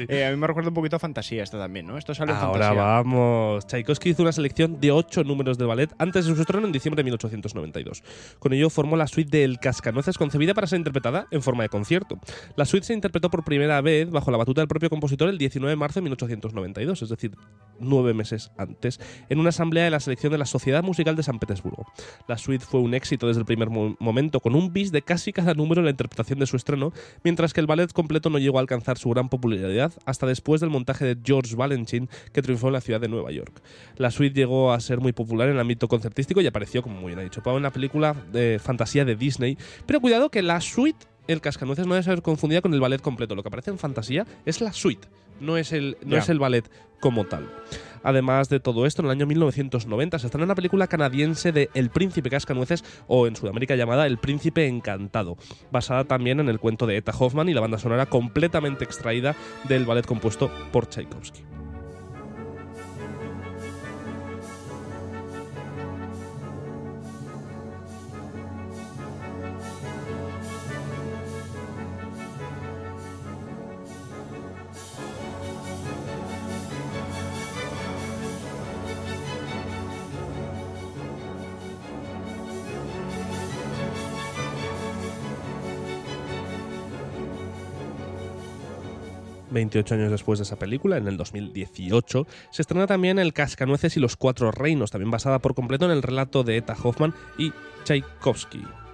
Eh, 0.10 0.26
a 0.26 0.32
mí 0.32 0.38
me 0.38 0.46
recuerda 0.48 0.70
un 0.70 0.76
poquito 0.76 0.98
a 0.98 1.00
fantasía 1.00 1.44
esto 1.44 1.58
también, 1.58 1.88
¿no? 1.88 1.98
Esto 1.98 2.14
sale 2.14 2.32
en 2.34 2.38
Ahora 2.38 2.68
fantasía. 2.68 2.82
vamos. 2.84 3.66
Tchaikovsky 3.68 4.10
hizo 4.10 4.22
una 4.24 4.32
selección 4.32 4.80
de 4.80 4.92
ocho 4.92 5.24
números 5.24 5.58
de 5.58 5.66
ballet 5.66 5.90
antes 5.98 6.26
de 6.26 6.36
su 6.36 6.42
estreno 6.42 6.66
en 6.66 6.72
diciembre 6.74 7.00
de 7.02 7.06
1892. 7.06 8.04
Con 8.40 8.54
ello 8.54 8.70
formó 8.70 8.98
la 8.98 9.08
suite 9.08 9.38
del 9.38 9.60
Cascanueces 9.60 10.18
concebida 10.18 10.54
para 10.54 10.68
ser 10.68 10.78
interpretada 10.78 11.28
en 11.32 11.42
forma 11.42 11.64
de 11.64 11.70
concierto. 11.70 12.20
La 12.56 12.66
suite 12.66 12.86
se 12.88 12.94
interpretó 12.94 13.30
por 13.30 13.44
primera 13.46 13.80
vez 13.82 14.10
bajo 14.10 14.30
la 14.32 14.38
batuta 14.38 14.62
del 14.62 14.68
propio 14.68 14.90
compositor 14.90 15.30
el 15.30 15.38
19 15.38 15.70
de 15.72 15.76
marzo 15.78 16.00
de 16.00 16.04
1892, 16.04 17.02
es 17.02 17.10
decir, 17.10 17.32
nueve 17.80 18.14
meses 18.14 18.52
antes, 18.58 19.00
en 19.30 19.40
una 19.40 19.50
asamblea 19.50 19.86
de 19.86 19.92
la 19.92 20.00
selección 20.00 20.32
de 20.32 20.38
la 20.38 20.46
Sociedad 20.46 20.84
Musical 20.84 21.16
de 21.16 21.24
San 21.24 21.40
Petersburgo. 21.40 21.86
La 22.28 22.38
suite 22.38 22.66
fue 22.66 22.82
un 22.82 22.94
éxito 22.94 23.28
desde 23.28 23.40
el 23.40 23.46
primer 23.46 23.70
mo- 23.70 23.96
momento, 24.00 24.40
con 24.40 24.56
un 24.56 24.74
bis 24.74 24.92
de 24.92 25.02
casi 25.02 25.32
cada 25.32 25.54
número 25.54 25.80
en 25.82 25.86
la 25.86 25.92
interpretación 25.92 26.40
de 26.40 26.46
su 26.48 26.57
estreno, 26.58 26.92
mientras 27.24 27.54
que 27.54 27.62
el 27.62 27.68
ballet 27.68 27.92
completo 27.94 28.30
no 28.30 28.40
llegó 28.40 28.58
a 28.58 28.62
alcanzar 28.62 28.98
su 28.98 29.10
gran 29.10 29.30
popularidad 29.30 29.94
hasta 30.06 30.28
después 30.28 30.62
del 30.62 30.70
montaje 30.70 31.06
de 31.06 31.18
George 31.24 31.56
Balanchine, 31.56 32.08
que 32.34 32.42
triunfó 32.42 32.68
en 32.68 32.74
la 32.74 32.82
ciudad 32.82 33.00
de 33.00 33.08
Nueva 33.08 33.32
York. 33.32 33.62
La 33.96 34.12
suite 34.12 34.36
llegó 34.36 34.74
a 34.74 34.80
ser 34.80 35.00
muy 35.00 35.14
popular 35.14 35.48
en 35.48 35.56
el 35.56 35.60
ámbito 35.60 35.88
concertístico 35.88 36.42
y 36.42 36.48
apareció, 36.48 36.82
como 36.82 37.00
muy 37.00 37.10
bien 37.10 37.20
ha 37.20 37.24
dicho 37.24 37.42
Pau, 37.42 37.54
en 37.54 37.62
una 37.62 37.72
película 37.72 38.16
de 38.32 38.60
fantasía 38.62 39.06
de 39.06 39.16
Disney. 39.16 39.58
Pero 39.86 40.02
cuidado 40.02 40.30
que 40.30 40.42
la 40.42 40.60
suite, 40.62 41.06
el 41.28 41.42
cascanueces, 41.42 41.86
no 41.88 41.94
debe 41.94 42.04
ser 42.04 42.22
confundida 42.22 42.62
con 42.62 42.74
el 42.74 42.80
ballet 42.80 43.02
completo. 43.02 43.36
Lo 43.36 43.44
que 43.44 43.50
aparece 43.50 43.72
en 43.72 43.78
fantasía 43.78 44.26
es 44.46 44.62
la 44.62 44.74
suite, 44.74 45.08
no 45.40 45.58
es 45.58 45.72
el, 45.72 45.98
no 46.06 46.18
es 46.18 46.30
el 46.30 46.40
ballet 46.40 46.70
como 47.00 47.26
tal. 47.26 47.50
Además 48.08 48.48
de 48.48 48.62
todo 48.62 48.86
esto, 48.86 49.02
en 49.02 49.08
el 49.08 49.12
año 49.12 49.28
1990 49.28 50.20
se 50.20 50.28
estrenó 50.28 50.46
una 50.46 50.56
película 50.56 50.88
canadiense 50.88 51.52
de 51.52 51.70
El 51.74 51.90
Príncipe 51.90 52.30
Cascanueces, 52.30 52.86
o 53.06 53.28
en 53.28 53.36
Sudamérica 53.36 53.76
llamada 53.76 54.08
El 54.08 54.18
Príncipe 54.18 54.66
Encantado, 54.66 55.36
basada 55.74 56.06
también 56.06 56.40
en 56.40 56.48
el 56.48 56.58
cuento 56.58 56.88
de 56.88 56.96
Etta 56.96 57.12
Hoffman 57.12 57.50
y 57.50 57.54
la 57.54 57.60
banda 57.60 57.80
sonora 57.80 58.06
completamente 58.06 58.86
extraída 58.86 59.36
del 59.68 59.86
ballet 59.86 60.06
compuesto 60.06 60.50
por 60.72 60.88
Tchaikovsky. 60.88 61.57
...28 89.58 89.96
años 89.96 90.12
después 90.12 90.38
de 90.38 90.44
esa 90.44 90.58
película, 90.58 90.98
en 90.98 91.08
el 91.08 91.18
2018, 91.18 92.28
se 92.52 92.62
estrena 92.62 92.86
también 92.86 93.18
El 93.18 93.34
Cascanueces 93.34 93.98
y 93.98 94.00
los 94.00 94.16
Cuatro 94.16 94.52
Reinos, 94.52 94.92
también 94.92 95.10
basada 95.10 95.40
por 95.40 95.56
completo 95.56 95.86
en 95.86 95.92
el 95.92 96.04
relato 96.04 96.44
de 96.44 96.58
Etta 96.58 96.76
Hoffman 96.82 97.14
y 97.40 97.52
Tchaikovsky. 97.84 98.87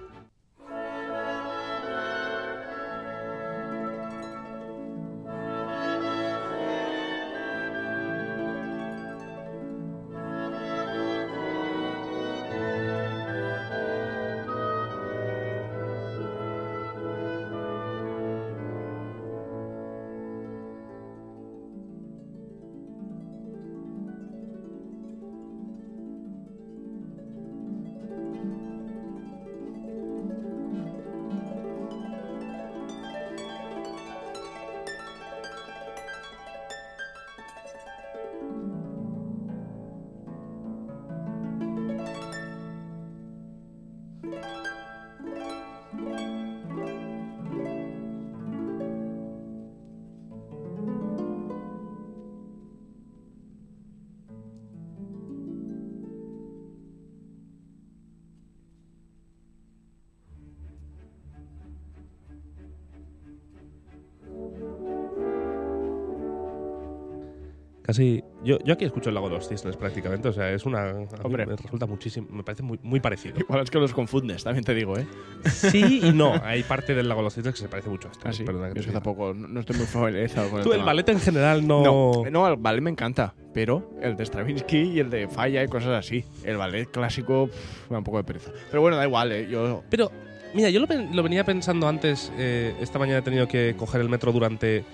Casi. 67.86 68.24
Yo, 68.42 68.58
yo 68.64 68.72
aquí 68.74 68.86
escucho 68.86 69.10
el 69.10 69.14
lago 69.14 69.28
de 69.28 69.34
los 69.34 69.46
cisnes 69.46 69.76
prácticamente. 69.76 70.26
O 70.28 70.32
sea, 70.32 70.50
es 70.50 70.64
una. 70.64 70.90
Hombre. 71.22 71.44
Me 71.44 71.54
resulta 71.54 71.84
muchísimo. 71.84 72.26
Me 72.30 72.42
parece 72.42 72.62
muy, 72.62 72.78
muy 72.82 72.98
parecido. 72.98 73.38
Igual 73.38 73.60
es 73.62 73.70
que 73.70 73.78
los 73.78 73.92
confundes, 73.92 74.42
también 74.42 74.64
te 74.64 74.74
digo, 74.74 74.96
¿eh? 74.96 75.06
Sí 75.44 76.00
y 76.02 76.12
no. 76.12 76.32
Hay 76.44 76.62
parte 76.62 76.94
del 76.94 77.08
lago 77.08 77.20
de 77.20 77.24
los 77.24 77.34
cisnes 77.34 77.52
que 77.54 77.60
se 77.60 77.68
parece 77.68 77.90
mucho 77.90 78.08
a 78.08 78.12
esto. 78.12 78.26
Así. 78.28 78.42
Perdona 78.44 78.70
que 78.72 78.80
Yo 78.80 78.90
tampoco, 78.90 79.34
no 79.34 79.60
estoy 79.60 79.76
muy 79.76 79.86
familiarizado 79.86 80.48
con 80.48 80.58
el 80.60 80.64
Tú, 80.64 80.70
el 80.72 80.76
tema. 80.78 80.86
ballet 80.86 81.08
en 81.10 81.20
general 81.20 81.66
no. 81.66 81.82
No, 81.84 82.30
no, 82.30 82.48
el 82.48 82.56
ballet 82.56 82.80
me 82.80 82.90
encanta, 82.90 83.34
pero 83.52 83.90
el 84.00 84.16
de 84.16 84.24
Stravinsky 84.24 84.78
y 84.78 85.00
el 85.00 85.10
de 85.10 85.28
Falla 85.28 85.62
y 85.62 85.68
cosas 85.68 85.90
así. 85.90 86.24
El 86.42 86.56
ballet 86.56 86.90
clásico 86.90 87.48
pff, 87.48 87.90
me 87.90 87.94
da 87.96 87.98
un 87.98 88.04
poco 88.04 88.16
de 88.16 88.24
pereza. 88.24 88.50
Pero 88.70 88.80
bueno, 88.80 88.96
da 88.96 89.04
igual, 89.04 89.30
¿eh? 89.30 89.46
Yo, 89.50 89.82
Pero, 89.90 90.10
mira, 90.54 90.70
yo 90.70 90.80
lo, 90.80 90.86
lo 91.12 91.22
venía 91.22 91.44
pensando 91.44 91.86
antes. 91.86 92.32
eh, 92.38 92.74
esta 92.80 92.98
mañana 92.98 93.18
he 93.18 93.22
tenido 93.22 93.46
que 93.46 93.74
coger 93.76 94.00
el 94.00 94.08
metro 94.08 94.32
durante 94.32 94.84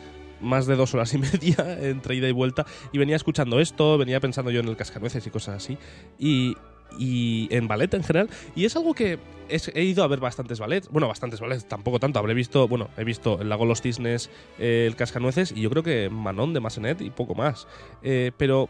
más 0.40 0.66
de 0.66 0.76
dos 0.76 0.94
horas 0.94 1.12
y 1.14 1.18
media 1.18 1.79
entre 1.81 2.14
ida 2.14 2.29
y 2.29 2.33
vuelta. 2.33 2.66
Y 2.92 2.98
venía 2.98 3.16
escuchando 3.16 3.61
esto, 3.61 3.98
venía 3.98 4.20
pensando 4.20 4.50
yo 4.50 4.61
en 4.61 4.68
el 4.68 4.76
cascanueces 4.76 5.26
y 5.26 5.31
cosas 5.31 5.57
así. 5.57 5.79
Y, 6.18 6.57
y 6.98 7.48
en 7.50 7.68
ballet 7.68 7.92
en 7.94 8.03
general. 8.03 8.31
Y 8.55 8.64
es 8.64 8.76
algo 8.76 8.94
que 8.94 9.18
he 9.48 9.83
ido 9.83 10.05
a 10.05 10.07
ver 10.07 10.20
bastantes 10.20 10.59
ballets. 10.59 10.88
Bueno, 10.88 11.09
bastantes 11.09 11.40
ballets, 11.40 11.66
tampoco 11.66 11.98
tanto. 11.98 12.18
Habré 12.18 12.35
visto, 12.35 12.68
bueno, 12.68 12.88
he 12.96 13.05
visto 13.05 13.40
El 13.40 13.48
Lago 13.48 13.64
de 13.64 13.68
los 13.68 13.83
Cisnes, 13.83 14.31
eh, 14.59 14.85
El 14.87 14.96
Cascanueces 14.96 15.53
y 15.53 15.62
yo 15.62 15.70
creo 15.70 15.83
que 15.83 16.09
Manon 16.11 16.53
de 16.53 16.61
Massenet 16.61 17.00
y 17.00 17.11
poco 17.11 17.35
más. 17.35 17.66
Eh, 18.03 18.33
pero 18.37 18.68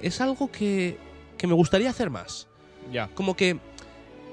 es 0.00 0.20
algo 0.20 0.50
que, 0.50 0.96
que 1.36 1.46
me 1.46 1.54
gustaría 1.54 1.90
hacer 1.90 2.10
más 2.10 2.48
ya. 2.92 3.08
como 3.14 3.34
que 3.34 3.58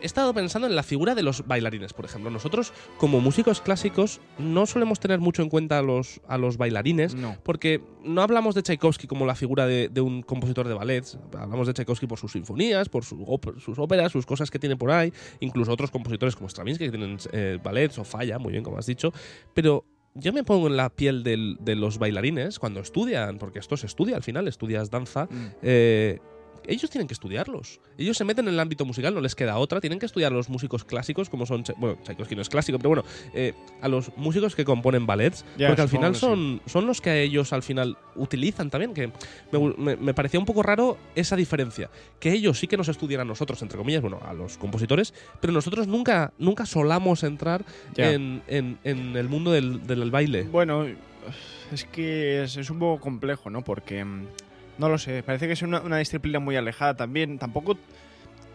he 0.02 0.06
estado 0.06 0.34
pensando 0.34 0.68
en 0.68 0.76
la 0.76 0.84
figura 0.84 1.16
de 1.16 1.24
los 1.24 1.46
bailarines, 1.48 1.94
por 1.94 2.06
ejemplo. 2.06 2.30
Nosotros, 2.30 2.74
como 2.98 3.20
músicos 3.22 3.62
clásicos, 3.62 4.20
no 4.38 4.66
solemos 4.66 5.00
tener 5.00 5.20
mucho 5.20 5.42
en 5.42 5.50
cuenta 5.50 5.80
a 5.80 5.82
los, 5.82 6.22
a 6.28 6.38
los 6.38 6.58
bailarines, 6.58 7.16
No. 7.16 7.36
porque 7.44 7.82
no 8.04 8.22
hablamos 8.22 8.56
de 8.56 8.64
Tchaikovsky 8.64 9.08
como 9.08 9.26
la 9.26 9.36
figura 9.36 9.66
de, 9.68 9.90
de 9.90 10.02
un 10.02 10.22
compositor 10.22 10.68
de 10.68 10.74
ballets. 10.74 11.18
Hablamos 11.38 11.68
de 11.68 11.74
Tchaikovsky 11.74 12.08
por 12.08 12.20
sus 12.20 12.32
sinfonías, 12.34 12.90
por 12.90 13.04
su 13.06 13.18
sus 13.60 13.80
óperas, 13.80 14.12
sus 14.12 14.26
cosas 14.26 14.50
que 14.52 14.60
tiene 14.60 14.76
por 14.78 14.92
ahí, 14.92 15.12
incluso 15.40 15.72
otros 15.72 15.92
compositores 15.92 16.36
como 16.36 16.48
Stravinsky 16.50 16.86
que 16.86 16.92
tienen 16.92 17.18
eh, 17.32 17.60
ballets 17.64 17.98
o 18.00 18.04
falla, 18.04 18.38
muy 18.40 18.52
bien, 18.52 18.64
como 18.64 18.78
has 18.78 18.86
dicho. 18.86 19.12
Pero 19.54 19.86
yo 20.14 20.34
me 20.34 20.44
pongo 20.44 20.68
en 20.68 20.78
la 20.78 20.90
piel 20.90 21.24
del- 21.24 21.58
de 21.60 21.76
los 21.76 21.98
bailarines 22.00 22.58
cuando 22.60 22.80
estudian, 22.80 23.38
porque 23.38 23.60
esto 23.60 23.78
se 23.78 23.86
estudia 23.88 24.16
al 24.16 24.24
final, 24.24 24.48
estudias 24.48 24.90
danza. 24.90 25.26
Mm. 25.26 25.48
eh, 25.62 26.20
ellos 26.68 26.90
tienen 26.92 27.08
que 27.08 27.14
estudiarlos. 27.14 27.80
Ellos 27.98 28.18
se 28.18 28.24
meten 28.26 28.48
en 28.48 28.54
el 28.54 28.60
ámbito 28.60 28.86
musical, 28.86 29.14
no 29.14 29.22
les 29.22 29.34
queda 29.36 29.58
otra. 29.58 29.80
Tienen 29.82 29.98
que 30.00 30.06
estudiar 30.06 30.32
a 30.32 30.36
los 30.36 30.50
músicos 30.50 30.84
clásicos, 30.84 31.30
como 31.30 31.46
son. 31.46 31.64
Bueno, 31.78 31.98
Tchaikovsky 32.04 32.36
no 32.36 32.42
es 32.42 32.50
clásico, 32.50 32.78
pero 32.78 32.90
bueno, 32.90 33.04
eh, 33.34 33.54
a 33.82 33.88
los 33.88 34.12
músicos 34.18 34.56
que 34.56 34.66
componen 34.66 35.06
ballets, 35.06 35.46
porque 35.70 35.82
al 35.82 35.90
final 35.90 36.16
son, 36.16 36.62
son 36.66 36.86
los 36.86 37.02
que 37.02 37.22
ellos 37.24 37.54
al 37.54 37.64
final 37.64 37.98
utilizan 38.16 38.70
también. 38.70 38.94
Que 38.94 39.08
me, 39.08 39.60
gu- 39.60 39.76
me- 39.78 39.96
me 39.96 40.14
parecía 40.14 40.40
un 40.40 40.46
poco 40.46 40.62
raro 40.62 40.98
esa 41.16 41.36
diferencia. 41.36 41.90
Que 42.20 42.32
ellos 42.34 42.60
sí 42.60 42.68
que 42.68 42.78
nos 42.78 42.88
estudian 42.90 43.22
a 43.22 43.26
nosotros, 43.26 43.62
entre 43.62 43.78
comillas, 43.78 44.02
bueno, 44.02 44.20
a 44.26 44.34
los 44.34 44.58
compositores, 44.58 45.14
pero 45.40 45.54
nosotros 45.54 45.88
nunca, 45.88 46.34
nunca 46.38 46.66
solamos 46.66 47.24
entrar 47.24 47.64
en, 48.14 48.42
en- 48.48 48.78
en 48.84 49.16
el 49.16 49.30
mundo 49.30 49.52
del, 49.52 49.86
del 49.88 50.12
baile. 50.12 50.44
Bueno, 50.44 50.86
es 51.72 51.84
que 51.86 52.44
es, 52.44 52.58
es 52.58 52.70
un 52.70 52.80
poco 52.80 53.02
complejo, 53.02 53.50
¿no? 53.50 53.64
Porque, 53.64 54.04
mm, 54.04 54.26
no 54.78 54.90
lo 54.90 54.98
sé, 54.98 55.24
parece 55.24 55.48
que 55.48 55.54
es 55.54 55.62
una, 55.62 55.82
una 55.82 55.98
disciplina 55.98 56.40
muy 56.40 56.56
alejada 56.56 56.96
también. 56.96 57.40
Tampoco 57.40 57.78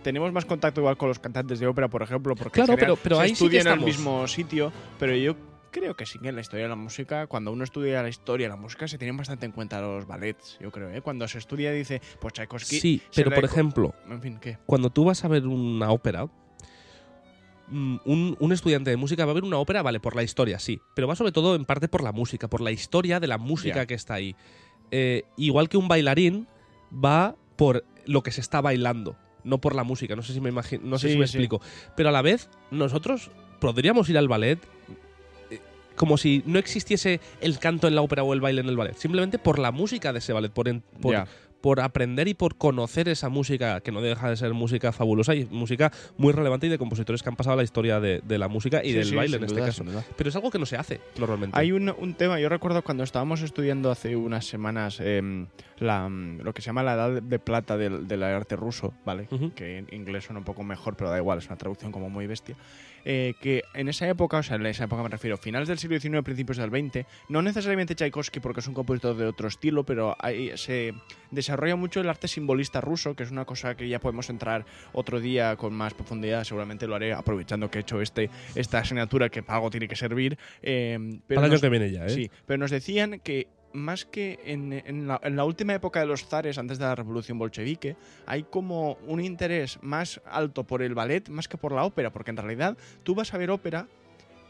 tenemos 0.02 0.32
más 0.32 0.44
contacto 0.44 0.80
igual 0.80 0.96
con 0.96 1.08
los 1.08 1.18
cantantes 1.18 1.58
de 1.61 1.66
ópera, 1.66 1.88
por 1.88 2.02
ejemplo, 2.02 2.35
porque 2.35 2.54
Claro, 2.61 2.74
general 2.74 2.96
pero- 2.96 3.02
pero 3.02 3.16
se 3.16 3.22
ahí 3.22 3.28
sí 3.35 3.48
que 3.48 3.56
estudian 3.58 3.66
en 3.74 3.80
el 3.80 3.85
mismo 3.87 4.26
sitio, 4.28 4.72
pero 4.98 5.14
yo 5.16 5.37
creo 5.70 5.94
que 5.96 6.04
sí 6.06 6.18
que 6.18 6.28
en 6.28 6.35
la 6.35 6.40
historia 6.42 6.64
de 6.64 6.68
la 6.68 6.76
música, 6.76 7.26
cuando 7.28 7.50
uno 7.52 7.64
estudia 7.64 8.02
la 8.02 8.08
historia 8.08 8.46
de 8.46 8.50
la 8.50 8.56
música, 8.56 8.87
se 8.88 8.98
tienen 8.98 9.16
bastante 9.16 9.46
en 9.46 9.52
cuenta 9.52 9.80
los 9.80 10.06
ballets, 10.06 10.58
yo 10.61 10.70
creo, 10.70 10.90
¿eh? 10.90 11.00
Cuando 11.00 11.26
se 11.28 11.38
estudia 11.38 11.72
dice, 11.72 12.02
pues 12.20 12.35
Tchaikovsky... 12.35 12.78
Sí, 12.80 13.02
pero 13.14 13.30
por 13.30 13.44
ejemplo, 13.44 13.94
En 14.11 14.20
fin, 14.20 14.38
¿qué? 14.40 14.58
cuando 14.66 14.90
tú 14.90 15.04
vas 15.04 15.24
a 15.24 15.28
ver 15.28 15.46
una 15.46 15.90
ópera, 15.90 16.26
mm, 17.68 17.96
un, 18.04 18.37
un 18.38 18.52
estudiante 18.52 18.90
de 18.90 18.96
música 18.96 19.24
va 19.24 19.30
a 19.30 19.35
ver 19.35 19.44
una 19.44 19.58
ópera, 19.58 19.82
vale, 19.82 19.98
por 20.00 20.14
la 20.16 20.22
historia, 20.22 20.58
sí, 20.58 20.80
pero 20.94 21.08
va 21.08 21.16
sobre 21.16 21.32
todo 21.32 21.54
en 21.54 21.64
parte 21.64 21.88
por 21.88 22.02
la 22.02 22.12
música, 22.12 22.48
por 22.48 22.61
la 22.61 22.70
historia 22.70 23.18
de 23.20 23.28
la 23.28 23.38
música 23.38 23.87
que 23.87 23.94
está 23.94 24.14
ahí. 24.14 24.37
Eh, 24.92 25.24
igual 25.37 25.68
que 25.68 25.76
un 25.78 25.88
bailarín 25.88 26.46
va 26.92 27.35
por 27.57 27.85
lo 28.07 28.22
que 28.22 28.31
se 28.31 28.40
está 28.42 28.61
bailando, 28.61 29.16
no 29.42 29.59
por 29.59 29.74
la 29.74 29.83
música. 29.85 30.14
No 30.14 30.22
sé 30.22 30.33
si 30.35 30.40
me 30.40 30.50
imagino, 30.50 30.83
no 30.85 30.98
sé 30.98 31.09
Sí, 31.09 31.12
si 31.14 31.18
me 31.18 31.26
sí. 31.26 31.38
explico. 31.38 31.61
Pero 31.96 32.11
a 32.11 32.12
la 32.12 32.22
vez, 32.22 32.48
nosotros 32.70 33.31
podríamos 33.59 34.09
ir 34.11 34.18
al 34.18 34.28
ballet 34.28 34.59
eh, 35.50 35.61
como 35.96 36.18
si 36.18 36.42
no 36.46 36.59
existiese 36.59 37.20
el 37.40 37.59
canto 37.59 37.88
en 37.88 37.94
la 37.94 38.02
ópera 38.02 38.22
o 38.22 38.33
el 38.35 38.40
baile 38.40 38.61
en 38.61 38.68
el 38.68 38.76
ballet, 38.76 38.96
simplemente 38.96 39.38
por 39.38 39.59
la 39.59 39.72
música 39.72 40.12
de 40.12 40.18
ese 40.18 40.33
ballet, 40.33 40.52
por, 40.52 40.68
en- 40.68 40.83
por, 41.00 41.12
Ya. 41.12 41.26
Por 41.62 41.81
aprender 41.81 42.29
y 42.29 42.35
por 42.35 42.57
conocer 42.57 43.09
esa 43.09 43.31
música, 43.31 43.81
que 43.81 43.90
no 43.92 44.03
deja 44.03 44.29
de 44.29 44.37
ser 44.37 44.53
música 44.53 44.92
fabulosa 44.92 45.35
y 45.35 45.46
música 45.46 45.90
muy 46.18 46.33
relevante 46.33 46.66
y 46.66 46.70
de 46.70 46.77
compositores 46.77 47.22
que 47.22 47.29
han 47.31 47.37
pasado 47.37 47.57
la 47.57 47.62
historia 47.62 48.01
de, 48.01 48.20
de 48.22 48.37
la 48.38 48.48
música 48.48 48.83
y 48.85 48.88
Sí, 48.88 48.92
del 48.94 49.05
sí, 49.07 49.14
baile 49.14 49.37
en 49.38 49.44
este 49.44 49.55
duda, 49.57 49.66
caso. 49.66 49.83
sin 49.85 49.92
duda. 49.92 50.05
Pero 50.16 50.29
es 50.29 50.37
algo 50.37 50.51
que 50.51 50.59
no 50.59 50.66
se 50.66 50.77
hace 50.77 51.01
normalmente. 51.18 51.59
Hay 51.59 51.72
un, 51.72 51.88
un 51.96 52.14
tema, 52.14 52.38
yo 52.40 52.48
recuerdo 52.51 52.83
cuando 52.83 53.05
estábamos 53.05 53.40
estudiando 53.42 53.90
hace 53.90 54.16
unas 54.16 54.44
semanas 54.44 54.98
em, 55.01 55.46
la, 55.79 56.09
mm, 56.09 56.40
lo 56.42 56.53
que 56.53 56.61
se 56.61 56.66
llama 56.66 56.83
la 56.83 56.94
edad 56.94 57.22
de 57.22 57.38
plata 57.38 57.77
del, 57.77 58.07
del 58.09 58.22
arte 58.25 58.57
ruso, 58.57 58.92
¿vale? 59.07 59.29
Ujú. 59.31 59.53
Que 59.55 59.79
en 59.79 59.87
inglés 59.92 60.25
suena 60.25 60.40
un 60.40 60.44
poco 60.44 60.64
mejor, 60.64 60.96
pero 60.96 61.11
da 61.11 61.18
igual, 61.18 61.38
es 61.38 61.46
una 61.46 61.57
traducción 61.57 61.92
como 61.92 62.11
muy 62.11 62.27
bestia. 62.27 62.57
Eh, 63.05 63.35
que 63.40 63.64
en 63.75 63.88
esa 63.88 64.09
época, 64.09 64.37
o 64.38 64.42
sea, 64.44 64.55
en 64.57 64.66
esa 64.66 64.85
época 64.85 65.03
me 65.03 65.09
refiero, 65.09 65.37
finales 65.37 65.66
del 65.66 65.77
siglo 65.79 65.98
XIX, 65.98 66.22
principios 66.22 66.59
del 66.59 66.70
XX, 66.70 67.05
no 67.29 67.42
necesariamente 67.42 67.96
Tchaikovsky 67.96 68.38
porque 68.38 68.61
es 68.61 68.68
un 68.68 68.75
compositor 68.75 69.16
de 69.16 69.27
otro 69.27 69.48
estilo, 69.48 69.83
pero 69.85 70.14
ahí 70.20 70.53
se 70.57 70.94
desarrolla 71.52 71.76
mucho 71.76 72.00
el 72.00 72.08
arte 72.08 72.28
simbolista 72.28 72.80
ruso, 72.80 73.14
que 73.14 73.24
es 73.24 73.30
una 73.30 73.44
cosa 73.44 73.74
que 73.76 73.86
ya 73.88 73.98
podemos 74.00 74.30
entrar 74.30 74.64
otro 74.94 75.20
día 75.20 75.54
con 75.56 75.74
más 75.74 75.92
profundidad, 75.92 76.44
seguramente 76.44 76.86
lo 76.86 76.94
haré 76.94 77.12
aprovechando 77.12 77.70
que 77.70 77.78
he 77.78 77.80
hecho 77.82 78.00
este, 78.00 78.30
esta 78.54 78.78
asignatura 78.78 79.28
que 79.28 79.42
para 79.42 79.56
algo 79.58 79.70
tiene 79.70 79.86
que 79.86 79.96
servir. 79.96 80.38
eh, 80.62 80.98
pero 81.26 81.40
Para 81.42 81.52
nos- 81.52 81.60
que 81.60 81.68
viene 81.68 81.90
ya, 81.90 82.06
¿eh? 82.06 82.10
Sí, 82.10 82.30
pero 82.46 82.56
nos 82.58 82.70
decían 82.70 83.20
que 83.22 83.48
más 83.74 84.04
que 84.06 84.38
en, 84.44 84.72
en 84.72 85.06
la, 85.08 85.20
en 85.22 85.36
la 85.36 85.44
última 85.44 85.74
época 85.74 86.00
de 86.00 86.06
los 86.06 86.26
zares, 86.26 86.56
antes 86.58 86.78
de 86.78 86.84
la 86.84 86.94
revolución 86.94 87.38
bolchevique, 87.38 87.96
hay 88.26 88.42
como 88.44 88.94
un 89.06 89.20
interés 89.20 89.78
más 89.82 90.20
alto 90.26 90.64
por 90.64 90.82
el 90.82 90.94
ballet 90.94 91.28
más 91.28 91.48
que 91.48 91.56
por 91.58 91.72
la 91.72 91.84
ópera, 91.84 92.10
porque 92.10 92.30
en 92.30 92.36
realidad 92.38 92.76
tú 93.02 93.14
vas 93.14 93.32
a 93.34 93.38
ver 93.38 93.50
ópera 93.50 93.86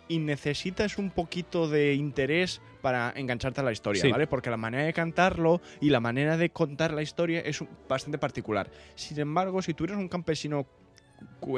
y 0.08 0.18
necesitas 0.18 0.98
un 0.98 1.10
poquito 1.10 1.68
de 1.68 1.94
interés 1.94 2.60
para 2.80 3.12
engancharte 3.14 3.60
a 3.60 3.64
la 3.64 3.72
historia, 3.72 4.02
Sí. 4.02 4.10
¿vale? 4.10 4.26
Porque 4.26 4.50
la 4.50 4.56
manera 4.56 4.84
de 4.84 4.92
cantarlo 4.92 5.60
y 5.80 5.90
la 5.90 6.00
manera 6.00 6.36
de 6.36 6.50
contar 6.50 6.92
la 6.92 7.02
historia 7.02 7.40
es 7.40 7.62
bastante 7.88 8.18
particular. 8.18 8.70
Sin 8.94 9.18
embargo, 9.20 9.62
si 9.62 9.74
tú 9.74 9.84
eres 9.84 9.96
un 9.96 10.08
campesino 10.08 10.66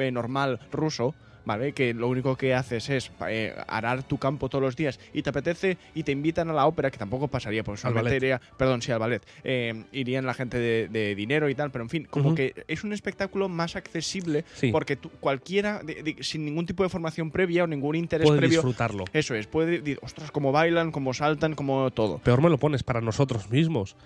eh, 0.01 0.11
normal 0.13 0.61
ruso, 0.71 1.15
¿vale? 1.45 1.73
Que 1.73 1.93
lo 1.95 2.09
único 2.09 2.37
que 2.37 2.55
haces 2.55 2.89
es 2.91 3.11
eh, 3.29 3.55
arar 3.69 4.03
tu 4.03 4.19
campo 4.19 4.49
todos 4.49 4.63
los 4.63 4.77
días 4.77 4.99
y 5.13 5.23
te 5.23 5.31
apetece 5.31 5.77
y 5.95 6.03
te 6.03 6.13
invitan 6.13 6.49
a 6.51 6.53
la 6.53 6.67
ópera, 6.67 6.91
que 6.91 6.99
tampoco 6.99 7.29
pasaría, 7.29 7.63
solamente 7.65 8.03
ballet. 8.03 8.17
iría, 8.17 8.41
perdón, 8.57 8.83
sí, 8.83 8.93
al 8.93 8.99
ballet, 8.99 9.23
eh, 9.45 9.85
irían 9.93 10.27
la 10.27 10.35
gente 10.35 10.59
de, 10.59 10.89
de 10.89 11.15
dinero 11.15 11.49
y 11.49 11.55
tal, 11.55 11.71
pero 11.71 11.85
en 11.85 11.91
fin, 11.91 12.07
como 12.11 12.35
que 12.35 12.65
es 12.69 12.85
un 12.85 12.93
espectáculo 12.93 13.49
más 13.49 13.77
accesible 13.77 14.45
Sí. 14.55 14.71
porque 14.73 14.97
tú- 14.97 15.11
cualquiera, 15.21 15.83
de- 15.83 16.03
de- 16.03 16.17
sin 16.23 16.45
ningún 16.45 16.67
tipo 16.67 16.83
de 16.83 16.89
formación 16.89 17.31
previa 17.31 17.65
o 17.65 17.67
ningún 17.67 17.95
interés 17.97 18.27
Puede 18.27 18.39
previo, 18.39 18.59
disfrutarlo. 18.59 19.05
eso 19.13 19.35
es, 19.35 19.47
puede 19.47 19.79
decir, 19.81 19.99
ostras, 20.03 20.31
cómo 20.31 20.53
bailan, 20.53 20.91
cómo 20.93 21.15
saltan, 21.15 21.55
cómo 21.55 21.91
todo. 21.91 22.19
Peor 22.19 22.43
me 22.43 22.51
lo 22.51 22.59
pones 22.59 22.83
para 22.83 23.01
nosotros 23.01 23.51
mismos, 23.51 23.97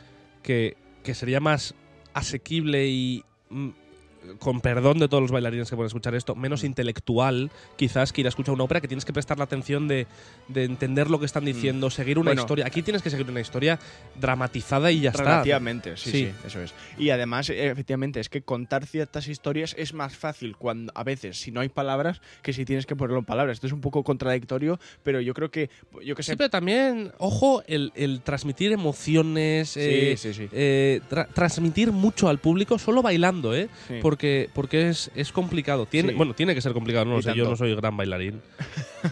que, 0.42 0.77
que 1.05 1.14
sería 1.14 1.40
más 1.40 1.74
asequible 2.14 2.87
y, 2.88 3.24
mm, 3.51 3.68
con 4.38 4.61
perdón 4.61 4.98
de 4.98 5.09
todos 5.09 5.22
los 5.22 5.31
bailarines 5.31 5.70
que 5.70 5.76
pueden 5.76 5.87
escuchar 5.88 6.14
esto, 6.14 6.35
menos 6.35 6.62
Mm. 6.62 6.66
intelectual 6.66 7.50
quizás 7.76 8.12
que 8.12 8.20
ir 8.20 8.26
a 8.26 8.28
escuchar 8.28 8.54
una 8.54 8.64
ópera, 8.64 8.81
que 8.81 8.88
tienes 8.88 9.04
que 9.04 9.12
prestar 9.12 9.38
la 9.38 9.44
atención 9.44 9.88
de, 9.88 10.07
de 10.48 10.64
entender 10.64 11.09
lo 11.11 11.18
que 11.18 11.26
están 11.26 11.44
diciendo, 11.44 11.88
seguir 11.90 12.18
una 12.18 12.24
Mm. 12.31 12.35
Bueno. 12.35 12.42
historia. 12.42 12.66
Aquí 12.66 12.83
tienes 12.83 13.02
que 13.02 13.11
seguir 13.11 13.28
una 13.31 13.40
historia 13.40 13.78
dramatizada 14.20 14.90
y 14.92 15.00
ya 15.00 15.11
está. 15.11 15.22
Relativamente, 15.24 15.96
sí, 15.96 16.11
sí, 16.11 16.18
Sí. 16.18 16.33
eso 16.46 16.61
es. 16.61 16.74
Y 16.98 17.11
además, 17.11 17.48
efectivamente, 17.50 18.20
es 18.20 18.28
que 18.28 18.42
contar 18.42 18.87
ciertas 18.87 19.28
historias 19.28 19.74
es 19.78 19.94
más 19.94 20.16
fácil 20.16 20.57
cuando 20.57 20.92
a 20.94 21.04
veces 21.04 21.38
si 21.40 21.50
no 21.50 21.61
hay 21.61 21.68
palabras 21.68 22.20
que 22.42 22.52
si 22.52 22.64
tienes 22.64 22.87
que 22.87 22.96
ponerlo 22.96 23.18
en 23.20 23.24
palabras. 23.24 23.54
Esto 23.57 23.66
es 23.66 23.72
un 23.72 23.81
poco 23.81 24.02
contradictorio, 24.02 24.78
pero 25.02 25.20
yo 25.20 25.35
creo 25.35 25.50
que, 25.50 25.70
yo 26.04 26.14
que 26.14 26.22
sé, 26.22 26.33
Sí, 26.33 26.37
pero 26.37 26.50
también, 26.50 27.12
ojo, 27.18 27.62
el, 27.66 27.92
el 27.94 28.20
transmitir 28.22 28.72
emociones, 28.72 29.76
eh, 29.76 30.14
sí, 30.16 30.33
sí, 30.35 30.42
sí. 30.44 30.48
eh, 30.52 31.00
tra- 31.09 31.28
transmitir 31.33 31.92
mucho 31.92 32.28
al 32.28 32.38
público 32.38 32.78
solo 32.78 33.02
bailando, 33.02 33.54
¿eh? 33.54 33.68
Porque, 34.09 34.49
porque 34.55 34.88
es, 34.88 35.11
es 35.14 35.33
complicado. 35.33 35.85
Tiene, 35.85 36.12
Sí. 36.12 36.14
Bueno, 36.16 36.33
tiene 36.33 36.55
que 36.55 36.62
ser 36.62 36.73
complicado, 36.73 37.05
no 37.05 37.16
lo 37.16 37.21
sé, 37.23 37.35
yo 37.35 37.44
no 37.47 37.57
soy 37.57 37.75
gran 37.75 37.94
bailarín. 37.94 38.40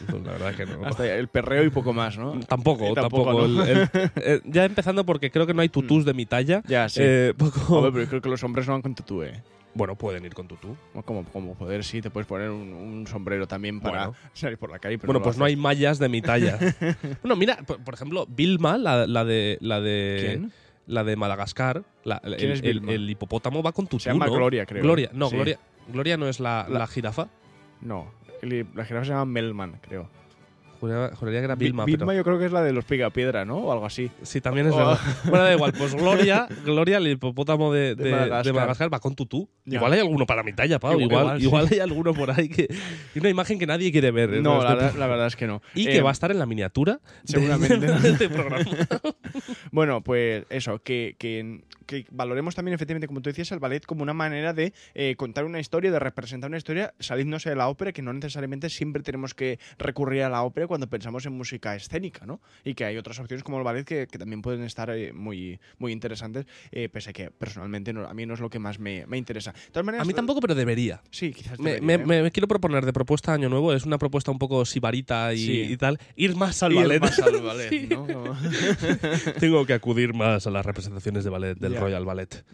Pues 0.09 0.25
la 0.25 0.33
verdad 0.33 0.55
que 0.55 0.65
no. 0.65 0.87
Hasta 0.87 1.15
el 1.15 1.29
perreo 1.29 1.65
y 1.65 1.69
poco 1.69 1.93
más, 1.93 2.17
¿no? 2.17 2.41
Tampoco, 2.41 2.91
Y 2.93 2.95
tampoco. 2.95 3.25
tampoco, 3.27 3.47
¿no? 3.49 3.63
El- 3.65 3.79
el- 3.81 4.11
eh, 4.17 4.41
ya 4.47 4.65
empezando 4.65 5.05
porque 5.05 5.31
creo 5.31 5.47
que 5.47 5.53
no 5.53 5.61
hay 5.61 5.69
tutús 5.69 6.07
de 6.07 6.15
mi 6.15 6.25
talla. 6.25 6.63
Ya, 6.67 6.89
sí. 6.89 7.01
Eh, 7.03 7.35
poco- 7.37 7.77
Hombre, 7.77 7.93
pero 7.93 8.05
yo 8.05 8.09
creo 8.09 8.23
que 8.23 8.29
los 8.31 8.43
hombres 8.43 8.67
no 8.67 8.73
van 8.73 8.81
con 8.81 8.95
tutú, 8.95 9.23
¿eh? 9.23 9.43
Bueno, 9.75 9.95
pueden 9.97 10.25
ir 10.25 10.33
con 10.33 10.49
tutú. 10.49 10.75
Como, 11.05 11.25
como 11.27 11.55
poder, 11.55 11.85
sí, 11.85 12.01
te 12.01 12.09
puedes 12.09 12.27
poner 12.27 12.49
un, 12.49 12.73
un 12.73 13.07
sombrero 13.07 13.47
también 13.47 13.81
para 13.81 14.07
Bueno. 14.09 14.15
salir 14.33 14.57
por 14.57 14.71
la 14.71 14.79
calle. 14.79 14.97
Pero 14.97 15.09
bueno, 15.09 15.19
lo 15.21 15.25
pues 15.25 15.37
no 15.37 15.45
hay 15.45 15.57
mallas 15.57 15.99
de 15.99 16.09
mi 16.09 16.23
talla. 16.23 16.59
bueno, 17.23 17.37
mira, 17.37 17.59
por, 17.67 17.85
por 17.85 17.93
ejemplo, 17.93 18.27
Vilma, 18.27 18.79
la, 18.79 19.07
la 19.07 19.27
de. 19.27 19.59
La 19.61 19.83
de 19.83 20.17
¿Quién? 20.27 20.53
La 20.87 21.03
de 21.05 21.17
Madagascar, 21.17 21.83
la- 22.05 22.21
el, 22.25 22.37
¿Quién 22.37 22.53
es 22.53 22.63
el- 22.63 22.81
Vilma? 22.81 22.93
el 22.93 23.11
hipopótamo 23.11 23.63
va 23.63 23.73
con 23.73 23.87
tutú. 23.87 23.99
Se 24.01 24.11
llama 24.11 24.27
¿no? 24.27 24.33
Gloria, 24.35 24.67
creo. 24.67 24.83
Gloria, 24.83 25.11
no, 25.13 25.29
Sí. 25.29 25.35
Gloria. 25.37 25.59
Gloria 25.89 26.17
no 26.17 26.29
es 26.29 26.39
la, 26.41 26.67
La- 26.69 26.81
la 26.81 26.87
jirafa. 26.87 27.29
No, 27.81 28.11
el- 28.43 28.67
la 28.75 28.85
jirafa 28.85 29.05
se 29.05 29.11
llama 29.11 29.25
Melman, 29.27 29.79
creo. 29.83 30.09
Juraría, 30.81 31.17
juraría 31.17 31.41
que 31.41 31.45
era 31.45 31.55
Vi- 31.55 31.65
Vilma, 31.67 31.85
Vilma 31.85 32.07
pero. 32.07 32.17
yo 32.17 32.25
creo 32.25 32.39
que 32.39 32.47
es 32.47 32.53
la 32.53 32.63
de 32.63 32.73
los 32.73 32.85
piedra, 32.85 33.45
¿no? 33.45 33.59
O 33.59 33.73
algo 33.73 33.87
así. 33.87 34.11
Sí, 34.23 34.41
también 34.41 34.67
es 34.69 34.73
Oh. 34.75 34.79
verdad. 34.79 34.99
Bueno, 35.25 35.45
da 35.45 35.53
igual. 35.55 35.73
Pues 35.77 35.95
Gloria, 35.95 36.47
Gloria 36.65 36.99
el 36.99 37.07
hipopótamo 37.09 37.73
de, 37.73 37.95
De 37.95 38.05
de- 38.05 38.11
Madagascar. 38.11 38.45
de 38.45 38.53
Madagascar 38.53 38.93
va 38.95 39.01
con 39.01 39.15
tutú. 39.15 39.49
Ya. 39.65 39.77
Igual 39.79 39.93
hay 39.95 40.01
alguno 40.01 40.27
para 40.27 40.43
mi 40.43 40.53
talla, 40.53 40.79
Pau. 40.79 41.01
Igual- 41.01 41.41
Igual, 41.43 41.69
hay 41.71 41.79
alguno 41.81 42.15
por 42.15 42.31
ahí 42.31 42.49
que. 42.49 42.69
y 43.15 43.19
una 43.19 43.29
imagen 43.29 43.59
que 43.59 43.67
nadie 43.67 43.91
quiere 43.93 44.11
ver. 44.11 44.31
No, 44.43 44.59
en 44.59 44.65
la, 44.65 44.71
este 44.73 44.75
verdad- 44.85 44.99
la 44.99 45.07
verdad 45.07 45.27
es 45.27 45.37
que 45.37 45.47
no. 45.47 45.63
Y 45.75 45.89
Eh, 45.89 45.93
que 45.93 46.03
va 46.03 46.11
a 46.11 46.13
estar 46.13 46.31
en 46.31 46.39
la 46.39 46.47
miniatura 46.47 47.01
seguramente. 47.25 47.79
de 47.87 48.09
este 48.11 48.29
programa. 48.29 48.65
Bueno, 49.73 50.01
pues 50.03 50.45
eso, 50.51 50.79
que, 50.83 51.17
que- 51.19 51.63
que 51.87 52.05
valoremos 52.11 52.55
también, 52.57 52.75
efectivamente, 52.75 53.07
como 53.07 53.21
tú 53.23 53.31
decías, 53.31 53.53
el 53.53 53.61
ballet 53.61 53.85
como 53.87 54.03
una 54.03 54.13
manera 54.13 54.53
de 54.53 54.73
eh, 54.95 55.15
contar 55.17 55.45
una 55.45 55.61
historia, 55.61 55.93
de 55.93 55.99
representar 56.01 56.51
una 56.51 56.57
historia, 56.57 56.95
salirnos 56.99 57.45
de 57.45 57.55
la 57.55 57.69
ópera, 57.69 57.93
que 57.93 58.03
no 58.03 58.13
necesariamente 58.13 58.71
siempre 58.71 59.03
tenemos 59.05 59.35
que 59.35 59.61
recurrir 59.79 60.23
a 60.23 60.29
la 60.29 60.43
ópera 60.43 60.66
siempre 60.67 60.69
cuando 60.69 60.89
pensamos 60.89 61.25
en 61.27 61.33
música 61.33 61.75
escénica, 61.77 62.27
¿no? 62.27 62.41
Y 62.65 62.75
que 62.75 62.85
hay 62.85 62.97
otras 62.97 63.19
opciones 63.21 63.43
como 63.45 63.59
el 63.59 63.65
ballet 63.65 63.85
que, 63.85 64.07
que 64.07 64.19
también 64.19 64.43
pueden 64.43 64.63
estar 64.65 64.91
eh, 64.91 65.13
muy, 65.13 65.59
muy 65.79 65.93
interesantes, 65.93 66.47
eh, 66.73 66.89
pese 66.89 67.11
a 67.11 67.13
que 67.13 67.31
personalmente 67.31 67.93
no- 67.93 68.07
a 68.07 68.15
mí 68.15 68.27
no 68.27 68.35
es 68.35 68.41
lo 68.41 68.51
que 68.51 68.59
más 68.59 68.79
me, 68.79 69.07
me 69.07 69.17
interesa. 69.17 69.53
De 69.53 69.71
todas 69.71 69.87
maneras, 69.87 70.05
A 70.05 70.09
mí 70.09 70.15
tampoco, 70.15 70.41
pero 70.41 70.55
debería. 70.55 71.01
Sí, 71.11 71.33
quizás 71.33 71.59
Me, 71.61 71.75
debería, 71.81 71.99
me- 72.07 72.19
¿eh? 72.19 72.23
me 72.25 72.31
quiero 72.31 72.49
proponer 72.49 72.85
de 72.85 72.93
propuesta 72.93 73.33
año 73.33 73.49
nuevo, 73.49 73.73
es 73.73 73.85
una 73.87 73.99
propuesta 73.99 74.31
un 74.31 74.39
poco 74.39 74.65
sibarita 74.65 75.33
y, 75.35 75.39
Sí. 75.39 75.61
y 75.73 75.77
tal, 75.77 75.99
ir 76.17 76.35
más 76.37 76.63
al 76.63 76.73
Ir 76.73 76.79
ballet. 76.79 77.01
más 77.01 77.19
al 77.21 77.41
ballet, 77.41 77.69
Sí. 77.71 77.89
¿no? 77.91 78.07
Tengo 79.41 79.65
que 79.67 79.73
acudir 79.75 80.15
más 80.15 80.47
a 80.47 80.51
las 80.51 80.65
representaciones 80.67 81.25
de 81.25 81.31
ballet, 81.31 81.59
del 81.59 81.73
Ya. 81.75 81.81
Royal 81.81 82.05
Ballet. 82.05 82.45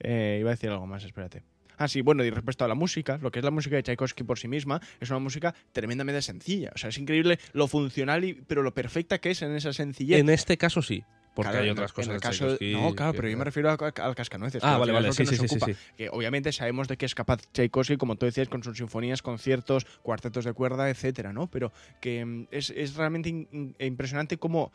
Eh, 0.00 0.38
iba 0.40 0.50
a 0.50 0.54
decir 0.54 0.70
algo 0.70 0.86
más, 0.86 1.04
espérate. 1.04 1.42
Ah, 1.76 1.88
sí, 1.88 2.00
bueno, 2.00 2.24
y 2.24 2.30
respecto 2.30 2.64
a 2.64 2.68
la 2.68 2.74
música, 2.74 3.18
lo 3.20 3.30
que 3.30 3.38
es 3.40 3.44
la 3.44 3.50
música 3.50 3.76
de 3.76 3.82
Tchaikovsky 3.82 4.24
por 4.24 4.38
sí 4.38 4.48
misma, 4.48 4.80
es 5.00 5.10
una 5.10 5.18
música 5.18 5.54
tremendamente 5.72 6.22
sencilla. 6.22 6.70
O 6.74 6.78
sea, 6.78 6.90
es 6.90 6.98
increíble 6.98 7.38
lo 7.52 7.66
funcional, 7.68 8.24
y, 8.24 8.34
pero 8.34 8.62
lo 8.62 8.74
perfecta 8.74 9.18
que 9.18 9.30
es 9.30 9.42
en 9.42 9.54
esa 9.54 9.72
sencillez. 9.72 10.18
En 10.20 10.28
este 10.28 10.56
caso 10.56 10.82
sí, 10.82 11.02
porque 11.34 11.50
Claro, 11.50 11.64
hay 11.64 11.68
en- 11.68 11.72
otras 11.72 11.90
en 11.90 11.94
cosas 11.94 12.08
el 12.08 12.14
de 12.14 12.20
caso 12.20 12.58
No, 12.60 12.94
claro, 12.94 13.12
pero 13.14 13.28
yo 13.28 13.36
me 13.36 13.44
refiero 13.44 13.68
al 13.70 14.14
cascanueces. 14.14 14.62
Ah, 14.62 14.78
vale, 14.78 14.92
vale, 14.92 15.12
sí, 15.12 15.26
sí, 15.26 15.36
sí, 15.36 15.44
ocupa. 15.46 15.66
sí. 15.66 15.74
Que 15.96 16.08
obviamente 16.10 16.52
sabemos 16.52 16.86
de 16.88 16.96
qué 16.96 17.06
es 17.06 17.14
capaz 17.14 17.40
Tchaikovsky, 17.52 17.96
como 17.96 18.16
tú 18.16 18.26
decías, 18.26 18.48
con 18.48 18.62
sus 18.62 18.76
sinfonías, 18.78 19.20
conciertos, 19.22 19.84
cuartetos 20.02 20.44
de 20.44 20.52
cuerda, 20.52 20.88
etcétera, 20.90 21.32
¿no? 21.32 21.48
Pero 21.48 21.72
que 22.00 22.24
mm, 22.24 22.46
es, 22.52 22.70
es 22.70 22.94
realmente 22.94 23.28
in- 23.30 23.74
impresionante 23.80 24.36
cómo 24.38 24.72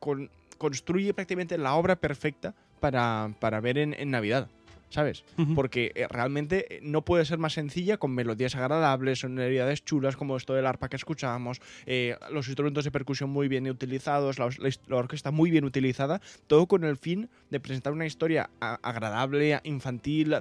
con- 0.00 0.30
construye 0.58 1.14
prácticamente 1.14 1.56
la 1.58 1.74
obra 1.74 1.96
perfecta 1.96 2.54
para, 2.80 3.30
para 3.40 3.60
ver 3.60 3.78
en, 3.78 3.94
en 3.94 4.10
Navidad. 4.10 4.48
¿Sabes? 4.90 5.24
Porque 5.54 5.92
eh, 5.94 6.06
realmente 6.08 6.76
eh, 6.76 6.80
no 6.82 7.04
puede 7.04 7.24
ser 7.24 7.38
más 7.38 7.52
sencilla 7.52 7.96
con 7.96 8.10
melodías 8.12 8.56
agradables, 8.56 9.20
sonoridades 9.20 9.84
chulas 9.84 10.16
como 10.16 10.36
esto 10.36 10.52
del 10.52 10.66
arpa 10.66 10.88
que 10.88 10.96
escuchamos, 10.96 11.60
eh, 11.86 12.16
los 12.32 12.48
instrumentos 12.48 12.84
de 12.84 12.90
percusión 12.90 13.30
muy 13.30 13.46
bien 13.46 13.70
utilizados, 13.70 14.38
la, 14.40 14.48
orquesta 14.90 15.30
muy 15.30 15.50
bien 15.52 15.64
utilizada, 15.64 16.20
todo 16.48 16.66
con 16.66 16.82
el 16.82 16.96
fin 16.96 17.30
de 17.50 17.60
presentar 17.60 17.92
una 17.92 18.04
historia 18.04 18.50
a- 18.60 18.80
agradable, 18.82 19.60
infantil, 19.62 20.34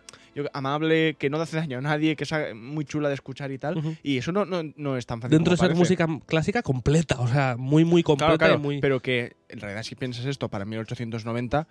amable, 0.53 1.15
que 1.19 1.29
no 1.29 1.39
hace 1.39 1.57
daño 1.57 1.77
a 1.77 1.81
nadie, 1.81 2.15
que 2.15 2.23
es 2.23 2.33
muy 2.55 2.85
chula 2.85 3.07
de 3.09 3.13
escuchar 3.13 3.51
y 3.51 3.59
tal. 3.59 3.79
Y 4.01 4.17
eso 4.17 4.31
no, 4.31 4.45
no, 4.45 4.63
no 4.75 4.97
es 4.97 5.05
tan 5.05 5.21
fácil. 5.21 5.38
Dentro 5.38 5.51
de 5.51 5.57
ser 5.57 5.67
parece. 5.67 5.79
música 5.79 6.07
clásica 6.25 6.63
completa, 6.63 7.19
o 7.19 7.27
sea, 7.27 7.55
muy, 7.57 7.85
muy 7.85 8.01
completa 8.03 8.38
Claro, 8.38 8.53
claro, 8.55 8.59
y 8.59 8.63
muy... 8.63 8.81
pero 8.81 8.99
que 8.99 9.33
en 9.47 9.59
realidad 9.59 9.83
si 9.83 9.93
piensas 9.95 10.25
esto 10.25 10.49
para 10.49 10.65
1890 10.65 11.67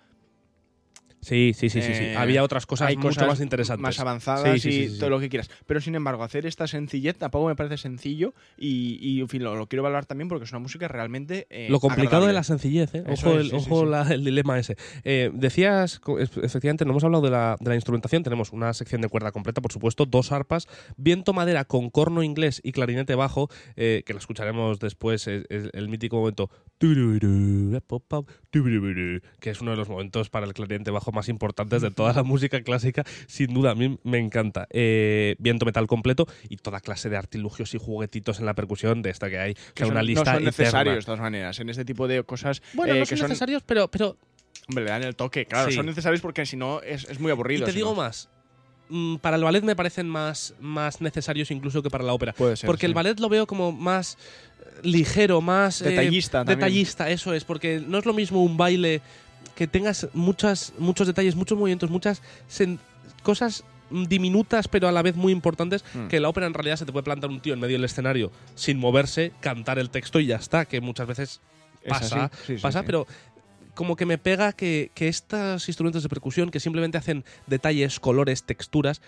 Sí, 1.21 1.51
sí, 1.53 1.69
sí, 1.69 1.81
sí, 1.81 1.93
sí. 1.93 2.03
Eh, 2.05 2.15
Había 2.17 2.43
otras 2.43 2.65
cosas 2.65 2.87
hay 2.87 2.95
mucho 2.95 3.09
cosas 3.09 3.27
más 3.27 3.41
interesantes. 3.41 3.81
más 3.81 3.99
avanzadas 3.99 4.61
Sí, 4.61 4.71
sí, 4.71 4.83
y 4.83 4.87
sí, 4.89 4.99
todo 4.99 5.09
lo 5.09 5.19
que 5.19 5.29
quieras. 5.29 5.49
Pero 5.65 5.81
sin 5.81 5.95
embargo, 5.95 6.23
hacer 6.23 6.45
esta 6.45 6.65
sencillez 6.67 7.17
tampoco 7.17 7.47
me 7.47 7.55
parece 7.55 7.77
sencillo 7.77 8.33
y, 8.57 8.97
y, 9.01 9.19
en 9.19 9.27
fin, 9.27 9.43
lo, 9.43 9.55
lo 9.55 9.67
quiero 9.67 9.83
valorar 9.83 10.05
también 10.05 10.29
porque 10.29 10.45
es 10.45 10.51
una 10.51 10.59
música 10.59 10.87
realmente 10.87 11.45
eh, 11.49 11.67
Lo 11.69 11.79
complicado 11.79 12.25
de 12.25 12.33
la 12.33 12.43
sencillez, 12.43 12.95
¿eh? 12.95 13.03
Eso 13.07 13.31
Ojo, 13.31 13.39
es, 13.39 13.49
el, 13.51 13.55
ojo 13.57 13.85
la- 13.85 14.07
el 14.13 14.23
dilema 14.23 14.57
ese. 14.57 14.77
Eh, 15.03 15.29
decías, 15.33 15.99
efectivamente, 16.41 16.85
no 16.85 16.91
hemos 16.91 17.03
hablado 17.03 17.23
de 17.25 17.31
la, 17.31 17.57
de 17.59 17.69
la 17.69 17.75
instrumentación. 17.75 18.23
Tenemos 18.23 18.51
una 18.53 18.73
sección 18.73 19.01
de 19.01 19.09
cuerda 19.09 19.31
completa, 19.31 19.61
por 19.61 19.73
supuesto, 19.73 20.05
dos 20.05 20.31
arpas, 20.31 20.67
viento 20.97 21.33
madera 21.33 21.65
con 21.65 21.89
corno 21.89 22.23
inglés 22.23 22.61
y 22.63 22.71
clarinete 22.71 23.15
bajo, 23.15 23.49
eh, 23.75 24.03
que 24.05 24.13
lo 24.13 24.19
escucharemos 24.19 24.79
después, 24.79 25.27
es- 25.27 25.45
es 25.49 25.69
el 25.73 25.89
mítico 25.89 26.17
momento, 26.17 26.49
que 29.39 29.49
es 29.49 29.61
uno 29.61 29.71
de 29.71 29.77
los 29.77 29.89
momentos 29.89 30.29
para 30.29 30.45
el 30.45 30.53
clarinete 30.53 30.91
bajo 30.91 31.08
más 31.11 31.29
importantes 31.29 31.81
de 31.81 31.91
toda 31.91 32.13
la 32.13 32.23
música 32.23 32.61
clásica. 32.61 33.03
Sin 33.27 33.53
duda, 33.53 33.71
a 33.71 33.75
mí 33.75 33.97
me 34.03 34.17
encanta. 34.17 34.67
Eh, 34.71 35.35
viento 35.39 35.65
metal 35.65 35.87
completo 35.87 36.27
y 36.49 36.57
toda 36.57 36.79
clase 36.79 37.09
de 37.09 37.17
artilugios 37.17 37.73
y 37.73 37.77
juguetitos 37.77 38.39
en 38.39 38.45
la 38.45 38.53
percusión 38.53 39.01
de 39.01 39.09
esta 39.09 39.29
que 39.29 39.39
hay. 39.39 39.53
Que 39.53 39.61
Que 39.75 39.83
son- 39.83 39.91
una 39.91 40.03
lista 40.03 40.21
no 40.21 40.25
son 40.25 40.35
eterna. 40.35 40.45
necesarios 40.63 40.95
de 40.97 41.01
todas 41.03 41.19
maneras. 41.19 41.59
En 41.59 41.69
este 41.69 41.85
tipo 41.85 42.07
de 42.07 42.23
cosas 42.23 42.61
Bueno, 42.73 42.93
eh, 42.93 42.99
no 42.99 43.03
que 43.05 43.09
son 43.09 43.17
son, 43.19 43.29
necesarios, 43.29 43.63
pero, 43.65 43.87
pero 43.89 44.17
hombre, 44.67 44.83
le 44.85 44.89
dan 44.91 45.03
el 45.03 45.15
toque. 45.15 45.45
Claro, 45.45 45.69
Sí. 45.69 45.75
son 45.75 45.85
necesarios 45.85 46.21
porque 46.21 46.45
si 46.45 46.55
no 46.57 46.81
es, 46.81 47.05
es 47.09 47.19
muy 47.19 47.29
y 47.29 47.31
aburrido. 47.31 47.65
te 47.65 47.71
digo 47.73 47.89
no. 47.91 47.95
más. 47.95 48.29
mm, 48.89 49.17
Para 49.17 49.35
el 49.37 49.43
ballet 49.43 49.63
me 49.63 49.75
parecen 49.75 50.07
más, 50.09 50.53
más 50.59 50.99
necesarios 51.01 51.51
incluso 51.51 51.81
que 51.83 51.89
para 51.89 52.03
la 52.03 52.13
ópera. 52.13 52.33
Puede 52.33 52.55
ser, 52.57 52.65
porque 52.67 52.85
el 52.87 52.93
ballet 52.93 53.19
lo 53.19 53.29
veo 53.29 53.45
como 53.47 53.71
más 53.71 54.17
eh, 54.61 54.79
ligero, 54.83 55.41
más 55.41 55.81
eh, 55.81 55.89
Detallista 55.89 56.39
también. 56.39 56.59
detallista, 56.59 57.09
eso 57.09 57.33
es, 57.33 57.43
porque 57.43 57.81
no 57.85 57.97
es 57.99 58.05
lo 58.05 58.13
mismo 58.13 58.43
un 58.43 58.57
baile 58.57 59.01
que 59.59 59.67
tengas 59.67 60.07
muchas, 60.13 60.71
muchos 60.79 61.05
detalles, 61.05 61.35
muchos 61.35 61.57
movimientos, 61.57 61.89
muchas 61.89 62.21
cosas 63.23 63.65
diminutas 63.91 64.67
pero 64.69 64.87
a 64.87 64.91
la 64.93 65.01
vez 65.01 65.15
muy 65.17 65.33
importantes 65.33 65.83
Mm. 65.93 66.07
que 66.07 66.19
la 66.21 66.29
ópera 66.29 66.47
en 66.47 66.53
realidad 66.53 66.77
se 66.77 66.85
te 66.85 66.91
puede 66.93 67.03
plantar 67.03 67.29
un 67.29 67.41
tío 67.41 67.53
en 67.53 67.59
medio 67.59 67.75
del 67.75 67.83
escenario 67.83 68.31
sin 68.55 68.77
moverse, 68.79 69.33
cantar 69.41 69.77
el 69.79 69.89
texto 69.89 70.19
y 70.21 70.27
ya 70.27 70.37
está, 70.37 70.63
que 70.65 70.79
muchas 70.79 71.07
veces 71.07 71.41
Es 71.83 71.89
pasa, 71.89 72.25
así, 72.25 72.35
sí, 72.47 72.55
sí, 72.57 72.61
pasa 72.61 72.79
sí. 72.79 72.85
pero 72.85 73.05
como 73.75 73.95
que 73.97 74.05
me 74.05 74.17
pega 74.17 74.53
que, 74.53 74.91
que 74.93 75.07
estos 75.09 75.67
instrumentos 75.67 76.03
de 76.03 76.09
percusión 76.09 76.51
que 76.51 76.59
simplemente 76.61 76.97
hacen 76.97 77.25
detalles, 77.47 77.99
colores, 77.99 78.43
texturas, 78.43 79.01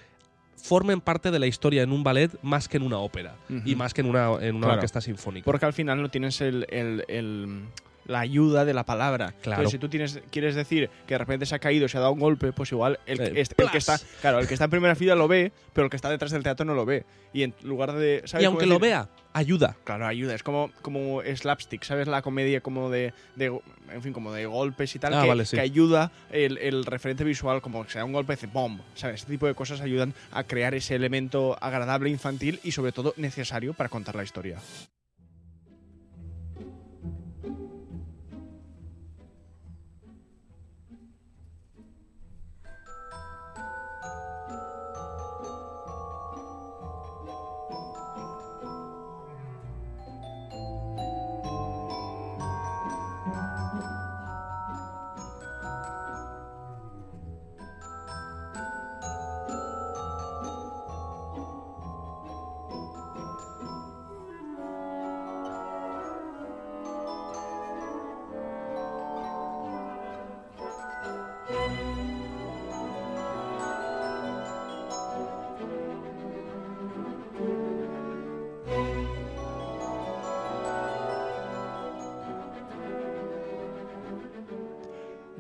formen 0.58 1.00
parte 1.00 1.32
de 1.32 1.40
la 1.40 1.48
historia 1.48 1.82
en 1.84 1.92
un 1.94 2.04
ballet 2.04 2.32
más 2.42 2.68
que 2.68 2.76
en 2.78 2.84
una 2.84 2.98
ópera 2.98 3.36
y 3.66 3.76
más 3.76 3.94
que 3.94 4.02
en 4.02 4.08
una, 4.10 4.26
en 4.42 4.56
una 4.56 4.66
Claro. 4.68 4.74
orquesta 4.76 5.00
sinfónica. 5.00 5.46
Porque 5.46 5.66
al 5.66 5.74
final 5.74 6.02
no 6.02 6.10
tienes 6.10 6.42
el, 6.42 6.66
el- 6.70 7.04
el- 7.08 7.64
la 8.06 8.20
ayuda 8.20 8.66
de 8.66 8.74
la 8.74 8.84
palabra. 8.86 9.34
Claro. 9.42 9.62
Entonces, 9.62 9.72
si 9.72 9.78
tú 9.78 9.90
tienes, 9.90 10.20
quieres 10.32 10.56
decir 10.56 10.90
que 11.08 11.14
de 11.14 11.18
repente 11.20 11.46
se 11.46 11.56
ha 11.56 11.60
caído, 11.60 11.88
se 11.88 11.98
ha 11.98 12.02
dado 12.02 12.14
un 12.14 12.20
golpe, 12.20 12.52
pues 12.54 12.72
igual 12.72 13.00
el, 13.06 13.18
que- 13.18 13.24
Eh, 13.26 13.34
este- 13.42 13.62
el 13.64 13.70
que 13.70 13.80
¡plas! 13.80 14.04
está, 14.04 14.20
claro, 14.22 14.40
el 14.40 14.48
que 14.48 14.54
está 14.54 14.66
en 14.66 14.72
primera 14.72 14.96
fila 14.96 15.16
lo 15.16 15.28
ve, 15.28 15.52
pero 15.74 15.86
el 15.86 15.90
que 15.90 15.96
está 15.96 16.10
detrás 16.10 16.32
del 16.32 16.44
teatro 16.44 16.66
no 16.66 16.74
lo 16.74 16.86
ve. 16.86 17.06
Y 17.34 17.44
en 17.44 17.54
lugar 17.64 17.94
de, 17.94 18.24
¿sabes 18.26 18.44
y 18.44 18.48
cómo 18.48 18.58
aunque 18.60 18.66
lo 18.66 18.80
vea, 18.80 19.08
ayuda. 19.34 19.76
Claro, 19.86 20.06
ayuda. 20.06 20.36
Es 20.36 20.44
como, 20.44 20.70
como 20.82 21.22
slapstick, 21.24 21.84
¿sabes? 21.84 22.08
La 22.08 22.22
comedia 22.22 22.60
como 22.62 22.90
de, 22.90 23.14
de- 23.36 23.60
en 23.94 24.02
fin, 24.02 24.14
como 24.14 24.32
de 24.34 24.46
golpes 24.46 24.96
y 24.96 25.00
tal, 25.00 25.14
Ah, 25.14 25.22
que, 25.24 25.28
vale, 25.28 25.46
sí. 25.46 25.56
que 25.56 25.62
ayuda 25.62 26.12
el, 26.32 26.58
el 26.58 26.86
referente 26.86 27.24
visual, 27.24 27.62
como 27.62 27.84
que 27.86 27.92
se 27.92 28.00
da 28.00 28.06
un 28.06 28.14
golpe, 28.14 28.34
dice 28.34 28.48
¡bom! 28.48 28.80
¿Sabes? 28.96 29.22
Este 29.22 29.32
tipo 29.32 29.48
de 29.48 29.54
cosas 29.54 29.80
ayudan 29.82 30.14
a 30.32 30.44
crear 30.44 30.74
ese 30.76 30.96
elemento 30.96 31.58
agradable, 31.62 32.10
infantil 32.10 32.60
y 32.64 32.72
sobre 32.72 32.92
todo 32.92 33.14
necesario 33.18 33.74
para 33.74 33.90
contar 33.90 34.16
la 34.16 34.24
historia. 34.24 34.58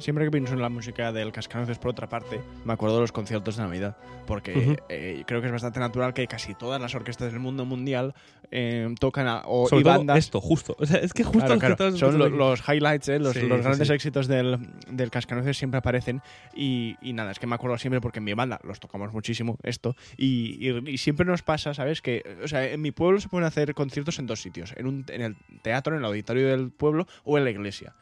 Siempre 0.01 0.25
que 0.25 0.31
pienso 0.31 0.53
en 0.53 0.61
la 0.61 0.69
música 0.69 1.11
del 1.11 1.31
Cascanueces, 1.31 1.77
por 1.77 1.91
otra 1.91 2.09
parte, 2.09 2.41
me 2.65 2.73
acuerdo 2.73 2.95
de 2.95 3.01
los 3.01 3.11
conciertos 3.11 3.55
de 3.57 3.63
Navidad, 3.63 3.95
porque 4.25 4.77
eh, 4.89 5.23
creo 5.27 5.39
que 5.41 5.45
es 5.47 5.51
bastante 5.53 5.79
natural 5.79 6.13
que 6.13 6.25
casi 6.27 6.55
todas 6.55 6.81
las 6.81 6.95
orquestas 6.95 7.31
del 7.31 7.39
mundo 7.39 7.65
mundial 7.65 8.15
eh, 8.49 8.93
tocan 8.99 9.27
a, 9.27 9.43
o 9.45 9.67
Sobre 9.69 9.81
y 9.81 9.83
todo 9.83 9.97
bandas. 9.99 10.17
esto, 10.17 10.41
justo. 10.41 10.75
O 10.79 10.85
sea, 10.85 10.97
es 10.97 11.13
que 11.13 11.23
justo 11.23 11.39
Claro, 11.39 11.53
los 11.53 11.59
claro. 11.59 11.75
que 11.77 11.83
estás 11.87 11.99
Son 11.99 12.37
los 12.37 12.61
highlights, 12.67 13.09
¿eh? 13.09 13.19
los, 13.19 13.33
Sí, 13.33 13.41
los 13.47 13.59
sí, 13.59 13.63
grandes 13.63 13.87
sí. 13.87 13.93
éxitos 13.93 14.27
del, 14.27 14.57
del 14.89 15.11
Cascanueces 15.11 15.55
siempre 15.57 15.77
aparecen. 15.77 16.21
Y, 16.55 16.95
y 17.01 17.13
nada, 17.13 17.31
es 17.31 17.39
que 17.39 17.45
me 17.47 17.53
acuerdo 17.55 17.77
siempre 17.77 18.01
porque 18.01 18.17
en 18.19 18.25
mi 18.25 18.33
banda 18.33 18.59
los 18.63 18.79
tocamos 18.79 19.13
muchísimo 19.13 19.57
esto. 19.63 19.95
Y, 20.17 20.57
y- 20.67 20.89
y 20.89 20.97
siempre 20.97 21.25
nos 21.27 21.43
pasa, 21.43 21.73
¿sabes? 21.75 22.01
Que, 22.01 22.23
o 22.43 22.47
sea, 22.47 22.65
en 22.65 22.81
mi 22.81 22.91
pueblo 22.91 23.19
se 23.21 23.29
pueden 23.29 23.45
hacer 23.47 23.73
conciertos 23.75 24.17
en 24.19 24.25
dos 24.25 24.41
sitios: 24.41 24.73
en, 24.77 24.87
un, 24.87 25.05
en 25.09 25.21
el 25.21 25.35
teatro, 25.61 25.93
en 25.93 25.99
el 25.99 26.05
auditorio 26.05 26.47
del 26.47 26.71
pueblo 26.71 27.07
o 27.23 27.37
en 27.37 27.43
la 27.43 27.51
iglesia. 27.51 27.93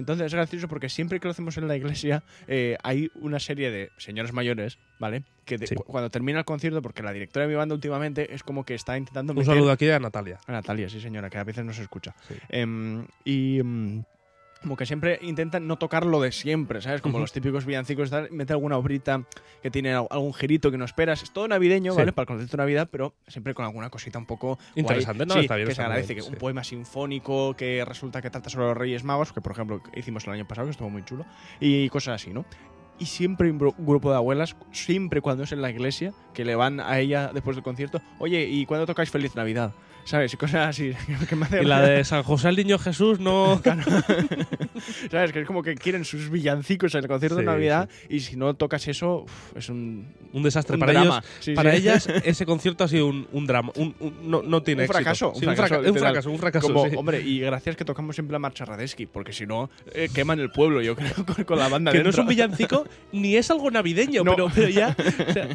Entonces 0.00 0.26
es 0.26 0.34
gracioso 0.34 0.66
porque 0.66 0.88
siempre 0.88 1.20
que 1.20 1.28
lo 1.28 1.30
hacemos 1.30 1.56
en 1.56 1.68
la 1.68 1.76
iglesia 1.76 2.24
eh, 2.48 2.76
hay 2.82 3.10
una 3.14 3.38
serie 3.38 3.70
de 3.70 3.90
señores 3.96 4.32
mayores, 4.32 4.78
¿vale? 4.98 5.22
Que 5.44 5.56
de- 5.58 5.66
Sí. 5.68 5.74
cu- 5.76 5.84
cuando 5.84 6.10
termina 6.10 6.40
el 6.40 6.44
concierto, 6.44 6.82
porque 6.82 7.02
la 7.02 7.12
directora 7.12 7.46
de 7.46 7.50
mi 7.52 7.56
banda 7.56 7.74
últimamente 7.74 8.34
es 8.34 8.42
como 8.42 8.64
que 8.64 8.74
está 8.74 8.98
intentando 8.98 9.32
Un 9.32 9.38
meter- 9.38 9.54
saludo 9.54 9.70
aquí 9.70 9.88
a 9.88 9.98
Natalia. 10.00 10.38
a 10.46 10.52
Natalia, 10.52 10.88
sí 10.88 11.00
señora, 11.00 11.30
que 11.30 11.38
a 11.38 11.44
veces 11.44 11.64
no 11.64 11.72
se 11.72 11.82
escucha. 11.82 12.14
Sí. 12.26 12.34
Em, 12.48 13.06
y, 13.24 13.62
mm, 13.62 14.02
como 14.62 14.76
que 14.76 14.84
siempre 14.86 15.18
intentan 15.22 15.66
no 15.66 15.76
tocar 15.76 16.04
lo 16.04 16.20
de 16.20 16.32
siempre, 16.32 16.82
¿sabes? 16.82 17.00
Como 17.00 17.14
Ujú. 17.14 17.22
los 17.22 17.32
típicos 17.32 17.64
villancicos, 17.64 18.10
tal, 18.10 18.28
mete 18.30 18.52
alguna 18.52 18.76
obrita 18.76 19.22
que 19.62 19.70
tiene 19.70 19.92
al- 19.94 20.06
algún 20.10 20.34
girito 20.34 20.70
que 20.70 20.76
no 20.78 20.84
esperas. 20.84 21.22
Es 21.22 21.32
todo 21.32 21.48
navideño, 21.48 21.92
Sí. 21.92 21.98
¿vale? 21.98 22.12
Para 22.12 22.24
el 22.24 22.26
concepto 22.28 22.56
de 22.56 22.62
Navidad, 22.62 22.88
pero 22.90 23.14
siempre 23.26 23.54
con 23.54 23.64
alguna 23.64 23.88
cosita 23.88 24.18
un 24.18 24.26
poco 24.26 24.56
guay. 24.56 24.68
Interesante, 24.76 25.24
¿no? 25.26 25.34
Sí, 25.34 25.40
Está 25.40 25.56
bien, 25.56 25.68
que 25.68 25.74
se 25.74 25.82
agradece 25.82 26.14
que 26.14 26.22
un 26.22 26.30
sí. 26.30 26.36
poema 26.36 26.62
sinfónico 26.62 27.54
que 27.54 27.84
resulta 27.86 28.20
que 28.20 28.30
trata 28.30 28.50
sobre 28.50 28.66
los 28.66 28.76
Reyes 28.76 29.02
Magos, 29.04 29.32
que 29.32 29.40
por 29.40 29.52
ejemplo 29.52 29.82
hicimos 29.96 30.26
el 30.26 30.32
año 30.34 30.46
pasado, 30.46 30.66
que 30.66 30.72
estuvo 30.72 30.90
muy 30.90 31.04
chulo, 31.04 31.24
y 31.58 31.88
cosas 31.88 32.16
así, 32.20 32.32
¿no? 32.32 32.44
Y 32.98 33.06
siempre 33.06 33.46
hay 33.46 33.52
un 33.52 33.58
grupo 33.78 34.10
de 34.10 34.16
abuelas, 34.16 34.54
siempre 34.72 35.22
cuando 35.22 35.44
es 35.44 35.52
en 35.52 35.62
la 35.62 35.70
iglesia, 35.70 36.12
que 36.34 36.44
le 36.44 36.54
van 36.54 36.80
a 36.80 36.98
ella 36.98 37.30
después 37.32 37.56
del 37.56 37.62
concierto, 37.64 38.02
oye, 38.18 38.46
¿y 38.46 38.66
cuándo 38.66 38.84
tocáis 38.84 39.08
Feliz 39.10 39.34
Navidad? 39.34 39.72
¿Sabes? 40.10 40.34
Y 40.34 40.36
cosas 40.36 40.66
así. 40.70 40.92
que 41.28 41.36
me 41.36 41.46
hace 41.46 41.62
Y 41.62 41.64
la 41.66 41.82
de 41.82 42.02
San 42.04 42.24
José 42.24 42.48
el 42.48 42.56
Niño 42.56 42.78
Jesús 42.80 43.20
no. 43.20 43.62
¿Sabes? 45.10 45.32
Que 45.32 45.40
es 45.42 45.46
como 45.46 45.62
que 45.62 45.76
quieren 45.76 46.04
sus 46.04 46.30
villancicos 46.30 46.94
en 46.96 47.02
el 47.04 47.08
concierto 47.08 47.36
Sí, 47.36 47.42
de 47.42 47.46
Navidad 47.46 47.88
y 48.08 48.18
si 48.20 48.36
no 48.36 48.54
tocas 48.54 48.88
eso, 48.88 49.20
uf, 49.22 49.56
es 49.56 49.68
un, 49.68 50.08
Un 50.32 50.42
desastre. 50.42 50.74
un 50.74 50.80
para 50.80 50.92
drama. 50.92 51.18
ellos, 51.18 51.30
Sí, 51.38 51.54
para 51.54 51.70
sí. 51.70 51.76
ellas, 51.76 52.08
ese 52.24 52.44
concierto 52.44 52.82
ha 52.82 52.88
sido 52.88 53.06
un, 53.06 53.28
un 53.30 53.46
drama. 53.46 53.70
Un, 53.76 53.94
un- 54.00 54.30
no, 54.30 54.42
no 54.42 54.62
tiene 54.62 54.80
Un 54.82 54.84
éxito. 54.86 54.98
fracaso, 54.98 55.32
Sí, 55.36 55.46
un 55.46 55.54
fracaso, 55.54 55.80
un 55.92 55.96
fracaso, 55.98 56.30
un 56.30 56.38
fracaso. 56.38 56.66
Como, 56.66 56.88
sí. 56.88 56.96
Hombre, 56.96 57.20
y 57.20 57.38
gracias 57.38 57.76
que 57.76 57.84
tocamos 57.84 58.16
siempre 58.16 58.32
la 58.32 58.40
marcha 58.40 58.64
Radesky, 58.64 59.06
porque 59.06 59.32
si 59.32 59.46
no, 59.46 59.70
eh, 59.94 60.08
queman 60.12 60.40
el 60.40 60.50
pueblo, 60.50 60.82
yo 60.82 60.96
creo, 60.96 61.14
con, 61.24 61.44
con 61.44 61.56
la 61.58 61.68
banda 61.68 61.92
que 61.92 61.98
no 62.02 62.10
es 62.10 62.16
dentro. 62.16 62.22
un 62.22 62.28
villancico 62.28 62.84
ni 63.12 63.36
es 63.36 63.48
algo 63.50 63.70
navideño, 63.70 64.24
No. 64.24 64.32
pero, 64.34 64.50
pero 64.52 64.68
ya. 64.68 64.96
o 65.28 65.32
sea, 65.32 65.48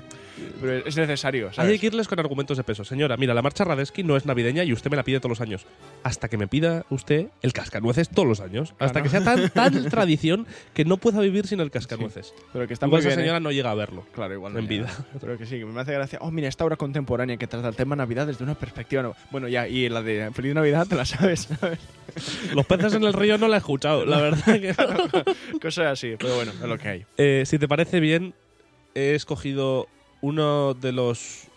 Pero 0.62 0.86
es 0.86 0.95
necesario, 0.95 1.47
Hay 1.49 1.53
¿sabes? 1.53 1.80
que 1.82 1.88
irles 1.88 2.08
con 2.08 2.20
argumentos 2.20 2.56
de 2.58 2.64
peso. 2.64 2.86
Señora, 2.86 3.18
mira, 3.18 3.34
la 3.34 3.41
marcha 3.41 3.64
Radesky 3.66 4.03
no 4.03 4.16
es 4.16 4.26
navideña 4.26 4.45
y 4.52 4.74
usted 4.74 4.91
me 4.91 4.98
la 4.98 5.04
pide 5.04 5.20
todos 5.20 5.30
los 5.30 5.41
años. 5.41 5.66
Hasta 6.04 6.28
que 6.30 6.38
me 6.38 6.48
pida 6.48 6.86
usted 6.89 7.28
el 7.41 7.54
cascanueces 7.54 8.10
todos 8.10 8.28
los 8.28 8.39
años. 8.39 8.74
Hasta 8.80 9.02
que 9.02 9.10
sea 9.10 9.24
tan, 9.24 9.50
tan 9.50 9.86
tradición 9.89 10.46
que 10.74 10.86
no 10.86 10.98
pueda 10.98 11.20
vivir 11.22 11.48
sin 11.48 11.60
el 11.60 11.72
cascanueces. 11.72 12.34
Pero 12.54 12.68
que 12.68 12.74
está 12.74 12.86
Igual 12.86 13.02
muy 13.02 13.08
esa 13.08 13.10
bien, 13.10 13.20
¿eh? 13.20 13.24
señora 13.24 13.39
no 13.39 13.52
llega 13.52 13.72
a 13.72 13.76
verlo. 13.76 14.06
Claro, 14.14 14.34
igual 14.34 14.54
no 14.54 14.60
en 14.60 14.68
llega. 14.68 14.86
vida. 14.86 15.06
Pero 15.20 15.38
que 15.38 15.46
sí, 15.46 15.58
que 15.60 15.66
me 15.66 15.82
hace 15.82 15.93
gracia. 15.93 16.20
Oh, 16.22 16.32
mira, 16.32 16.48
esta 16.48 16.64
obra 16.66 16.76
contemporánea 16.76 17.38
que 17.38 17.48
trata 17.48 17.68
el 17.68 17.76
tema 17.76 17.96
Navidad 17.96 18.28
desde 18.28 18.43
una 18.43 18.56
perspectiva. 18.56 19.02
no- 19.02 19.16
Bueno, 19.32 19.48
ya, 19.48 19.68
y 19.68 19.89
la 19.89 20.02
de 20.02 20.30
Feliz 20.34 20.54
Navidad 20.54 20.86
te 20.88 20.96
la 20.96 21.06
sabes, 21.06 21.50
¿sabes? 21.60 21.80
Los 22.54 22.66
peces 22.66 22.93
en 22.93 23.04
el 23.04 23.14
río 23.14 23.38
no 23.38 23.48
la 23.48 23.56
he 23.56 23.60
escuchado, 23.60 24.06
la 24.06 24.22
verdad 24.22 24.43
que 24.46 24.74
no. 24.78 25.60
Cosas 25.60 25.88
así, 25.88 26.16
pero 26.20 26.36
bueno, 26.36 26.52
es 26.52 26.60
lo 26.70 26.78
que 26.78 26.88
hay. 26.88 27.06
Eh, 27.18 27.43
si 27.46 27.58
te 27.58 27.68
parece 27.68 28.00
bien, 28.00 28.34
he 28.93 29.16
escogido 29.16 29.88
uno 30.22 30.74
de 30.74 30.91
los 30.91 31.48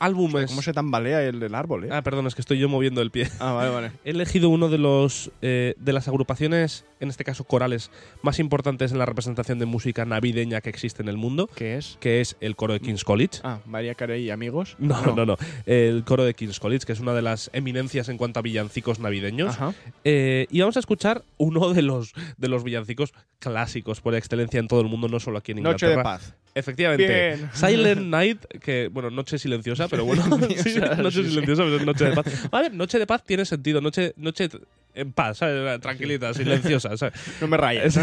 álbumes. 0.00 0.50
¿Cómo 0.50 0.62
se 0.62 0.72
tambalea 0.72 1.22
el 1.22 1.38
del 1.38 1.54
árbol, 1.54 1.84
eh? 1.84 1.88
Ah, 1.92 2.02
perdón, 2.02 2.26
es 2.26 2.34
que 2.34 2.40
estoy 2.40 2.58
yo 2.58 2.68
moviendo 2.68 3.00
el 3.02 3.10
pie. 3.10 3.28
Ah, 3.38 3.52
vale, 3.52 3.70
vale. 3.70 3.92
He 4.04 4.10
elegido 4.10 4.48
uno 4.48 4.68
de 4.68 4.78
los 4.78 5.30
eh, 5.42 5.74
de 5.78 5.92
las 5.92 6.08
agrupaciones, 6.08 6.84
en 7.00 7.08
este 7.08 7.24
caso 7.24 7.44
corales, 7.44 7.90
más 8.22 8.38
importantes 8.38 8.92
en 8.92 8.98
la 8.98 9.06
representación 9.06 9.58
de 9.58 9.66
música 9.66 10.04
navideña 10.04 10.60
que 10.60 10.70
existe 10.70 11.02
en 11.02 11.08
el 11.08 11.16
mundo, 11.16 11.48
¿Qué 11.54 11.76
es? 11.76 11.96
que 12.00 12.20
es 12.20 12.36
el 12.40 12.56
coro 12.56 12.74
de 12.74 12.80
King's 12.80 13.04
College. 13.04 13.40
Ah, 13.42 13.60
María 13.66 13.94
Carey 13.94 14.24
y 14.24 14.30
amigos. 14.30 14.76
No, 14.78 15.14
no, 15.14 15.26
no, 15.26 15.36
El 15.66 16.04
coro 16.04 16.24
de 16.24 16.34
King's 16.34 16.60
College, 16.60 16.86
que 16.86 16.92
es 16.92 17.00
una 17.00 17.14
de 17.14 17.22
las 17.22 17.50
eminencias 17.52 18.08
en 18.08 18.16
cuanto 18.16 18.40
a 18.40 18.42
villancicos 18.42 18.98
navideños. 18.98 19.54
Ajá. 19.54 19.74
Eh, 20.04 20.46
y 20.50 20.60
vamos 20.60 20.76
a 20.76 20.80
escuchar 20.80 21.24
uno 21.38 21.72
de 21.72 21.82
los, 21.82 22.12
de 22.36 22.48
los 22.48 22.64
villancicos 22.64 23.12
clásicos 23.38 24.00
por 24.00 24.14
excelencia 24.14 24.60
en 24.60 24.68
todo 24.68 24.80
el 24.80 24.88
mundo, 24.88 25.08
no 25.08 25.20
solo 25.20 25.38
aquí 25.38 25.52
en 25.52 25.62
Noche 25.62 25.86
Inglaterra. 25.86 25.96
de 25.96 26.04
paz. 26.04 26.34
Efectivamente. 26.54 27.06
Bien. 27.06 27.50
Silent 27.52 28.02
Night, 28.02 28.44
que, 28.60 28.88
bueno, 28.88 29.10
noche 29.10 29.38
silenciosa, 29.38 29.88
pero 29.88 30.04
bueno. 30.04 30.22
sí, 30.56 30.74
noche 30.98 31.24
silenciosa, 31.24 31.62
pero 31.64 31.84
noche 31.84 32.04
de 32.06 32.12
paz. 32.12 32.48
A 32.50 32.60
ver, 32.60 32.74
noche 32.74 32.98
de 32.98 33.06
paz 33.06 33.24
tiene 33.24 33.44
sentido. 33.44 33.80
Noche, 33.80 34.12
noche 34.16 34.48
en 34.94 35.12
paz, 35.12 35.38
¿sabes? 35.38 35.80
Tranquilita, 35.80 36.34
silenciosa, 36.34 36.96
¿sabes? 36.96 37.14
No 37.40 37.46
me 37.48 37.56
rayes. 37.56 37.96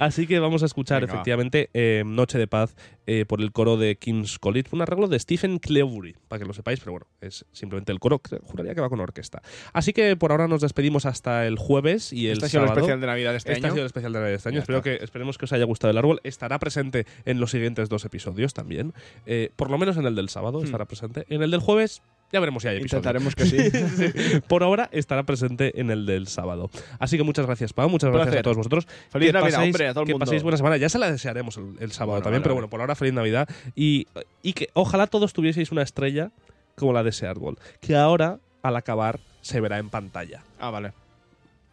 Así 0.00 0.26
que 0.26 0.38
vamos 0.38 0.62
a 0.62 0.66
escuchar 0.66 1.02
Venga, 1.02 1.12
efectivamente 1.14 1.70
eh, 1.74 2.02
Noche 2.06 2.38
de 2.38 2.46
Paz 2.46 2.74
eh, 3.06 3.24
por 3.26 3.40
el 3.40 3.52
coro 3.52 3.76
de 3.76 3.96
King's 3.96 4.38
College, 4.38 4.70
un 4.72 4.82
arreglo 4.82 5.08
de 5.08 5.18
Stephen 5.18 5.58
Cleobury, 5.58 6.16
para 6.28 6.40
que 6.40 6.46
lo 6.46 6.54
sepáis, 6.54 6.80
pero 6.80 6.92
bueno, 6.92 7.06
es 7.20 7.44
simplemente 7.52 7.92
el 7.92 8.00
coro, 8.00 8.20
juraría 8.42 8.74
que 8.74 8.80
va 8.80 8.88
con 8.88 9.00
orquesta. 9.00 9.42
Así 9.72 9.92
que 9.92 10.16
por 10.16 10.30
ahora 10.30 10.48
nos 10.48 10.60
despedimos 10.60 11.06
hasta 11.06 11.46
el 11.46 11.58
jueves 11.58 12.12
y 12.12 12.28
el 12.28 12.34
Este 12.34 12.46
ha 12.46 12.48
sido 12.48 12.62
el 12.64 12.70
especial 12.70 13.00
de 13.00 13.06
Navidad 13.06 13.30
de 13.32 13.36
este 13.38 13.52
Este 13.52 13.66
ha 13.66 13.68
año. 13.68 13.74
sido 13.74 13.82
el 13.82 13.86
especial 13.86 14.12
de 14.12 14.18
Navidad 14.18 14.32
de 14.32 14.36
este 14.36 14.48
año. 14.48 14.58
Espero 14.60 14.82
que, 14.82 14.98
esperemos 15.02 15.38
que 15.38 15.44
os 15.44 15.52
haya 15.52 15.64
gustado 15.64 15.90
el 15.90 15.98
árbol. 15.98 16.20
Estará 16.24 16.58
presente 16.58 17.06
en 17.24 17.40
los 17.40 17.50
siguientes 17.50 17.88
dos 17.88 18.04
episodios 18.04 18.54
también. 18.54 18.92
Eh, 19.26 19.50
por 19.56 19.70
lo 19.70 19.78
menos 19.78 19.96
en 19.96 20.06
el 20.06 20.14
del 20.14 20.28
sábado 20.28 20.60
Hmm. 20.60 20.64
estará 20.64 20.84
presente. 20.86 21.26
En 21.28 21.42
el 21.42 21.50
del 21.50 21.60
jueves 21.60 22.02
ya 22.34 22.40
veremos 22.40 22.62
si 22.62 22.68
hay 22.68 22.76
episodio. 22.76 22.98
Intentaremos 22.98 23.34
que 23.34 23.44
sí. 24.34 24.40
Por 24.46 24.62
ahora 24.62 24.90
estará 24.92 25.22
presente 25.22 25.80
en 25.80 25.90
el 25.90 26.04
del 26.04 26.26
sábado. 26.26 26.68
Así 26.98 27.16
que 27.16 27.22
muchas 27.22 27.46
gracias, 27.46 27.72
Pau. 27.72 27.88
Muchas 27.88 28.10
gracias 28.10 28.26
placer. 28.26 28.40
a 28.40 28.42
todos 28.42 28.56
vosotros. 28.58 28.86
Feliz 29.10 29.28
Que 29.28 29.32
Navidad, 29.32 29.58
paséis- 29.58 29.66
hombre, 29.74 29.88
a 29.88 29.92
todo 29.94 30.02
el 30.02 30.06
que 30.08 30.12
mundo. 30.12 30.26
paséis 30.26 30.42
buena 30.42 30.56
semana. 30.58 30.76
Ya 30.76 30.88
se 30.88 30.98
la 30.98 31.10
desearemos 31.10 31.56
el, 31.56 31.76
el 31.80 31.92
sábado 31.92 32.12
Bueno, 32.16 32.24
también, 32.24 32.40
vale, 32.40 32.42
pero 32.42 32.54
bueno, 32.56 32.68
por 32.68 32.80
ahora 32.80 32.94
feliz 32.94 33.14
Navidad. 33.14 33.48
Y, 33.74 34.06
y 34.42 34.52
que 34.52 34.68
ojalá 34.74 35.06
todos 35.06 35.32
tuvieseis 35.32 35.72
una 35.72 35.82
estrella 35.82 36.30
como 36.76 36.92
la 36.92 37.02
de 37.02 37.10
ese 37.10 37.26
árbol, 37.26 37.56
que 37.80 37.94
ahora, 37.96 38.38
al 38.62 38.76
acabar, 38.76 39.20
se 39.42 39.60
verá 39.60 39.78
en 39.78 39.88
pantalla. 39.90 40.42
Ah, 40.58 40.70
vale. 40.70 40.92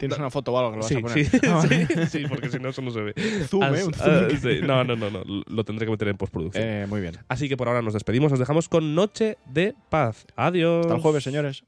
¿Tienes 0.02 0.18
una 0.20 0.30
foto 0.30 0.52
o 0.52 0.60
algo 0.60 0.72
que 0.72 0.78
lo 0.78 0.82
vas 0.84 0.90
Sí, 0.90 0.96
a 0.98 1.02
poner? 1.02 1.26
sí, 1.26 1.40
Ah, 1.48 1.54
vale. 1.56 1.88
sí, 2.08 2.20
sí, 2.20 2.26
porque 2.28 2.50
si 2.50 2.60
no, 2.60 2.70
eso 2.70 2.82
no 2.82 2.92
se 2.92 3.02
ve. 3.02 3.14
Zoom, 3.48 3.64
As- 3.64 3.80
¿eh? 3.80 3.86
Un 3.86 3.94
zoom. 3.94 4.10
ah, 4.14 4.28
sí, 4.42 4.60
No, 4.64 4.84
no, 4.84 4.96
no, 4.96 5.10
no, 5.10 5.24
lo 5.48 5.64
tendré 5.64 5.86
que 5.86 5.92
meter 5.92 6.08
en 6.10 6.18
postproducción. 6.18 6.64
Eh, 6.68 6.86
muy 6.90 7.00
bien. 7.02 7.18
Así 7.30 7.48
que 7.48 7.56
por 7.56 7.68
ahora 7.68 7.82
nos 7.82 7.94
despedimos, 7.94 8.32
nos 8.32 8.40
dejamos 8.40 8.68
con 8.68 8.94
Noche 8.96 9.38
de 9.46 9.74
Paz. 9.90 10.26
Adiós. 10.36 10.82
Hasta 10.86 10.96
el 10.96 11.02
jueves, 11.02 11.24
señores. 11.24 11.64